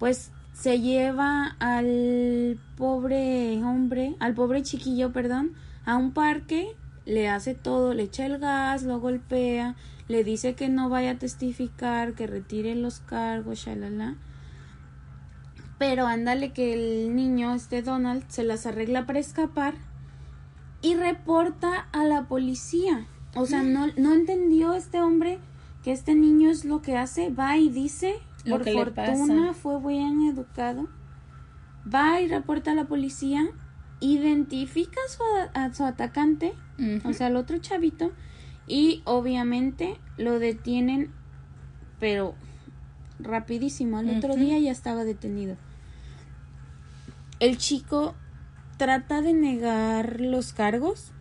Pues 0.00 0.32
se 0.54 0.80
lleva 0.80 1.54
al 1.60 2.58
pobre 2.76 3.62
hombre, 3.62 4.16
al 4.18 4.34
pobre 4.34 4.64
chiquillo, 4.64 5.12
perdón, 5.12 5.52
a 5.84 5.96
un 5.96 6.10
parque, 6.10 6.66
le 7.06 7.28
hace 7.28 7.54
todo, 7.54 7.94
le 7.94 8.02
echa 8.02 8.26
el 8.26 8.38
gas, 8.38 8.82
lo 8.82 8.98
golpea, 8.98 9.76
le 10.08 10.24
dice 10.24 10.54
que 10.54 10.68
no 10.68 10.88
vaya 10.88 11.12
a 11.12 11.18
testificar, 11.18 12.14
que 12.14 12.26
retire 12.26 12.74
los 12.74 12.98
cargos, 12.98 13.66
shalala. 13.66 14.16
Pero 15.80 16.06
ándale 16.06 16.52
que 16.52 16.74
el 16.74 17.16
niño, 17.16 17.54
este 17.54 17.80
Donald, 17.80 18.22
se 18.28 18.44
las 18.44 18.66
arregla 18.66 19.06
para 19.06 19.18
escapar 19.18 19.72
y 20.82 20.94
reporta 20.94 21.88
a 21.92 22.04
la 22.04 22.28
policía. 22.28 23.06
O 23.34 23.46
sea, 23.46 23.62
no, 23.62 23.86
no 23.96 24.12
entendió 24.12 24.74
este 24.74 25.00
hombre 25.00 25.38
que 25.82 25.92
este 25.92 26.14
niño 26.14 26.50
es 26.50 26.66
lo 26.66 26.82
que 26.82 26.98
hace, 26.98 27.30
va 27.30 27.56
y 27.56 27.70
dice, 27.70 28.16
Lo 28.44 28.56
por 28.56 28.64
que 28.66 28.74
fortuna 28.74 29.54
fue 29.54 29.80
bien 29.80 30.20
educado, 30.28 30.86
va 31.92 32.20
y 32.20 32.28
reporta 32.28 32.72
a 32.72 32.74
la 32.74 32.84
policía, 32.84 33.48
identifica 34.00 35.00
a 35.06 35.08
su, 35.08 35.22
a 35.54 35.72
su 35.72 35.84
atacante, 35.84 36.52
o 37.04 37.14
sea, 37.14 37.28
al 37.28 37.36
otro 37.36 37.56
chavito, 37.56 38.12
y 38.66 39.00
obviamente 39.06 39.98
lo 40.18 40.38
detienen, 40.40 41.10
pero 41.98 42.34
rapidísimo, 43.18 43.96
al 43.96 44.10
otro 44.18 44.36
día 44.36 44.58
ya 44.58 44.72
estaba 44.72 45.04
detenido. 45.04 45.56
El 47.40 47.56
chico 47.56 48.14
trata 48.76 49.22
de 49.22 49.32
negar 49.32 50.20
los 50.20 50.52
cargos, 50.52 51.12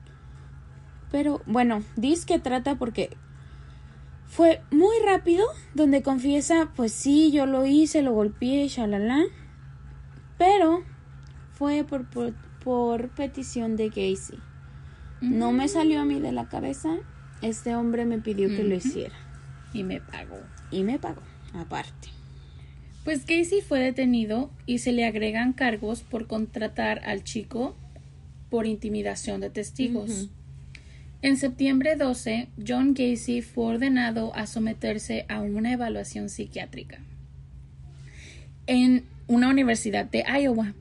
pero 1.12 1.42
bueno, 1.46 1.82
dice 1.96 2.26
que 2.26 2.40
trata 2.40 2.76
porque 2.76 3.10
fue 4.28 4.62
muy 4.70 4.96
rápido, 5.06 5.46
donde 5.74 6.04
confiesa, 6.04 6.72
pues 6.76 6.92
sí, 6.92 7.32
yo 7.32 7.46
lo 7.46 7.66
hice, 7.66 8.02
lo 8.02 8.14
golpeé, 8.14 8.68
shalala, 8.68 9.24
pero 10.38 10.84
fue 11.54 11.84
por, 11.84 12.06
por, 12.10 12.34
por 12.64 13.10
petición 13.10 13.76
de 13.76 13.90
Gacy. 13.90 14.38
No 15.22 15.52
me 15.52 15.68
salió 15.68 16.00
a 16.02 16.06
mí 16.06 16.20
de 16.20 16.32
la 16.32 16.48
cabeza, 16.48 16.98
este 17.42 17.76
hombre 17.76 18.06
me 18.06 18.20
pidió 18.20 18.48
que 18.50 18.64
lo 18.64 18.76
hiciera 18.76 19.16
Y 19.74 19.84
me 19.84 20.00
pagó. 20.00 20.40
y 20.72 20.84
me 20.84 21.00
pagó, 21.00 21.22
aparte. 21.54 22.10
Pues 23.10 23.22
Casey 23.22 23.62
fue 23.68 23.80
detenido 23.80 24.52
y 24.68 24.78
se 24.78 24.92
le 24.92 25.04
agregan 25.04 25.54
cargos 25.54 26.02
por 26.02 26.28
contratar 26.28 27.02
al 27.06 27.24
chico 27.24 27.76
por 28.52 28.68
intimidación 28.68 29.42
de 29.42 29.50
testigos. 29.50 30.30
En 31.24 31.36
septiembre 31.36 31.96
12, 31.96 32.50
John 32.68 32.94
Gacy 32.94 33.42
fue 33.42 33.66
ordenado 33.66 34.32
a 34.36 34.46
someterse 34.46 35.26
a 35.28 35.42
una 35.42 35.74
evaluación 35.74 36.30
psiquiátrica 36.30 37.00
en 38.68 39.06
una 39.26 39.50
universidad 39.50 40.06
de 40.06 40.24
Iowa. 40.44 40.76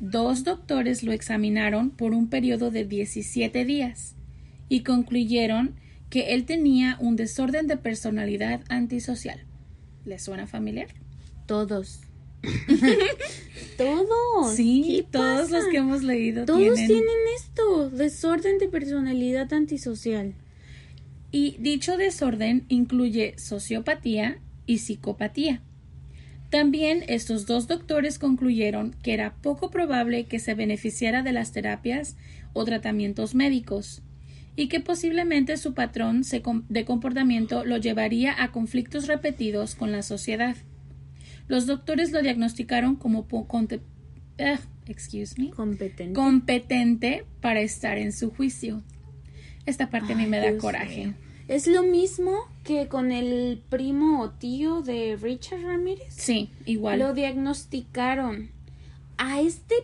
Dos 0.00 0.44
doctores 0.44 1.02
lo 1.02 1.12
examinaron 1.12 1.90
por 1.90 2.14
un 2.14 2.30
periodo 2.30 2.70
de 2.70 2.86
17 2.86 3.66
días 3.66 4.14
y 4.70 4.80
concluyeron 4.80 5.74
que 6.08 6.32
él 6.32 6.46
tenía 6.46 6.96
un 7.00 7.16
desorden 7.16 7.66
de 7.66 7.76
personalidad 7.76 8.62
antisocial. 8.70 9.44
¿Le 10.06 10.18
suena 10.18 10.46
familiar? 10.46 11.01
Todos. 11.52 12.00
Todos. 13.76 14.56
Sí, 14.56 14.84
¿Qué 14.86 15.18
todos 15.18 15.50
pasa? 15.50 15.58
los 15.58 15.66
que 15.66 15.76
hemos 15.76 16.02
leído 16.02 16.46
Todos 16.46 16.60
tienen. 16.60 16.86
tienen 16.86 17.18
esto, 17.36 17.90
desorden 17.90 18.56
de 18.56 18.68
personalidad 18.68 19.52
antisocial. 19.52 20.32
Y 21.30 21.56
dicho 21.58 21.98
desorden 21.98 22.64
incluye 22.68 23.34
sociopatía 23.36 24.38
y 24.64 24.78
psicopatía. 24.78 25.60
También 26.48 27.04
estos 27.06 27.44
dos 27.44 27.66
doctores 27.66 28.18
concluyeron 28.18 28.96
que 29.02 29.12
era 29.12 29.34
poco 29.42 29.70
probable 29.70 30.24
que 30.24 30.38
se 30.38 30.54
beneficiara 30.54 31.22
de 31.22 31.34
las 31.34 31.52
terapias 31.52 32.16
o 32.54 32.64
tratamientos 32.64 33.34
médicos 33.34 34.00
y 34.56 34.68
que 34.68 34.80
posiblemente 34.80 35.58
su 35.58 35.74
patrón 35.74 36.22
de 36.70 36.84
comportamiento 36.86 37.62
lo 37.66 37.76
llevaría 37.76 38.42
a 38.42 38.52
conflictos 38.52 39.06
repetidos 39.06 39.74
con 39.74 39.92
la 39.92 40.00
sociedad. 40.00 40.56
Los 41.48 41.66
doctores 41.66 42.12
lo 42.12 42.22
diagnosticaron 42.22 42.96
como 42.96 43.26
ah, 44.38 44.58
excuse 44.86 45.34
me, 45.40 45.50
Competente. 45.50 46.12
competente 46.12 47.24
para 47.40 47.60
estar 47.60 47.98
en 47.98 48.12
su 48.12 48.30
juicio. 48.30 48.82
Esta 49.66 49.90
parte 49.90 50.14
a 50.14 50.16
mí 50.16 50.26
me 50.26 50.38
da 50.38 50.50
Dios 50.50 50.60
coraje. 50.62 51.06
mío. 51.06 51.14
Es 51.48 51.66
lo 51.66 51.82
mismo 51.82 52.36
que 52.64 52.88
con 52.88 53.12
el 53.12 53.60
primo 53.68 54.22
o 54.22 54.30
tío 54.30 54.80
de 54.82 55.16
Richard 55.20 55.62
Ramírez. 55.62 56.06
Sí, 56.14 56.50
igual. 56.66 56.98
Lo 57.00 57.14
diagnosticaron. 57.14 58.50
A 59.18 59.40
este 59.40 59.74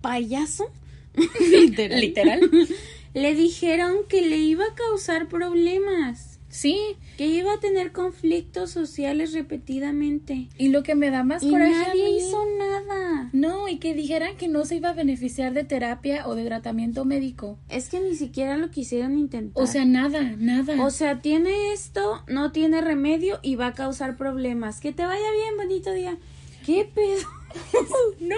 payaso 0.00 0.70
Literal. 1.50 2.40
le 3.14 3.34
dijeron 3.34 3.96
que 4.08 4.22
le 4.22 4.36
iba 4.38 4.64
a 4.64 4.74
causar 4.74 5.28
problemas, 5.28 6.35
Sí, 6.58 6.78
que 7.18 7.26
iba 7.26 7.52
a 7.52 7.60
tener 7.60 7.92
conflictos 7.92 8.70
sociales 8.70 9.34
repetidamente. 9.34 10.48
y 10.56 10.68
lo 10.68 10.82
que 10.82 10.94
me 10.94 11.10
da 11.10 11.22
más 11.22 11.42
Y 11.42 11.50
coraje 11.50 11.74
a 11.74 11.88
nadie 11.88 12.04
mí- 12.04 12.16
hizo 12.16 12.42
nada. 12.58 13.28
No, 13.34 13.68
y 13.68 13.76
que 13.76 13.92
dijeran 13.92 14.36
que 14.38 14.48
no 14.48 14.64
se 14.64 14.76
iba 14.76 14.88
a 14.88 14.92
beneficiar 14.94 15.52
de 15.52 15.64
terapia 15.64 16.26
o 16.26 16.34
de 16.34 16.46
tratamiento 16.46 17.04
médico. 17.04 17.58
Es 17.68 17.90
que 17.90 18.00
ni 18.00 18.14
siquiera 18.14 18.56
lo 18.56 18.70
quisieron 18.70 19.18
intentar. 19.18 19.62
O 19.62 19.66
sea, 19.66 19.84
nada, 19.84 20.22
nada. 20.38 20.82
O 20.82 20.90
sea, 20.90 21.20
tiene 21.20 21.72
esto, 21.74 22.22
no 22.26 22.52
tiene 22.52 22.80
remedio 22.80 23.38
y 23.42 23.56
va 23.56 23.66
a 23.68 23.74
causar 23.74 24.16
problemas. 24.16 24.80
Que 24.80 24.92
te 24.92 25.04
vaya 25.04 25.30
bien, 25.32 25.56
bonito 25.58 25.92
día. 25.92 26.16
¿Qué 26.64 26.84
pedo? 26.92 27.28
no, 28.20 28.36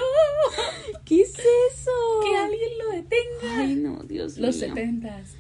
¿Qué 1.04 1.22
es 1.22 1.30
eso? 1.34 1.90
que 2.22 2.36
alguien 2.36 2.70
lo 2.78 2.90
detenga. 2.92 3.58
Ay, 3.60 3.74
no, 3.76 4.02
Dios 4.04 4.36
mío. 4.36 4.46
Los 4.46 4.56
setentas. 4.56 5.34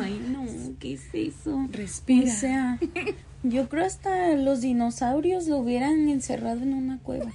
Ay, 0.00 0.20
no, 0.30 0.44
¿qué 0.78 0.94
es 0.94 1.02
eso? 1.12 1.66
Respira. 1.70 2.32
O 2.32 2.34
sea, 2.34 2.78
yo 3.42 3.68
creo 3.68 3.84
hasta 3.84 4.34
los 4.34 4.60
dinosaurios 4.60 5.46
lo 5.46 5.58
hubieran 5.58 6.08
encerrado 6.08 6.62
en 6.62 6.74
una 6.74 6.98
cueva. 6.98 7.32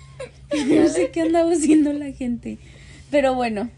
No 0.67 0.87
sé 0.87 1.11
qué 1.11 1.21
andaba 1.21 1.51
haciendo 1.51 1.93
la 1.93 2.11
gente. 2.11 2.57
Pero 3.11 3.35
bueno, 3.35 3.69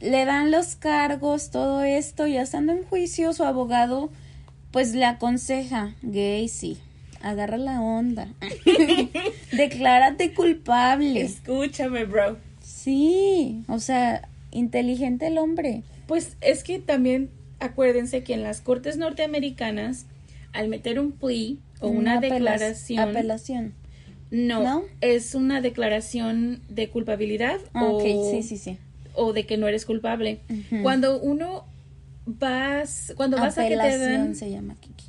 le 0.00 0.24
dan 0.24 0.50
los 0.50 0.76
cargos, 0.76 1.50
todo 1.50 1.82
esto, 1.82 2.26
ya 2.26 2.42
estando 2.42 2.72
en 2.72 2.84
juicio, 2.84 3.32
su 3.32 3.44
abogado 3.44 4.10
pues 4.70 4.92
le 4.92 5.04
aconseja, 5.04 5.94
Gacy, 6.02 6.78
agarra 7.22 7.58
la 7.58 7.80
onda. 7.80 8.26
Declárate 9.52 10.34
culpable. 10.34 11.20
Escúchame, 11.20 12.04
bro. 12.04 12.38
Sí, 12.60 13.62
o 13.68 13.78
sea, 13.78 14.28
inteligente 14.50 15.28
el 15.28 15.38
hombre. 15.38 15.84
Pues 16.06 16.36
es 16.40 16.62
que 16.64 16.78
también 16.78 17.30
acuérdense 17.60 18.22
que 18.24 18.34
en 18.34 18.42
las 18.42 18.60
cortes 18.60 18.96
norteamericanas, 18.96 20.06
al 20.52 20.68
meter 20.68 20.98
un 21.00 21.12
plea 21.12 21.56
o 21.80 21.88
una, 21.88 22.20
declaración, 22.20 23.08
Apelación. 23.08 23.72
no, 24.30 24.62
¿No? 24.62 24.82
es 25.00 25.34
una 25.34 25.60
declaración 25.60 26.60
de 26.68 26.88
culpabilidad 26.90 27.58
Ah, 27.72 27.84
o, 27.84 27.98
ok, 27.98 28.30
sí, 28.30 28.42
sí, 28.42 28.56
sí. 28.58 28.78
o 29.14 29.32
de 29.32 29.46
que 29.46 29.56
no 29.56 29.66
eres 29.68 29.84
culpable. 29.86 30.40
Cuando 30.82 31.20
uno 31.20 31.64
vas, 32.26 33.12
cuando 33.16 33.36
vas 33.36 33.58
a 33.58 33.68
que 33.68 33.76
te 33.76 33.98
dan, 33.98 34.34
se 34.34 34.50
llama 34.50 34.76
Kiki. 34.80 35.04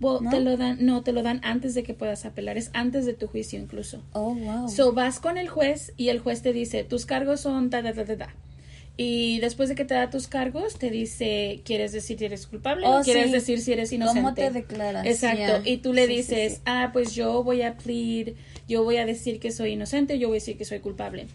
well, 0.00 0.22
¿no? 0.22 0.30
te 0.30 0.40
lo 0.40 0.56
dan, 0.56 0.78
no, 0.84 1.02
te 1.02 1.12
lo 1.12 1.22
dan 1.22 1.40
antes 1.44 1.74
de 1.74 1.82
que 1.82 1.94
puedas 1.94 2.24
apelar, 2.24 2.56
es 2.56 2.70
antes 2.72 3.04
de 3.06 3.14
tu 3.14 3.26
juicio 3.26 3.58
incluso. 3.60 4.02
Oh, 4.12 4.34
wow. 4.34 4.68
So 4.68 4.92
vas 4.92 5.18
con 5.20 5.38
el 5.38 5.48
juez 5.48 5.92
y 5.96 6.08
el 6.08 6.20
juez 6.20 6.42
te 6.42 6.52
dice, 6.52 6.84
tus 6.84 7.06
cargos 7.06 7.40
son 7.40 7.70
ta, 7.70 7.82
ta, 7.82 7.92
ta, 7.94 8.04
ta, 8.04 8.16
ta. 8.16 8.34
Y 9.02 9.40
después 9.40 9.68
de 9.68 9.74
que 9.74 9.84
te 9.84 9.94
da 9.94 10.10
tus 10.10 10.28
cargos, 10.28 10.78
te 10.78 10.90
dice, 10.90 11.60
¿quieres 11.64 11.92
decir 11.92 12.18
si 12.18 12.24
eres 12.24 12.46
culpable 12.46 12.86
Oh, 12.86 13.00
o 13.00 13.02
quieres 13.02 13.26
sí. 13.26 13.32
decir 13.32 13.60
si 13.60 13.72
eres 13.72 13.92
inocente? 13.92 14.20
¿Cómo 14.20 14.34
te 14.34 14.50
declaras? 14.50 15.06
Exacto. 15.06 15.62
Y 15.68 15.78
tú 15.78 15.92
le 15.92 16.06
sí, 16.06 16.16
dices, 16.16 16.54
sí. 16.54 16.60
ah, 16.66 16.90
pues 16.92 17.14
yo 17.14 17.42
voy 17.42 17.62
a 17.62 17.76
plead, 17.76 18.34
yo 18.68 18.84
voy 18.84 18.96
a 18.98 19.06
decir 19.06 19.40
que 19.40 19.50
soy 19.50 19.70
inocente, 19.72 20.18
yo 20.18 20.28
voy 20.28 20.36
a 20.36 20.40
decir 20.40 20.56
que 20.56 20.64
soy 20.64 20.80
culpable. 20.80 21.26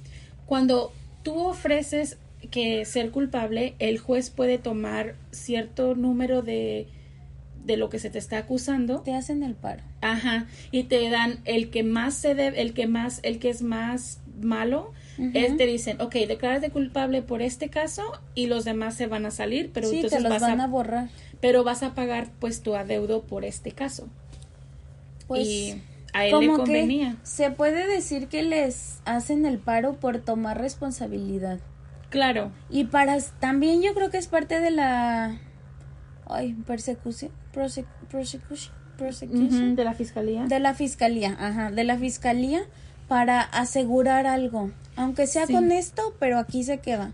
Cuando 0.45 0.91
tú 1.23 1.39
ofreces 1.47 2.17
que 2.51 2.85
ser 2.85 3.11
culpable, 3.11 3.75
el 3.79 3.97
juez 3.97 4.29
puede 4.29 4.57
tomar 4.57 5.15
cierto 5.31 5.95
número 5.95 6.41
de, 6.41 6.87
de 7.65 7.77
lo 7.77 7.89
que 7.89 7.99
se 7.99 8.09
te 8.09 8.19
está 8.19 8.37
acusando 8.37 9.01
Te 9.01 9.13
hacen 9.13 9.43
el 9.43 9.55
paro. 9.55 9.83
Ajá, 10.01 10.47
y 10.71 10.83
te 10.83 11.09
dan 11.09 11.39
el 11.45 11.69
que 11.69 11.83
más 11.83 12.13
se 12.15 12.35
debe, 12.35 12.61
el 12.61 12.73
que 12.73 12.87
más, 12.87 13.19
el 13.23 13.39
que 13.39 13.49
es 13.49 13.61
más 13.61 14.19
malo, 14.41 14.93
Ujú. 15.17 15.31
es 15.33 15.57
te 15.57 15.65
dicen, 15.65 15.99
ok, 16.01 16.13
declárate 16.27 16.69
culpable 16.69 17.21
por 17.21 17.41
este 17.41 17.69
caso 17.69 18.03
y 18.35 18.47
los 18.47 18.65
demás 18.65 18.95
se 18.95 19.07
van 19.07 19.25
a 19.25 19.31
salir, 19.31 19.71
pero 19.73 19.89
sí, 19.89 19.95
entonces 19.97 20.17
te 20.17 20.23
los 20.23 20.31
vas 20.31 20.41
van 20.41 20.61
a, 20.61 20.65
a 20.65 20.67
borrar. 20.67 21.09
pero 21.41 21.63
vas 21.63 21.83
a 21.83 21.95
pagar 21.95 22.27
pues 22.39 22.61
tu 22.61 22.75
adeudo 22.75 23.23
por 23.23 23.43
este 23.45 23.71
caso. 23.71 24.07
Pues, 25.27 25.47
y 25.47 25.81
a 26.13 26.25
él 26.25 26.39
le 26.39 26.47
que 26.47 26.53
convenía. 26.53 27.17
se 27.23 27.51
puede 27.51 27.87
decir 27.87 28.27
que 28.27 28.43
les 28.43 28.99
hacen 29.05 29.45
el 29.45 29.57
paro 29.57 29.93
por 29.99 30.19
tomar 30.19 30.59
responsabilidad. 30.59 31.59
Claro, 32.09 32.51
Y 32.69 32.85
para 32.85 33.17
también 33.39 33.81
yo 33.81 33.93
creo 33.93 34.09
que 34.09 34.17
es 34.17 34.27
parte 34.27 34.61
de 34.61 34.71
la 34.71 35.37
ay, 36.25 36.53
persecución, 36.65 37.31
prose- 37.53 37.85
prosecution, 38.09 38.73
prosecution 38.97 39.75
de 39.75 39.83
la 39.83 39.93
fiscalía. 39.93 40.45
de 40.45 40.59
la 40.61 40.73
fiscalía, 40.73 41.35
ajá, 41.37 41.69
de 41.71 41.83
la 41.83 41.97
fiscalía 41.97 42.61
para 43.07 43.41
asegurar 43.41 44.27
algo, 44.27 44.71
aunque 44.95 45.27
sea 45.27 45.45
Sí. 45.47 45.53
con 45.53 45.71
esto, 45.71 46.13
pero 46.19 46.37
aquí 46.37 46.63
se 46.63 46.79
queda. 46.79 47.13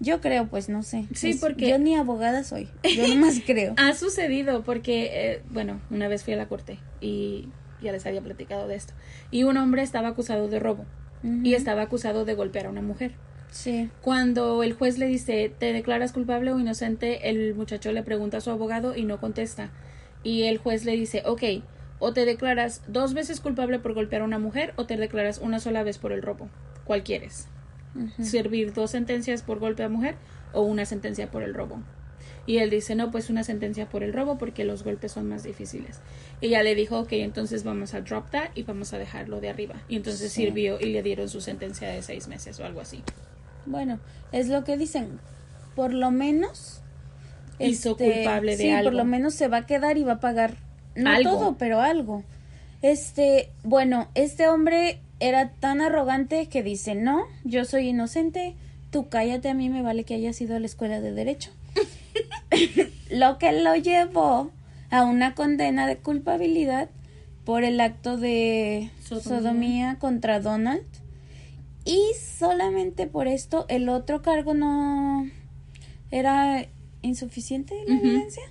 Yo 0.00 0.20
creo, 0.20 0.46
pues 0.48 0.68
no 0.68 0.82
sé. 0.82 1.06
Sí, 1.14 1.30
Es- 1.30 1.40
porque- 1.40 1.68
Yo 1.68 1.78
ni 1.78 1.94
abogada 1.94 2.42
soy. 2.44 2.68
Yo 2.96 3.06
nomás 3.08 3.40
creo. 3.46 3.74
Ha 3.76 3.94
sucedido 3.94 4.62
porque, 4.62 5.10
eh, 5.12 5.42
bueno, 5.50 5.80
una 5.90 6.08
vez 6.08 6.24
fui 6.24 6.32
a 6.32 6.36
la 6.36 6.48
corte 6.48 6.78
y 7.00 7.48
ya 7.82 7.92
les 7.92 8.06
había 8.06 8.20
platicado 8.22 8.66
de 8.66 8.76
esto. 8.76 8.94
Y 9.30 9.42
un 9.44 9.56
hombre 9.58 9.82
estaba 9.82 10.08
acusado 10.08 10.48
de 10.48 10.58
robo 10.58 10.84
y 11.22 11.52
estaba 11.54 11.82
acusado 11.82 12.24
de 12.24 12.34
golpear 12.34 12.64
a 12.66 12.70
una 12.70 12.80
mujer. 12.80 13.12
Sí. 13.50 13.90
Cuando 14.00 14.62
el 14.62 14.72
juez 14.72 14.96
le 14.96 15.06
dice, 15.06 15.52
¿te 15.58 15.72
declaras 15.74 16.12
culpable 16.12 16.50
o 16.52 16.58
inocente? 16.58 17.28
El 17.28 17.54
muchacho 17.54 17.92
le 17.92 18.02
pregunta 18.02 18.38
a 18.38 18.40
su 18.40 18.50
abogado 18.50 18.96
y 18.96 19.04
no 19.04 19.20
contesta. 19.20 19.70
Y 20.22 20.44
el 20.44 20.56
juez 20.58 20.84
le 20.86 20.92
dice, 20.92 21.22
ok, 21.26 21.42
o 22.00 22.12
te 22.12 22.24
declaras 22.24 22.82
dos 22.88 23.14
veces 23.14 23.40
culpable 23.40 23.78
por 23.78 23.94
golpear 23.94 24.22
a 24.22 24.24
una 24.24 24.38
mujer 24.40 24.72
o 24.76 24.86
te 24.86 24.96
declaras 24.96 25.38
una 25.38 25.60
sola 25.60 25.82
vez 25.84 25.98
por 25.98 26.10
el 26.12 26.22
robo. 26.22 26.48
¿Cuál 26.84 27.04
quieres? 27.04 27.46
Ujú. 27.94 28.24
¿Servir 28.24 28.72
dos 28.72 28.90
sentencias 28.90 29.42
por 29.42 29.58
golpe 29.60 29.84
a 29.84 29.88
mujer 29.88 30.16
o 30.52 30.62
una 30.62 30.84
sentencia 30.86 31.30
por 31.30 31.42
el 31.44 31.54
robo? 31.54 31.80
Y 32.46 32.58
él 32.58 32.70
dice, 32.70 32.94
no, 32.94 33.10
pues 33.10 33.30
una 33.30 33.44
sentencia 33.44 33.88
por 33.88 34.02
el 34.02 34.12
robo 34.12 34.38
porque 34.38 34.64
los 34.64 34.82
golpes 34.82 35.12
son 35.12 35.28
más 35.28 35.42
difíciles. 35.44 36.00
Y 36.40 36.46
ella 36.46 36.62
le 36.62 36.74
dijo, 36.74 36.98
ok, 36.98 37.12
entonces 37.12 37.62
vamos 37.64 37.94
a 37.94 38.00
drop 38.00 38.30
that 38.30 38.48
y 38.54 38.62
vamos 38.64 38.92
a 38.92 38.98
dejarlo 38.98 39.40
de 39.40 39.50
arriba. 39.50 39.76
Y 39.88 39.96
entonces 39.96 40.32
Sí. 40.32 40.42
sirvió 40.42 40.80
y 40.80 40.86
le 40.86 41.02
dieron 41.02 41.28
su 41.28 41.40
sentencia 41.40 41.88
de 41.88 42.02
seis 42.02 42.26
meses 42.28 42.58
o 42.58 42.64
algo 42.64 42.80
así. 42.80 43.02
Bueno, 43.66 44.00
es 44.32 44.48
lo 44.48 44.64
que 44.64 44.76
dicen. 44.76 45.20
Por 45.76 45.92
lo 45.92 46.10
menos. 46.10 46.82
este, 47.58 47.66
Hizo 47.68 47.96
culpable 47.96 48.52
de 48.56 48.62
sí, 48.62 48.70
algo. 48.70 48.84
por 48.90 48.94
lo 48.94 49.04
menos 49.04 49.34
se 49.34 49.46
va 49.48 49.58
a 49.58 49.66
quedar 49.66 49.98
y 49.98 50.04
va 50.04 50.14
a 50.14 50.20
pagar. 50.20 50.56
No 50.94 51.10
Algo. 51.10 51.30
todo, 51.30 51.56
pero 51.58 51.80
algo. 51.80 52.22
Este, 52.82 53.50
bueno, 53.62 54.08
este 54.14 54.48
hombre 54.48 55.00
era 55.20 55.50
tan 55.50 55.80
arrogante 55.80 56.46
que 56.48 56.62
dice, 56.62 56.94
no, 56.94 57.22
yo 57.44 57.64
soy 57.64 57.88
inocente, 57.88 58.54
tú 58.90 59.08
cállate, 59.08 59.50
a 59.50 59.54
mí 59.54 59.68
me 59.68 59.82
vale 59.82 60.04
que 60.04 60.14
hayas 60.14 60.40
ido 60.40 60.56
a 60.56 60.60
la 60.60 60.66
escuela 60.66 61.00
de 61.00 61.12
derecho. 61.12 61.50
lo 63.10 63.38
que 63.38 63.52
lo 63.52 63.76
llevó 63.76 64.50
a 64.90 65.04
una 65.04 65.34
condena 65.34 65.86
de 65.86 65.96
culpabilidad 65.98 66.88
por 67.44 67.64
el 67.64 67.80
acto 67.80 68.16
de 68.16 68.90
Sodomía. 69.02 69.22
sodomía 69.40 69.96
contra 69.98 70.40
Donald. 70.40 70.82
Y 71.84 72.00
solamente 72.38 73.06
por 73.06 73.26
esto 73.26 73.64
el 73.68 73.88
otro 73.88 74.22
cargo 74.22 74.52
no 74.54 75.28
era 76.10 76.66
insuficiente 77.02 77.74
la 77.86 77.94
Ujú. 77.94 78.04
evidencia. 78.06 78.42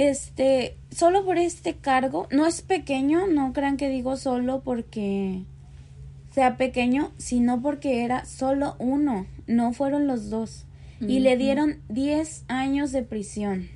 Este, 0.00 0.78
solo 0.90 1.26
por 1.26 1.36
este 1.36 1.74
cargo, 1.76 2.26
no 2.30 2.46
es 2.46 2.62
pequeño, 2.62 3.26
no 3.26 3.52
crean 3.52 3.76
que 3.76 3.90
digo 3.90 4.16
solo 4.16 4.62
porque 4.64 5.42
sea 6.32 6.56
pequeño, 6.56 7.12
sino 7.18 7.60
porque 7.60 8.02
era 8.02 8.24
solo 8.24 8.76
uno, 8.78 9.26
no 9.46 9.74
fueron 9.74 10.06
los 10.06 10.30
dos. 10.30 10.64
Y 11.02 11.18
le 11.18 11.36
dieron 11.36 11.80
10 11.90 12.46
años 12.48 12.92
de 12.92 13.02
prisión. 13.02 13.68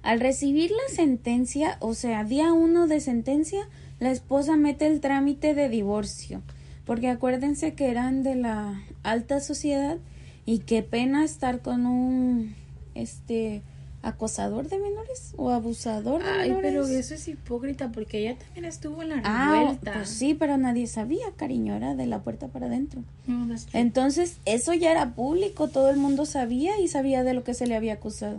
Al 0.00 0.18
recibir 0.18 0.70
la 0.70 0.94
sentencia, 0.94 1.76
o 1.80 1.92
sea, 1.92 2.24
día 2.24 2.54
uno 2.54 2.86
de 2.86 3.00
sentencia, 3.00 3.68
la 4.00 4.10
esposa 4.10 4.56
mete 4.56 4.86
el 4.86 5.02
trámite 5.02 5.52
de 5.54 5.68
divorcio. 5.68 6.40
Porque 6.86 7.10
acuérdense 7.10 7.74
que 7.74 7.90
eran 7.90 8.22
de 8.22 8.34
la 8.34 8.82
alta 9.02 9.40
sociedad 9.40 9.98
y 10.46 10.60
qué 10.60 10.82
pena 10.82 11.22
estar 11.22 11.60
con 11.60 11.84
un 11.84 12.54
este 12.94 13.62
acosador 14.02 14.68
de 14.68 14.78
menores 14.78 15.32
o 15.36 15.50
abusador 15.50 16.22
de 16.22 16.28
Ay, 16.28 16.48
menores. 16.50 16.70
pero 16.72 16.86
eso 16.86 17.14
es 17.14 17.28
hipócrita 17.28 17.90
porque 17.92 18.18
ella 18.18 18.36
también 18.38 18.64
estuvo 18.64 19.02
en 19.02 19.10
la 19.10 19.20
Ah, 19.24 19.52
revuelta. 19.60 19.92
pues 19.92 20.08
sí, 20.08 20.34
pero 20.34 20.56
nadie 20.58 20.86
sabía, 20.86 21.26
cariño, 21.36 21.74
era 21.74 21.94
de 21.94 22.06
la 22.06 22.20
puerta 22.20 22.48
para 22.48 22.66
adentro. 22.66 23.02
No. 23.26 23.54
Entonces, 23.72 24.38
eso 24.44 24.74
ya 24.74 24.90
era 24.90 25.14
público, 25.14 25.68
todo 25.68 25.88
el 25.90 25.96
mundo 25.98 26.26
sabía 26.26 26.78
y 26.80 26.88
sabía 26.88 27.22
de 27.24 27.34
lo 27.34 27.44
que 27.44 27.54
se 27.54 27.66
le 27.66 27.76
había 27.76 27.94
acusado. 27.94 28.38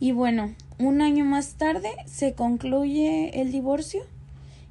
Y 0.00 0.12
bueno, 0.12 0.54
un 0.78 1.00
año 1.00 1.24
más 1.24 1.54
tarde 1.54 1.90
se 2.06 2.34
concluye 2.34 3.40
el 3.40 3.50
divorcio 3.52 4.02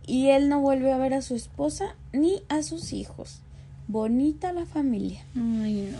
y 0.05 0.27
él 0.29 0.47
no 0.49 0.61
vuelve 0.61 0.91
a 0.93 0.97
ver 0.97 1.13
a 1.13 1.21
su 1.21 1.35
esposa 1.35 1.95
ni 2.13 2.41
a 2.49 2.63
sus 2.63 2.93
hijos. 2.93 3.41
Bonita 3.87 4.51
la 4.53 4.65
familia. 4.65 5.21
Ay, 5.35 5.89
no. 5.91 5.97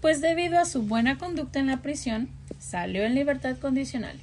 Pues 0.00 0.20
debido 0.20 0.58
a 0.58 0.66
su 0.66 0.82
buena 0.82 1.16
conducta 1.16 1.58
en 1.58 1.66
la 1.68 1.80
prisión, 1.80 2.28
salió 2.64 3.04
en 3.04 3.14
libertad 3.14 3.58
condicional. 3.58 4.18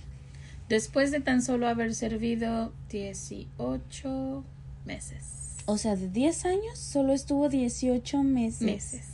Después 0.67 1.11
de 1.11 1.19
tan 1.19 1.41
solo 1.41 1.67
haber 1.67 1.93
servido 1.93 2.73
18 2.89 4.43
meses. 4.85 5.57
O 5.65 5.77
sea, 5.77 5.95
de 5.95 6.09
10 6.09 6.45
años 6.45 6.79
solo 6.79 7.13
estuvo 7.13 7.49
18 7.49 8.23
meses. 8.23 8.61
Meses. 8.61 9.05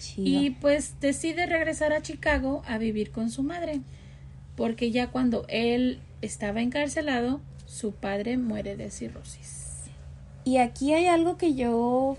Chido. 0.00 0.26
Y 0.26 0.50
pues 0.50 0.94
decide 1.00 1.46
regresar 1.46 1.92
a 1.92 2.02
Chicago 2.02 2.62
a 2.66 2.78
vivir 2.78 3.10
con 3.10 3.30
su 3.30 3.42
madre. 3.42 3.80
Porque 4.56 4.90
ya 4.90 5.08
cuando 5.08 5.44
él 5.48 6.00
estaba 6.22 6.60
encarcelado, 6.60 7.40
su 7.66 7.92
padre 7.92 8.36
muere 8.36 8.76
de 8.76 8.90
cirrosis. 8.90 9.66
Y 10.44 10.56
aquí 10.56 10.94
hay 10.94 11.06
algo 11.06 11.36
que 11.36 11.54
yo 11.54 12.16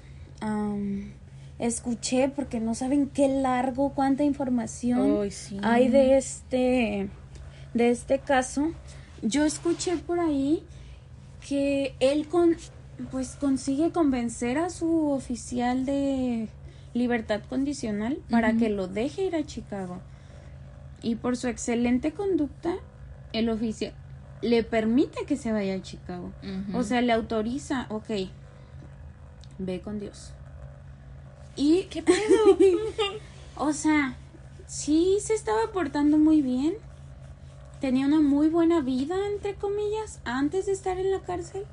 escuché 1.59 2.29
porque 2.29 2.59
no 2.59 2.73
saben 2.73 3.07
qué 3.07 3.27
largo, 3.27 3.93
cuánta 3.93 4.23
información 4.23 5.29
sí. 5.29 5.59
hay 5.61 5.89
de 5.89 6.17
este 6.17 7.09
de 7.73 7.89
este 7.91 8.19
caso. 8.19 8.71
Yo 9.21 9.43
escuché 9.45 9.97
por 9.97 10.19
ahí 10.19 10.63
que 11.47 11.93
él 11.99 12.27
con 12.27 12.55
pues 13.11 13.35
consigue 13.35 13.91
convencer 13.91 14.57
a 14.57 14.69
su 14.69 15.09
oficial 15.11 15.85
de 15.85 16.49
libertad 16.93 17.41
condicional 17.47 18.19
para 18.29 18.53
que 18.53 18.69
lo 18.69 18.87
deje 18.87 19.23
ir 19.23 19.35
a 19.35 19.45
Chicago. 19.45 19.99
Y 21.01 21.15
por 21.15 21.37
su 21.37 21.47
excelente 21.47 22.11
conducta, 22.11 22.75
el 23.31 23.49
oficial 23.49 23.93
le 24.41 24.63
permite 24.63 25.25
que 25.25 25.37
se 25.37 25.51
vaya 25.51 25.75
a 25.75 25.81
Chicago. 25.81 26.31
O 26.73 26.83
sea, 26.83 27.01
le 27.01 27.13
autoriza, 27.13 27.85
ok, 27.89 28.09
ve 29.57 29.81
con 29.81 29.99
Dios. 29.99 30.33
Y, 31.59 31.83
¿Qué 31.89 32.01
pedo? 32.01 32.57
o 33.57 33.73
sea, 33.73 34.15
sí 34.65 35.17
se 35.21 35.33
estaba 35.33 35.59
portando 35.73 36.17
muy 36.17 36.41
bien. 36.41 36.75
Tenía 37.81 38.05
una 38.05 38.21
muy 38.21 38.47
buena 38.47 38.79
vida, 38.79 39.15
entre 39.33 39.55
comillas, 39.55 40.19
antes 40.23 40.67
de 40.67 40.71
estar 40.71 40.97
en 40.97 41.11
la 41.11 41.19
cárcel. 41.19 41.63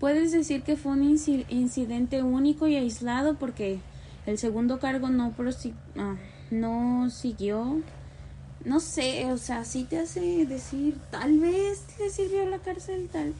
Puedes 0.00 0.32
decir 0.32 0.62
que 0.62 0.76
fue 0.76 0.92
un 0.92 1.02
inci- 1.16 1.46
incidente 1.48 2.24
único 2.24 2.66
y 2.66 2.74
aislado 2.74 3.34
porque 3.34 3.78
el 4.26 4.36
segundo 4.38 4.80
cargo 4.80 5.10
no, 5.10 5.32
ah, 5.96 6.16
no 6.50 7.08
siguió. 7.10 7.80
No 8.64 8.80
sé, 8.80 9.30
o 9.32 9.38
sea, 9.38 9.64
sí 9.64 9.84
te 9.84 10.00
hace 10.00 10.44
decir, 10.44 10.98
tal 11.12 11.38
vez 11.38 11.84
le 12.00 12.10
sirvió 12.10 12.44
la 12.50 12.58
cárcel, 12.58 13.08
tal. 13.12 13.32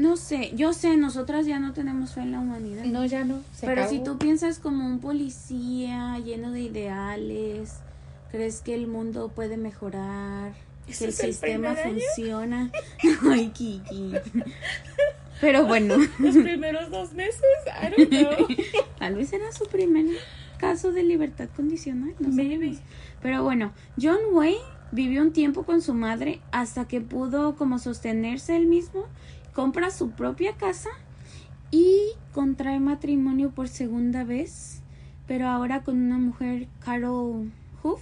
No 0.00 0.16
sé, 0.16 0.52
yo 0.54 0.72
sé, 0.72 0.96
nosotras 0.96 1.44
ya 1.44 1.58
no 1.60 1.74
tenemos 1.74 2.14
fe 2.14 2.22
en 2.22 2.32
la 2.32 2.40
humanidad. 2.40 2.84
no, 2.84 3.04
ya 3.04 3.22
no. 3.24 3.40
se 3.54 3.66
Pero 3.66 3.82
acabó. 3.82 3.96
si 3.98 4.02
tú 4.02 4.16
piensas 4.16 4.58
como 4.58 4.86
un 4.86 4.98
policía 4.98 6.18
lleno 6.20 6.52
de 6.52 6.60
ideales, 6.62 7.74
crees 8.30 8.60
que 8.62 8.74
el 8.74 8.86
mundo 8.86 9.28
puede 9.28 9.58
mejorar, 9.58 10.52
¿Ese 10.88 10.98
que 11.00 11.04
el 11.06 11.12
sistema 11.12 11.74
funciona. 11.74 12.70
Ay, 13.30 13.48
Kiki. 13.50 14.12
Pero 15.40 15.66
bueno, 15.66 15.96
Los 16.18 16.36
primeros 16.36 16.90
dos 16.90 17.12
meses, 17.12 17.42
I 17.66 17.90
don't 17.94 18.10
know. 18.10 18.46
tal 18.98 19.16
vez 19.16 19.32
era 19.34 19.52
su 19.52 19.66
primer 19.66 20.06
caso 20.58 20.92
de 20.92 21.02
libertad 21.02 21.48
condicional. 21.54 22.14
No 22.18 22.30
sabemos. 22.30 22.78
Pero 23.22 23.42
bueno, 23.44 23.72
John 24.00 24.18
Wayne 24.32 24.58
vivió 24.92 25.22
un 25.22 25.32
tiempo 25.32 25.64
con 25.64 25.82
su 25.82 25.92
madre 25.94 26.40
hasta 26.52 26.86
que 26.88 27.00
pudo 27.00 27.54
como 27.56 27.78
sostenerse 27.78 28.56
él 28.56 28.66
mismo, 28.66 29.04
compra 29.60 29.90
su 29.90 30.12
propia 30.12 30.54
casa 30.54 30.88
y 31.70 31.94
contrae 32.32 32.80
matrimonio 32.80 33.50
por 33.50 33.68
segunda 33.68 34.24
vez, 34.24 34.80
pero 35.26 35.48
ahora 35.48 35.82
con 35.82 35.96
una 36.00 36.16
mujer, 36.16 36.66
Carol 36.82 37.52
Huff, 37.82 38.00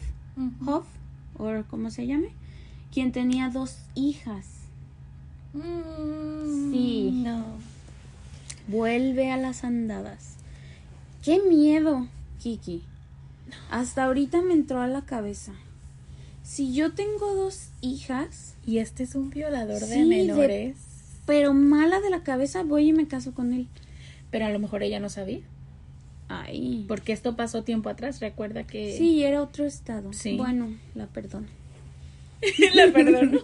o 1.37 1.65
como 1.69 1.91
se 1.91 2.07
llame, 2.07 2.29
quien 2.93 3.11
tenía 3.11 3.49
dos 3.49 3.77
hijas. 3.97 4.47
Mm, 5.53 6.71
Sí. 6.71 7.11
No. 7.25 7.45
Vuelve 8.69 9.33
a 9.33 9.37
las 9.37 9.65
andadas. 9.65 10.37
¡Qué 11.25 11.41
miedo, 11.41 12.07
Kiki! 12.41 12.83
Hasta 13.69 14.05
ahorita 14.05 14.43
me 14.43 14.53
entró 14.55 14.81
a 14.81 14.87
la 14.87 15.03
cabeza. 15.03 15.55
Si 16.45 16.73
yo 16.73 16.93
tengo 16.93 17.35
dos 17.35 17.71
hijas, 17.81 18.55
Y 18.65 18.79
este 18.79 19.03
es 19.03 19.15
un 19.15 19.31
violador 19.31 19.81
de 19.81 19.87
Sí, 19.87 20.01
de- 20.01 20.07
menores. 20.07 20.77
Pero 21.29 21.53
mala 21.53 22.01
de 22.01 22.09
la 22.09 22.22
cabeza, 22.22 22.62
voy 22.62 22.89
y 22.89 22.93
me 22.95 23.07
caso 23.07 23.35
con 23.35 23.53
él. 23.53 23.66
Pero 24.31 24.47
a 24.47 24.49
lo 24.49 24.59
mejor 24.59 24.83
ella 24.83 24.99
no 24.99 25.11
sabía. 25.11 25.41
Ay. 26.26 26.87
Porque 26.89 27.12
esto 27.12 27.37
pasó 27.37 27.64
tiempo 27.64 27.91
atrás. 27.91 28.18
Recuerda 28.20 28.64
que. 28.64 28.97
Sí, 28.97 29.22
era 29.22 29.43
otro 29.43 29.66
estado. 29.66 30.14
Sí. 30.14 30.39
Bueno, 30.39 30.70
la 30.95 31.07
perdono. 31.07 31.47
la 32.74 32.91
perdono. 32.91 33.41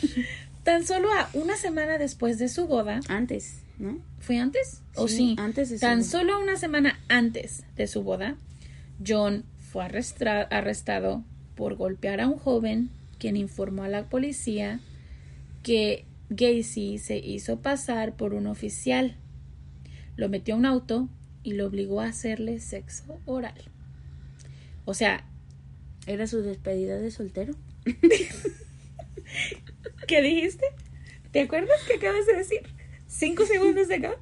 Tan 0.64 0.86
solo 0.86 1.12
a 1.12 1.28
una 1.34 1.58
semana 1.58 1.98
después 1.98 2.38
de 2.38 2.48
su 2.48 2.66
boda. 2.66 3.00
Antes, 3.08 3.58
¿no? 3.78 3.98
¿Fue 4.20 4.38
antes? 4.38 4.80
¿O 4.94 5.06
Sí, 5.06 5.36
antes 5.38 5.68
de 5.68 5.76
su 5.76 5.80
Tan 5.82 5.98
boda. 5.98 6.08
solo 6.10 6.40
una 6.40 6.56
semana 6.56 6.98
antes 7.08 7.62
de 7.76 7.86
su 7.88 8.04
boda, 8.04 8.36
John 9.06 9.44
fue 9.70 9.84
arrestado 9.84 11.24
por 11.56 11.74
golpear 11.76 12.22
a 12.22 12.26
un 12.26 12.38
joven 12.38 12.88
quien 13.18 13.36
informó 13.36 13.82
a 13.82 13.88
la 13.88 14.04
policía 14.04 14.80
que 15.62 16.06
Gacy 16.30 16.98
se 16.98 17.16
hizo 17.16 17.60
pasar 17.60 18.16
por 18.16 18.34
un 18.34 18.46
oficial. 18.46 19.16
Lo 20.16 20.28
metió 20.28 20.54
a 20.54 20.58
un 20.58 20.66
auto 20.66 21.08
y 21.42 21.52
lo 21.52 21.66
obligó 21.66 22.00
a 22.00 22.06
hacerle 22.08 22.60
sexo 22.60 23.20
oral. 23.24 23.70
O 24.84 24.94
sea, 24.94 25.24
Era 26.06 26.26
su 26.26 26.40
despedida 26.40 26.98
de 26.98 27.10
soltero. 27.10 27.54
¿qué 30.06 30.22
dijiste? 30.22 30.64
¿Te 31.30 31.40
acuerdas 31.40 31.76
que 31.86 31.94
acabas 31.94 32.26
de 32.26 32.34
decir? 32.34 32.62
Cinco 33.06 33.46
segundos 33.46 33.88
de 33.88 33.96
acá. 33.96 34.16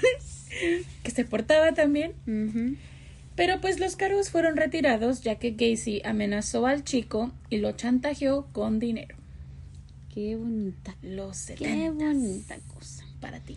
que 1.02 1.10
se 1.10 1.24
portaba 1.24 1.72
también. 1.72 2.14
Pero 3.36 3.60
pues 3.60 3.78
los 3.78 3.96
cargos 3.96 4.30
fueron 4.30 4.56
retirados 4.56 5.22
ya 5.22 5.36
que 5.36 5.52
Gacy 5.52 6.02
amenazó 6.04 6.66
al 6.66 6.84
chico 6.84 7.32
y 7.50 7.58
lo 7.58 7.72
chantajeó 7.72 8.48
con 8.52 8.78
dinero. 8.78 9.16
Qué 10.12 10.36
bonita. 10.36 10.94
Los 11.02 11.46
Qué 11.46 11.56
70 11.56 12.04
bonita 12.04 12.56
cosa. 12.74 13.04
para 13.20 13.40
ti. 13.40 13.56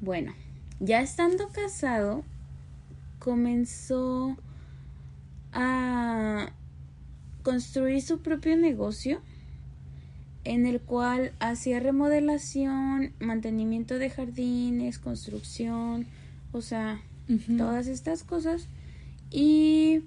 Bueno, 0.00 0.34
ya 0.80 1.00
estando 1.00 1.48
casado, 1.48 2.24
comenzó 3.18 4.36
a 5.52 6.50
construir 7.42 8.02
su 8.02 8.18
propio 8.20 8.56
negocio 8.56 9.20
en 10.44 10.66
el 10.66 10.80
cual 10.80 11.32
hacía 11.40 11.80
remodelación, 11.80 13.12
mantenimiento 13.20 13.98
de 13.98 14.10
jardines, 14.10 14.98
construcción, 14.98 16.06
o 16.52 16.60
sea, 16.60 17.00
todas 17.56 17.86
estas 17.86 18.22
cosas. 18.22 18.68
Y 19.30 20.02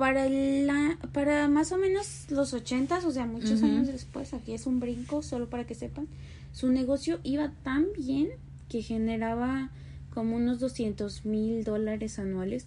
para 0.00 0.30
la, 0.30 0.96
para 1.12 1.46
más 1.48 1.72
o 1.72 1.76
menos 1.76 2.24
los 2.30 2.54
ochentas, 2.54 3.04
o 3.04 3.10
sea, 3.10 3.26
muchos 3.26 3.62
años 3.62 3.86
después, 3.86 4.32
aquí 4.32 4.54
es 4.54 4.64
un 4.64 4.80
brinco, 4.80 5.22
solo 5.22 5.50
para 5.50 5.66
que 5.66 5.74
sepan, 5.74 6.08
su 6.54 6.72
negocio 6.72 7.20
iba 7.22 7.52
tan 7.62 7.84
bien 7.98 8.30
que 8.70 8.80
generaba 8.80 9.68
como 10.14 10.36
unos 10.36 10.58
200 10.58 11.26
mil 11.26 11.64
dólares 11.64 12.18
anuales, 12.18 12.64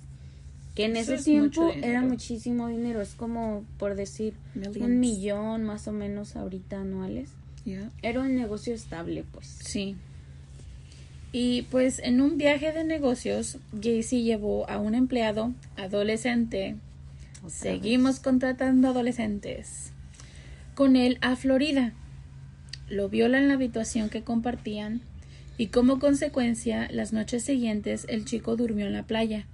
que 0.76 0.86
en 0.86 0.96
Eso 0.96 1.14
ese 1.14 1.16
es 1.16 1.24
tiempo 1.24 1.72
era 1.82 2.02
muchísimo 2.04 2.68
dinero, 2.68 3.02
es 3.02 3.16
como 3.16 3.66
por 3.80 3.96
decir 3.96 4.36
Millions. 4.54 4.78
un 4.78 5.00
millón 5.00 5.64
más 5.64 5.88
o 5.88 5.92
menos 5.92 6.36
ahorita 6.36 6.82
anuales. 6.82 7.32
Yeah. 7.66 7.90
Era 8.04 8.22
un 8.22 8.36
negocio 8.36 8.76
estable, 8.76 9.26
pues. 9.32 9.48
Sí. 9.48 9.96
Y 11.32 11.64
pues 11.64 11.98
en 11.98 12.22
un 12.22 12.38
viaje 12.38 12.72
de 12.74 12.84
negocios, 12.84 13.58
Gacy 13.72 14.22
llevó 14.22 14.70
a 14.70 14.78
un 14.78 14.94
empleado 14.94 15.52
adolescente. 15.78 16.76
Seguimos 17.48 18.20
contratando 18.20 18.90
adolescentes. 18.90 19.92
Con 20.76 20.96
él 20.96 21.18
a 21.22 21.36
Florida. 21.36 21.94
Lo 22.90 23.10
viola 23.10 23.40
en 23.40 23.48
la 23.48 23.56
habitación 23.56 24.10
que 24.10 24.24
compartían 24.24 25.02
y 25.58 25.68
como 25.68 26.00
consecuencia 26.00 26.90
las 26.92 27.14
noches 27.14 27.44
siguientes 27.44 28.06
el 28.10 28.26
chico 28.26 28.56
durmió 28.56 28.88
en 28.88 28.94
la 28.94 29.04
playa, 29.04 29.46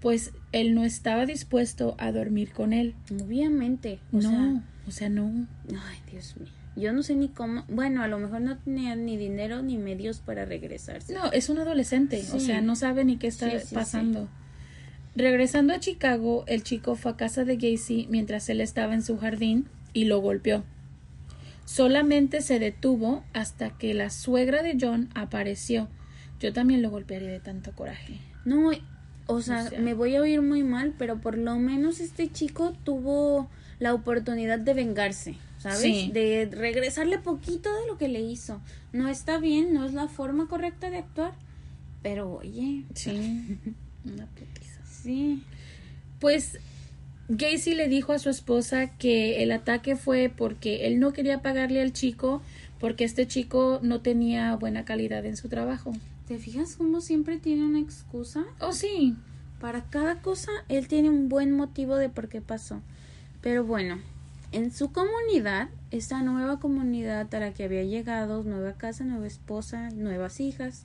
pues 0.00 0.32
él 0.52 0.74
no 0.74 0.84
estaba 0.84 1.24
dispuesto 1.24 1.94
a 1.98 2.12
dormir 2.12 2.52
con 2.52 2.72
él. 2.72 2.94
Obviamente. 3.22 4.00
O 4.12 4.16
no, 4.16 4.22
sea, 4.22 4.62
o 4.86 4.90
sea, 4.90 5.08
no. 5.08 5.46
Ay, 5.70 5.98
Dios 6.10 6.36
mío. 6.36 6.50
Yo 6.76 6.92
no 6.92 7.02
sé 7.02 7.14
ni 7.14 7.28
cómo. 7.28 7.64
Bueno, 7.68 8.02
a 8.02 8.08
lo 8.08 8.18
mejor 8.18 8.42
no 8.42 8.58
tenía 8.58 8.94
ni 8.96 9.16
dinero 9.16 9.62
ni 9.62 9.78
medios 9.78 10.18
para 10.18 10.44
regresarse. 10.44 11.14
No, 11.14 11.32
es 11.32 11.48
un 11.48 11.58
adolescente, 11.58 12.22
o 12.32 12.38
sea, 12.40 12.60
no 12.60 12.76
sabe 12.76 13.04
ni 13.04 13.16
qué 13.16 13.28
está 13.28 13.50
Sí, 13.50 13.66
sí, 13.68 13.74
pasando. 13.74 14.28
Regresando 15.16 15.72
a 15.72 15.80
Chicago, 15.80 16.44
el 16.46 16.62
chico 16.62 16.94
fue 16.94 17.12
a 17.12 17.16
casa 17.16 17.44
de 17.44 17.56
Gacy 17.56 18.06
mientras 18.10 18.50
él 18.50 18.60
estaba 18.60 18.92
en 18.92 19.02
su 19.02 19.16
jardín 19.16 19.66
y 19.94 20.04
lo 20.04 20.20
golpeó. 20.20 20.62
Solamente 21.64 22.42
se 22.42 22.58
detuvo 22.58 23.24
hasta 23.32 23.70
que 23.70 23.94
la 23.94 24.10
suegra 24.10 24.62
de 24.62 24.76
John 24.78 25.08
apareció. 25.14 25.88
Yo 26.38 26.52
también 26.52 26.82
lo 26.82 26.90
golpearía 26.90 27.30
de 27.30 27.40
tanto 27.40 27.72
coraje. 27.72 28.18
No, 28.44 28.68
o 29.26 29.40
sea, 29.40 29.64
O 29.64 29.68
sea. 29.70 29.80
me 29.80 29.94
voy 29.94 30.16
a 30.16 30.20
oír 30.20 30.42
muy 30.42 30.62
mal, 30.62 30.94
pero 30.98 31.18
por 31.18 31.38
lo 31.38 31.56
menos 31.56 32.00
este 32.00 32.30
chico 32.30 32.74
tuvo 32.84 33.48
la 33.78 33.94
oportunidad 33.94 34.58
de 34.58 34.74
vengarse, 34.74 35.36
¿sabes? 35.58 35.80
Sí. 35.80 36.10
De 36.12 36.46
regresarle 36.52 37.18
poquito 37.18 37.74
de 37.74 37.86
lo 37.86 37.96
que 37.96 38.08
le 38.08 38.20
hizo. 38.20 38.60
No 38.92 39.08
está 39.08 39.38
bien, 39.38 39.72
no 39.72 39.86
es 39.86 39.94
la 39.94 40.08
forma 40.08 40.46
correcta 40.46 40.90
de 40.90 40.98
actuar, 40.98 41.32
pero 42.02 42.34
oye, 42.34 42.84
Sí, 42.94 43.58
una. 44.04 44.28
Sí. 45.06 45.42
Pues 46.20 46.58
Gacy 47.28 47.74
le 47.74 47.88
dijo 47.88 48.12
a 48.12 48.18
su 48.18 48.28
esposa 48.28 48.88
que 48.98 49.42
el 49.42 49.52
ataque 49.52 49.96
fue 49.96 50.30
porque 50.34 50.86
él 50.86 51.00
no 51.00 51.12
quería 51.12 51.42
pagarle 51.42 51.80
al 51.80 51.92
chico 51.92 52.42
porque 52.78 53.04
este 53.04 53.26
chico 53.26 53.80
no 53.82 54.00
tenía 54.00 54.54
buena 54.56 54.84
calidad 54.84 55.24
en 55.24 55.36
su 55.36 55.48
trabajo. 55.48 55.92
¿Te 56.28 56.38
fijas 56.38 56.76
cómo 56.76 57.00
siempre 57.00 57.38
tiene 57.38 57.64
una 57.64 57.80
excusa? 57.80 58.44
Oh, 58.60 58.72
sí. 58.72 59.16
Para 59.60 59.84
cada 59.84 60.20
cosa, 60.20 60.50
él 60.68 60.86
tiene 60.88 61.08
un 61.08 61.28
buen 61.28 61.52
motivo 61.52 61.96
de 61.96 62.08
por 62.08 62.28
qué 62.28 62.40
pasó. 62.40 62.82
Pero 63.40 63.64
bueno, 63.64 63.98
en 64.52 64.72
su 64.72 64.92
comunidad, 64.92 65.68
esta 65.90 66.22
nueva 66.22 66.60
comunidad 66.60 67.32
a 67.34 67.40
la 67.40 67.54
que 67.54 67.64
había 67.64 67.84
llegado, 67.84 68.42
nueva 68.42 68.74
casa, 68.74 69.04
nueva 69.04 69.26
esposa, 69.26 69.90
nuevas 69.90 70.40
hijas, 70.40 70.84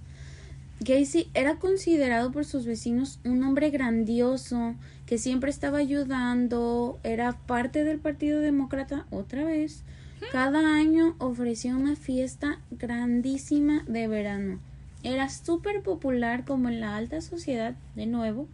Gacy 0.83 1.29
era 1.35 1.57
considerado 1.57 2.31
por 2.31 2.43
sus 2.43 2.65
vecinos 2.65 3.19
un 3.23 3.43
hombre 3.43 3.69
grandioso, 3.69 4.73
que 5.05 5.19
siempre 5.19 5.51
estaba 5.51 5.77
ayudando, 5.77 6.99
era 7.03 7.33
parte 7.33 7.83
del 7.83 7.99
Partido 7.99 8.39
Demócrata 8.39 9.05
otra 9.11 9.45
vez. 9.45 9.83
Cada 10.31 10.75
año 10.75 11.15
ofrecía 11.19 11.75
una 11.75 11.95
fiesta 11.95 12.59
grandísima 12.71 13.83
de 13.87 14.07
verano. 14.07 14.59
Era 15.03 15.29
súper 15.29 15.83
popular 15.83 16.45
como 16.45 16.67
en 16.69 16.79
la 16.79 16.95
alta 16.95 17.21
sociedad, 17.21 17.75
de 17.95 18.07
nuevo, 18.07 18.47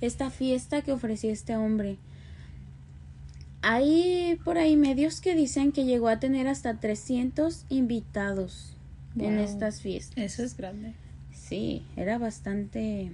esta 0.00 0.30
fiesta 0.30 0.80
que 0.80 0.92
ofrecía 0.92 1.32
este 1.32 1.54
hombre. 1.54 1.98
Hay 3.60 4.38
por 4.42 4.56
ahí 4.56 4.76
medios 4.76 5.20
que 5.20 5.34
dicen 5.34 5.70
que 5.70 5.84
llegó 5.84 6.08
a 6.08 6.18
tener 6.18 6.48
hasta 6.48 6.80
300 6.80 7.66
invitados 7.68 8.74
en 9.18 9.38
estas 9.38 9.82
fiestas. 9.82 10.16
Eso 10.16 10.42
es 10.42 10.56
grande. 10.56 10.94
Sí, 11.48 11.84
era 11.96 12.18
bastante... 12.18 13.12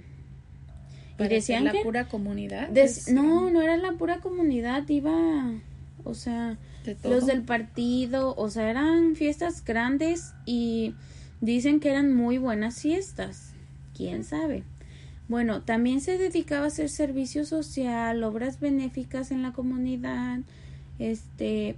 Y 1.19 1.27
decían 1.27 1.65
la 1.65 1.71
que... 1.71 1.81
pura 1.83 2.07
comunidad. 2.07 2.69
des- 2.69 3.11
No, 3.11 3.49
no 3.51 3.61
era 3.61 3.77
la 3.77 3.91
pura 3.93 4.19
comunidad, 4.19 4.87
iba... 4.89 5.51
O 6.03 6.15
sea, 6.15 6.57
De 6.83 6.97
los 7.07 7.27
del 7.27 7.43
partido, 7.43 8.33
o 8.35 8.49
sea, 8.49 8.69
eran 8.71 9.15
fiestas 9.15 9.63
grandes 9.63 10.33
y 10.47 10.95
dicen 11.41 11.79
que 11.79 11.89
eran 11.91 12.15
muy 12.15 12.39
buenas 12.39 12.81
fiestas. 12.81 13.53
¿Quién 13.95 14.23
sabe? 14.23 14.63
Bueno, 15.27 15.61
también 15.61 16.01
se 16.01 16.17
dedicaba 16.17 16.65
a 16.65 16.67
hacer 16.67 16.89
servicio 16.89 17.45
social, 17.45 18.23
obras 18.23 18.59
benéficas 18.59 19.29
en 19.29 19.43
la 19.43 19.53
comunidad. 19.53 20.39
Este 20.97 21.77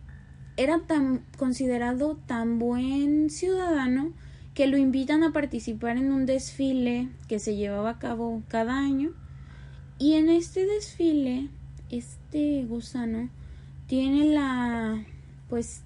era 0.55 0.79
tan 0.79 1.23
considerado 1.37 2.15
tan 2.25 2.59
buen 2.59 3.29
ciudadano 3.29 4.13
que 4.53 4.67
lo 4.67 4.77
invitan 4.77 5.23
a 5.23 5.31
participar 5.31 5.97
en 5.97 6.11
un 6.11 6.25
desfile 6.25 7.09
que 7.27 7.39
se 7.39 7.55
llevaba 7.55 7.91
a 7.91 7.99
cabo 7.99 8.43
cada 8.47 8.77
año. 8.77 9.11
Y 9.99 10.13
en 10.13 10.29
este 10.29 10.65
desfile, 10.65 11.49
este 11.89 12.65
gusano 12.65 13.29
tiene 13.87 14.25
la 14.25 15.03
pues 15.49 15.81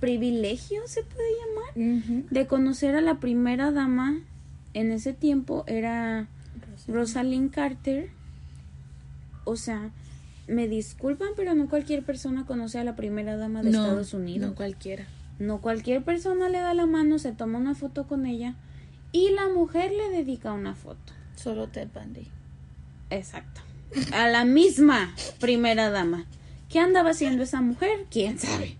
privilegio 0.00 0.80
se 0.86 1.02
puede 1.02 1.28
llamar 1.38 2.24
de 2.30 2.46
conocer 2.46 2.96
a 2.96 3.00
la 3.00 3.20
primera 3.20 3.70
dama. 3.70 4.20
En 4.72 4.90
ese 4.90 5.12
tiempo 5.12 5.64
era 5.66 6.28
Rosalind 6.88 7.50
Carter. 7.50 8.10
O 9.44 9.56
sea 9.56 9.90
me 10.50 10.68
disculpan 10.68 11.28
pero 11.36 11.54
no 11.54 11.68
cualquier 11.68 12.02
persona 12.02 12.44
conoce 12.44 12.78
a 12.78 12.84
la 12.84 12.96
primera 12.96 13.36
dama 13.36 13.62
de 13.62 13.70
no, 13.70 13.84
Estados 13.84 14.12
Unidos. 14.12 14.50
No 14.50 14.54
cualquiera. 14.56 15.06
No 15.40 15.60
cualquier 15.60 16.04
persona 16.04 16.48
le 16.48 16.58
da 16.60 16.74
la 16.74 16.86
mano 16.86 17.18
se 17.18 17.32
toma 17.32 17.58
una 17.58 17.74
foto 17.74 18.06
con 18.06 18.26
ella 18.26 18.54
y 19.10 19.30
la 19.30 19.48
mujer 19.48 19.90
le 19.90 20.08
dedica 20.10 20.52
una 20.52 20.74
foto 20.74 21.12
Solo 21.34 21.68
Ted 21.68 21.88
Bundy. 21.94 22.28
Exacto. 23.08 23.62
A 24.12 24.28
la 24.28 24.44
misma 24.44 25.14
primera 25.40 25.90
dama. 25.90 26.26
¿Qué 26.68 26.78
andaba 26.78 27.10
haciendo 27.10 27.42
esa 27.42 27.60
mujer? 27.62 28.06
¿Quién 28.10 28.38
sabe? 28.38 28.76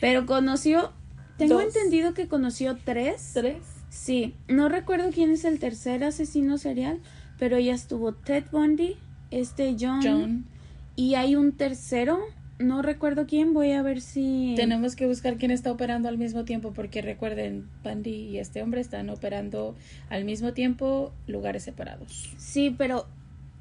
Pero 0.00 0.24
conoció, 0.24 0.92
tengo 1.36 1.54
Dos. 1.54 1.64
entendido 1.64 2.14
que 2.14 2.28
conoció 2.28 2.78
tres. 2.82 3.32
Tres. 3.34 3.56
Sí, 3.90 4.34
no 4.46 4.68
recuerdo 4.68 5.10
quién 5.12 5.30
es 5.32 5.44
el 5.44 5.58
tercer 5.58 6.04
asesino 6.04 6.58
serial, 6.58 7.00
pero 7.38 7.58
ya 7.58 7.74
estuvo 7.74 8.12
Ted 8.12 8.44
Bundy, 8.52 8.96
este 9.30 9.76
John, 9.78 10.00
John. 10.02 10.46
y 10.94 11.16
hay 11.16 11.34
un 11.34 11.52
tercero, 11.52 12.20
no 12.58 12.82
recuerdo 12.82 13.26
quién, 13.26 13.52
voy 13.52 13.72
a 13.72 13.82
ver 13.82 14.00
si... 14.00 14.54
Tenemos 14.56 14.96
que 14.96 15.06
buscar 15.06 15.36
quién 15.36 15.50
está 15.50 15.70
operando 15.72 16.08
al 16.08 16.18
mismo 16.18 16.44
tiempo 16.44 16.72
porque 16.72 17.02
recuerden, 17.02 17.68
Bundy 17.84 18.10
y 18.10 18.38
este 18.38 18.62
hombre 18.62 18.80
están 18.80 19.10
operando 19.10 19.74
al 20.10 20.24
mismo 20.24 20.52
tiempo 20.52 21.12
lugares 21.26 21.64
separados. 21.64 22.34
Sí, 22.38 22.74
pero 22.76 23.06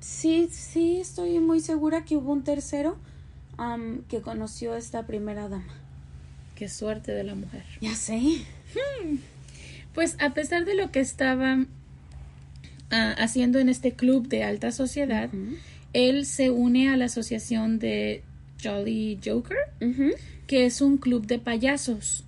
Sí, 0.06 0.50
sí, 0.52 0.98
estoy 0.98 1.40
muy 1.40 1.60
segura 1.62 2.06
que 2.06 2.16
hubo 2.16 2.32
un 2.32 2.44
tercero 2.44 2.96
que 4.08 4.22
conoció 4.22 4.74
a 4.74 4.78
esta 4.78 5.08
primera 5.08 5.50
dama. 5.50 5.74
Qué 6.54 6.70
suerte 6.70 7.12
de 7.12 7.24
la 7.24 7.34
mujer. 7.34 7.64
Ya 7.82 7.96
sé. 7.96 8.22
Pues 9.96 10.16
a 10.20 10.34
pesar 10.34 10.66
de 10.66 10.76
lo 10.76 10.92
que 10.92 11.00
estaba 11.00 11.66
ah, 12.92 13.16
haciendo 13.18 13.60
en 13.60 13.70
este 13.70 13.94
club 13.94 14.28
de 14.28 14.44
alta 14.44 14.72
sociedad, 14.72 15.30
él 15.94 16.26
se 16.26 16.52
une 16.52 16.90
a 16.90 16.98
la 16.98 17.06
asociación 17.06 17.80
de 17.80 18.24
Jolly 18.66 19.20
Joker, 19.24 19.58
que 20.48 20.66
es 20.66 20.82
un 20.82 20.98
club 20.98 21.28
de 21.28 21.40
payasos, 21.40 22.24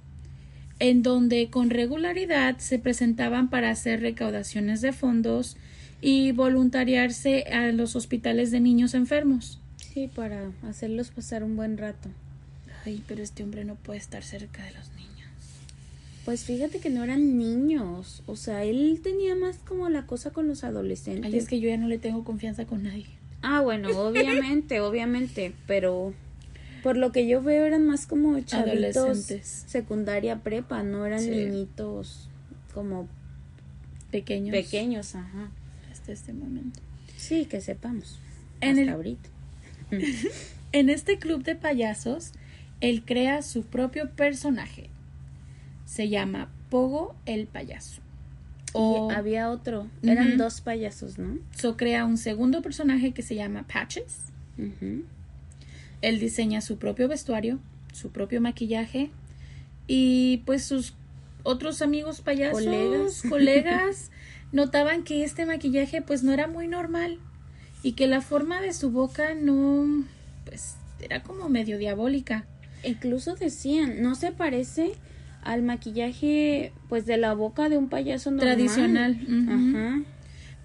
en 0.79 1.01
donde 1.01 1.49
con 1.49 1.69
regularidad 1.69 2.59
se 2.59 2.79
presentaban 2.79 3.49
para 3.49 3.71
hacer 3.71 4.01
recaudaciones 4.01 4.81
de 4.81 4.93
fondos 4.93 5.57
y 6.01 6.31
voluntariarse 6.31 7.43
a 7.43 7.71
los 7.71 7.95
hospitales 7.95 8.51
de 8.51 8.59
niños 8.59 8.93
enfermos. 8.93 9.59
Sí, 9.77 10.07
para 10.13 10.51
hacerlos 10.67 11.09
pasar 11.09 11.43
un 11.43 11.55
buen 11.55 11.77
rato. 11.77 12.09
Ay, 12.85 13.03
pero 13.07 13.23
este 13.23 13.43
hombre 13.43 13.65
no 13.65 13.75
puede 13.75 13.99
estar 13.99 14.23
cerca 14.23 14.63
de 14.63 14.71
los 14.71 14.89
niños. 14.91 15.07
Pues 16.23 16.43
fíjate 16.43 16.79
que 16.79 16.89
no 16.89 17.03
eran 17.03 17.37
niños. 17.37 18.21
O 18.27 18.35
sea, 18.35 18.63
él 18.63 18.99
tenía 19.01 19.35
más 19.35 19.57
como 19.57 19.89
la 19.89 20.05
cosa 20.05 20.31
con 20.31 20.47
los 20.47 20.63
adolescentes. 20.63 21.33
Ay, 21.33 21.39
es 21.39 21.47
que 21.47 21.59
yo 21.59 21.69
ya 21.69 21.77
no 21.77 21.87
le 21.87 21.97
tengo 21.97 22.23
confianza 22.23 22.65
con 22.65 22.83
nadie. 22.83 23.07
Ah, 23.41 23.61
bueno, 23.61 23.89
obviamente, 23.99 24.81
obviamente. 24.81 25.53
Pero 25.65 26.13
por 26.83 26.97
lo 26.97 27.11
que 27.11 27.27
yo 27.27 27.41
veo 27.41 27.65
eran 27.65 27.85
más 27.85 28.05
como 28.07 28.39
chavitos 28.41 29.25
secundaria 29.41 30.39
prepa, 30.43 30.83
no 30.83 31.05
eran 31.05 31.19
Sí. 31.21 31.29
niñitos 31.29 32.29
como 32.73 33.07
Pequeños. 34.11 34.51
pequeños, 34.51 35.15
ajá. 35.15 35.51
Hasta 35.91 36.11
este 36.11 36.33
momento. 36.33 36.79
Sí, 37.17 37.45
que 37.45 37.61
sepamos. 37.61 38.19
En 38.61 38.69
hasta 38.71 38.81
el- 38.83 38.89
ahorita. 38.89 39.29
En 40.73 40.89
este 40.89 41.17
club 41.17 41.43
de 41.43 41.55
payasos, 41.55 42.33
él 42.81 43.03
crea 43.05 43.41
su 43.41 43.63
propio 43.63 44.09
personaje. 44.11 44.89
Se 45.85 46.09
llama 46.09 46.49
Pogo 46.69 47.15
el 47.25 47.47
payaso. 47.47 48.01
O 48.73 49.09
Y 49.09 49.15
había 49.15 49.49
otro. 49.49 49.87
Eran 50.03 50.37
dos 50.37 50.59
payasos, 50.61 51.17
¿no? 51.17 51.39
so 51.57 51.77
crea 51.77 52.03
un 52.05 52.17
segundo 52.17 52.61
personaje 52.61 53.13
que 53.13 53.21
se 53.21 53.35
llama 53.35 53.65
Patches. 53.65 54.17
Ujú. 54.57 55.03
Él 56.01 56.19
diseña 56.19 56.61
su 56.61 56.77
propio 56.77 57.07
vestuario, 57.07 57.59
su 57.93 58.11
propio 58.11 58.41
maquillaje 58.41 59.09
y 59.87 60.43
pues 60.45 60.63
sus 60.65 60.93
otros 61.43 61.81
amigos 61.81 62.21
payasos, 62.21 62.63
Colegas. 62.63 63.21
colegas, 63.29 64.11
notaban 64.51 65.03
que 65.03 65.23
este 65.23 65.45
maquillaje 65.45 66.01
pues 66.01 66.23
no 66.23 66.33
era 66.33 66.47
muy 66.47 66.67
normal 66.67 67.19
y 67.83 67.93
que 67.93 68.07
la 68.07 68.21
forma 68.21 68.61
de 68.61 68.73
su 68.73 68.91
boca 68.91 69.33
no 69.33 70.05
pues 70.45 70.75
era 70.99 71.23
como 71.23 71.49
medio 71.49 71.77
diabólica. 71.77 72.45
Incluso 72.83 73.35
decían, 73.35 74.01
no 74.01 74.15
se 74.15 74.31
parece 74.31 74.93
al 75.41 75.63
maquillaje 75.63 76.73
pues 76.89 77.05
de 77.05 77.17
la 77.17 77.33
boca 77.33 77.69
de 77.69 77.77
un 77.77 77.89
payaso 77.89 78.31
normal. 78.31 78.55
Tradicional. 78.55 79.17
Ajá. 79.49 80.01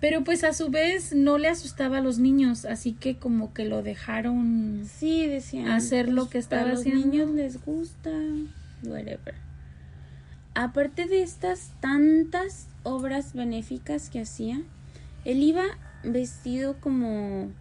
Pero 0.02 0.24
pues 0.24 0.42
a 0.42 0.52
su 0.52 0.68
vez 0.68 1.14
no 1.14 1.38
le 1.38 1.46
asustaba 1.46 1.98
a 1.98 2.00
los 2.00 2.18
niños, 2.18 2.64
así 2.64 2.92
que 2.92 3.18
como 3.18 3.54
que 3.54 3.66
lo 3.66 3.84
dejaron 3.84 4.82
Sí, 4.84 5.28
decían. 5.28 5.68
Hacer 5.68 6.08
lo 6.08 6.28
que 6.28 6.38
estaba 6.38 6.62
a 6.62 6.66
los 6.70 6.80
haciendo. 6.80 7.06
niños 7.06 7.30
les 7.30 7.64
gusta, 7.64 8.10
whatever. 8.82 9.36
Aparte 10.56 11.06
de 11.06 11.22
estas 11.22 11.70
tantas 11.80 12.66
obras 12.82 13.32
benéficas 13.32 14.10
que 14.10 14.22
hacía, 14.22 14.60
él 15.24 15.40
iba 15.40 15.62
vestido 16.02 16.80
como 16.80 17.52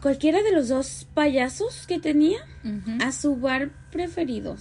cualquiera 0.00 0.40
de 0.44 0.52
los 0.52 0.68
dos 0.68 1.08
payasos 1.14 1.88
que 1.88 1.98
tenía 1.98 2.38
a 3.00 3.10
su 3.10 3.34
bar 3.34 3.72
preferido. 3.90 4.56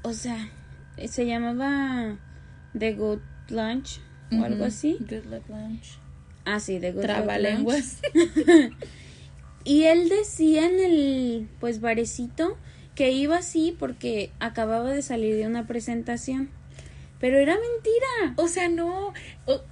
O 0.00 0.14
sea, 0.14 0.48
se 1.06 1.26
llamaba 1.26 2.16
The 2.72 2.94
Good 2.94 3.20
Lunch 3.50 4.00
o 4.32 4.44
algo 4.44 4.64
así. 4.64 4.96
Good 5.00 5.26
luck 5.30 5.48
lunch. 5.48 5.98
Ah, 6.44 6.58
sí, 6.58 6.78
The 6.80 6.92
Good 6.92 7.02
Lunch. 7.02 7.06
Trabalenguas. 7.06 8.00
Y 9.64 9.84
él 9.84 10.08
decía 10.08 10.66
en 10.66 10.80
el 10.80 11.48
pues 11.58 11.80
barecito 11.80 12.56
que 12.94 13.12
iba 13.12 13.36
así 13.36 13.76
porque 13.78 14.30
acababa 14.40 14.92
de 14.92 15.02
salir 15.02 15.36
de 15.36 15.46
una 15.46 15.66
presentación. 15.66 16.50
Pero 17.18 17.36
era 17.36 17.52
mentira. 17.52 18.34
O 18.36 18.48
sea, 18.48 18.70
no, 18.70 19.12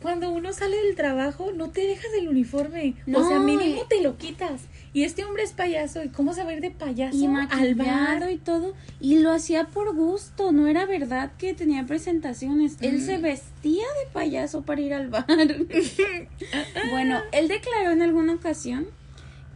cuando 0.03 0.31
uno 0.31 0.53
sale 0.53 0.77
del 0.77 0.95
trabajo 0.95 1.53
no 1.53 1.71
te 1.71 1.81
dejas 1.81 2.13
el 2.19 2.29
uniforme. 2.29 2.97
No, 3.07 3.21
o 3.21 3.29
sea, 3.29 3.39
mínimo 3.39 3.87
te 3.89 4.03
lo 4.03 4.19
quitas. 4.19 4.63
Y 4.93 5.05
este 5.05 5.25
hombre 5.25 5.43
es 5.43 5.53
payaso. 5.53 6.03
¿Y 6.03 6.09
cómo 6.09 6.35
saber 6.35 6.61
de 6.61 6.71
payaso 6.71 7.17
Y 7.17 7.27
al 7.27 7.33
maquillado 7.33 8.21
bar? 8.21 8.31
y 8.31 8.39
todo. 8.39 8.75
Y 9.01 9.19
lo 9.19 9.33
hacía 9.33 9.65
por 9.65 9.95
gusto. 9.95 10.53
No 10.53 10.67
era 10.67 10.87
verdad 10.87 11.33
que 11.39 11.55
tenía 11.55 11.85
presentaciones. 11.87 12.77
Él 12.81 13.01
se 13.01 13.19
vestía 13.19 13.85
de 13.85 14.11
payaso 14.13 14.63
para 14.63 14.81
ir 14.81 14.95
al 14.95 15.09
bar. 15.09 15.27
bueno, 16.91 17.21
él 17.33 17.49
declaró 17.49 17.91
en 17.91 18.03
alguna 18.03 18.35
ocasión 18.35 18.87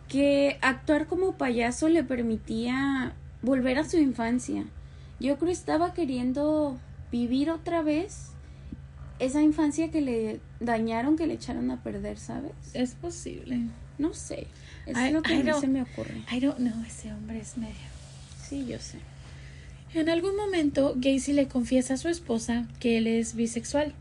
que 0.09 0.59
actuar 0.61 1.07
como 1.07 1.39
payaso 1.39 1.89
le 1.89 2.05
permitía 2.05 3.15
volver 3.41 3.79
a 3.79 3.89
su 3.89 3.97
infancia. 3.99 4.65
Yo 5.21 5.39
creo 5.39 5.51
estaba 5.51 5.95
queriendo 5.95 6.79
vivir 7.11 7.51
otra 7.51 7.83
vez 7.83 8.33
esa 9.19 9.41
infancia 9.41 9.91
que 9.91 10.01
le 10.01 10.41
dañaron, 10.61 11.17
que 11.17 11.27
le 11.27 11.35
echaron 11.35 11.71
a 11.71 11.83
perder, 11.83 12.19
¿sabes? 12.19 12.53
Es 12.75 12.95
posible. 12.95 13.61
No 13.99 14.15
sé. 14.15 14.49
I- 14.87 14.91
es 15.07 15.13
lo 15.13 15.23
que 15.23 15.35
I 15.35 15.43
don't- 15.43 15.61
se 15.61 15.69
me 15.69 15.83
ocurre. 15.83 16.23
I 16.33 16.41
don't 16.41 16.59
know, 16.59 16.85
ese 16.87 17.13
hombre 17.13 17.39
es 17.41 17.57
medio. 17.57 17.75
Sí, 18.49 18.67
yo 18.67 18.79
sé. 18.79 18.99
En 19.95 20.09
algún 20.09 20.37
momento, 20.37 20.95
Gacy 20.97 21.33
le 21.35 21.49
confiesa 21.49 21.95
a 21.95 21.97
su 21.99 22.09
esposa 22.09 22.67
que 22.81 22.97
él 22.99 23.07
es 23.07 23.35
bisexual. 23.35 23.93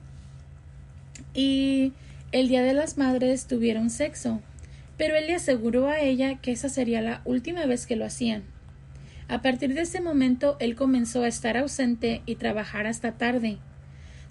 Y 1.34 1.94
el 2.32 2.48
día 2.48 2.62
de 2.64 2.74
las 2.74 2.98
madres 2.98 3.46
tuvieron 3.46 3.90
sexo, 3.90 4.42
pero 4.98 5.16
él 5.16 5.28
le 5.28 5.36
aseguró 5.36 5.88
a 5.88 6.00
ella 6.00 6.36
que 6.40 6.52
esa 6.52 6.70
sería 6.70 7.02
la 7.02 7.22
última 7.26 7.66
vez 7.66 7.86
que 7.86 7.96
lo 7.96 8.06
hacían. 8.06 8.44
A 9.28 9.42
partir 9.42 9.74
de 9.74 9.82
ese 9.82 10.02
momento, 10.02 10.58
él 10.60 10.76
comenzó 10.76 11.24
a 11.24 11.28
estar 11.28 11.56
ausente 11.58 12.22
y 12.26 12.36
trabajar 12.36 12.86
hasta 12.86 13.14
tarde. 13.14 13.58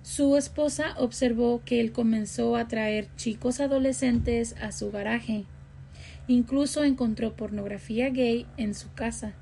Su 0.03 0.37
esposa 0.37 0.95
observó 0.99 1.63
que 1.65 1.81
él 1.81 1.93
comenzó 1.93 2.57
a 2.57 2.69
traer 2.69 3.09
chicos 3.17 3.61
adolescentes 3.61 4.55
a 4.61 4.73
su 4.73 4.91
garaje. 4.91 5.45
Incluso 6.29 6.85
encontró 6.85 7.35
pornografía 7.35 8.11
gay 8.11 8.47
en 8.57 8.75
su 8.75 8.93
casa. 8.93 9.33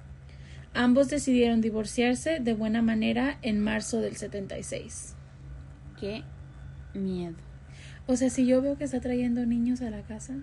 Ambos 0.75 1.09
decidieron 1.09 1.61
divorciarse 1.61 2.41
de 2.41 2.55
buena 2.55 2.83
manera 2.83 3.39
en 3.43 3.61
marzo 3.61 4.01
del 4.01 4.17
76. 4.17 5.15
Qué 5.99 6.23
miedo. 6.95 7.37
O 8.07 8.17
sea, 8.17 8.31
si 8.31 8.47
yo 8.47 8.63
veo 8.63 8.79
que 8.79 8.85
está 8.85 9.01
trayendo 9.01 9.45
niños 9.45 9.83
a 9.83 9.91
la 9.91 10.03
casa, 10.03 10.37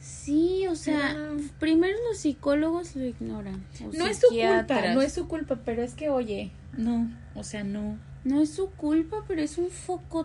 Sí, 0.00 0.66
o 0.66 0.76
sea, 0.76 1.14
primero 1.58 1.96
los 2.08 2.18
psicólogos 2.18 2.96
lo 2.96 3.04
ignoran. 3.04 3.62
no 3.92 4.06
es 4.06 4.18
su 4.18 4.28
culpa, 4.28 4.94
no 4.94 5.02
es 5.02 5.12
su 5.12 5.28
culpa, 5.28 5.60
pero 5.62 5.82
es 5.82 5.94
que, 5.94 6.08
oye, 6.08 6.52
no, 6.76 7.10
o 7.34 7.44
sea, 7.44 7.64
no. 7.64 7.98
No 8.24 8.40
es 8.40 8.50
su 8.50 8.70
culpa, 8.70 9.24
pero 9.28 9.42
es 9.42 9.58
un 9.58 9.68
foco 9.68 10.24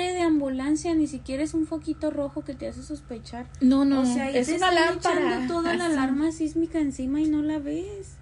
de 0.00 0.22
ambulancia, 0.22 0.94
ni 0.94 1.06
siquiera 1.06 1.42
es 1.42 1.52
un 1.52 1.66
foquito 1.66 2.10
rojo 2.10 2.42
que 2.42 2.54
te 2.54 2.66
hace 2.66 2.82
sospechar. 2.82 3.46
No, 3.60 3.84
no, 3.84 4.00
o 4.00 4.06
sea, 4.06 4.30
es 4.30 4.46
te 4.46 4.54
una 4.56 4.68
están 4.70 4.86
lámpara. 4.86 5.20
echando 5.36 5.54
toda 5.54 5.74
la 5.76 5.86
alarma 5.86 6.32
sísmica 6.32 6.78
encima 6.80 7.20
y 7.20 7.28
no 7.28 7.42
la 7.42 7.58
ves. 7.58 8.14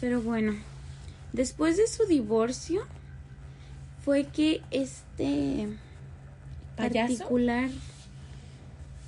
Pero 0.00 0.20
bueno, 0.20 0.54
después 1.32 1.76
de 1.78 1.86
su 1.86 2.04
divorcio 2.04 2.82
fue 4.04 4.24
que 4.26 4.60
este 4.70 5.68
¿Payaso? 6.76 7.14
particular 7.16 7.70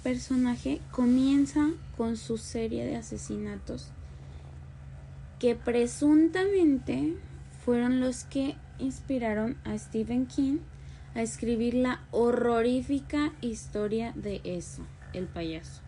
personaje 0.02 0.80
comienza 0.90 1.70
con 1.96 2.16
su 2.16 2.38
serie 2.38 2.84
de 2.84 2.96
asesinatos 2.96 3.88
que 5.38 5.54
presuntamente 5.54 7.16
fueron 7.64 8.00
los 8.00 8.24
que 8.24 8.54
inspiraron 8.78 9.56
a 9.64 9.76
Stephen 9.78 10.26
King 10.26 10.58
a 11.14 11.22
escribir 11.22 11.74
la 11.74 12.00
horrorífica 12.10 13.32
historia 13.40 14.12
de 14.14 14.40
eso, 14.44 14.82
el 15.12 15.26
payaso. 15.26 15.80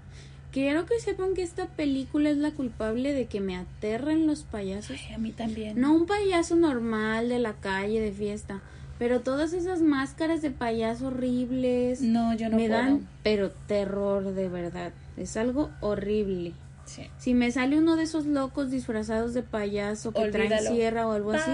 Quiero 0.52 0.86
que 0.86 0.98
sepan 1.00 1.34
que 1.34 1.42
esta 1.42 1.66
película 1.66 2.30
es 2.30 2.38
la 2.38 2.50
culpable 2.52 3.12
de 3.12 3.26
que 3.26 3.40
me 3.40 3.56
aterren 3.56 4.26
los 4.26 4.44
payasos. 4.44 4.96
Ay, 5.08 5.14
a 5.14 5.18
mí 5.18 5.32
también. 5.32 5.78
No 5.78 5.92
un 5.94 6.06
payaso 6.06 6.56
normal 6.56 7.28
de 7.28 7.38
la 7.40 7.54
calle, 7.54 8.00
de 8.00 8.12
fiesta, 8.12 8.62
pero 8.98 9.20
todas 9.20 9.52
esas 9.52 9.82
máscaras 9.82 10.40
de 10.40 10.50
payaso 10.50 11.08
horribles 11.08 12.00
No, 12.00 12.34
yo 12.34 12.48
no 12.48 12.56
me 12.56 12.68
puedo. 12.68 12.80
dan, 12.82 13.08
pero 13.22 13.50
terror 13.50 14.32
de 14.32 14.48
verdad. 14.48 14.92
Es 15.18 15.36
algo 15.36 15.70
horrible. 15.80 16.54
Sí. 16.86 17.02
Si 17.18 17.34
me 17.34 17.52
sale 17.52 17.78
uno 17.78 17.96
de 17.96 18.04
esos 18.04 18.26
locos 18.26 18.70
disfrazados 18.70 19.34
de 19.34 19.42
payaso 19.42 20.12
que 20.12 20.28
traen 20.28 20.58
sierra 20.66 21.06
o 21.06 21.12
algo 21.12 21.32
así, 21.32 21.50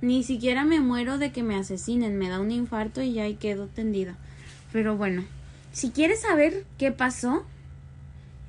ni 0.00 0.22
siquiera 0.22 0.64
me 0.64 0.80
muero 0.80 1.18
de 1.18 1.32
que 1.32 1.42
me 1.42 1.56
asesinen, 1.56 2.18
me 2.18 2.28
da 2.28 2.40
un 2.40 2.50
infarto 2.50 3.00
y 3.00 3.14
ya 3.14 3.22
ahí 3.22 3.36
quedo 3.36 3.68
tendida. 3.68 4.16
Pero 4.72 4.96
bueno, 4.96 5.24
si 5.72 5.90
quieres 5.90 6.20
saber 6.20 6.66
qué 6.78 6.92
pasó, 6.92 7.46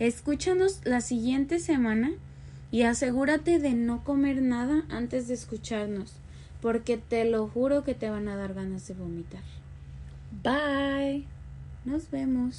Escúchanos 0.03 0.81
la 0.83 0.99
siguiente 0.99 1.59
semana 1.59 2.11
y 2.71 2.81
asegúrate 2.81 3.57
de 3.57 3.73
no 3.73 4.03
comer 4.03 4.41
nada 4.41 4.83
antes 4.89 5.29
de 5.29 5.33
escucharnos, 5.33 6.11
porque 6.61 6.97
te 6.97 7.23
lo 7.23 7.47
juro 7.47 7.85
que 7.85 7.95
te 7.95 8.09
van 8.09 8.27
a 8.27 8.35
dar 8.35 8.53
ganas 8.53 8.85
de 8.85 8.95
vomitar. 8.95 9.43
Bye. 10.43 11.25
Nos 11.85 12.11
vemos. 12.11 12.51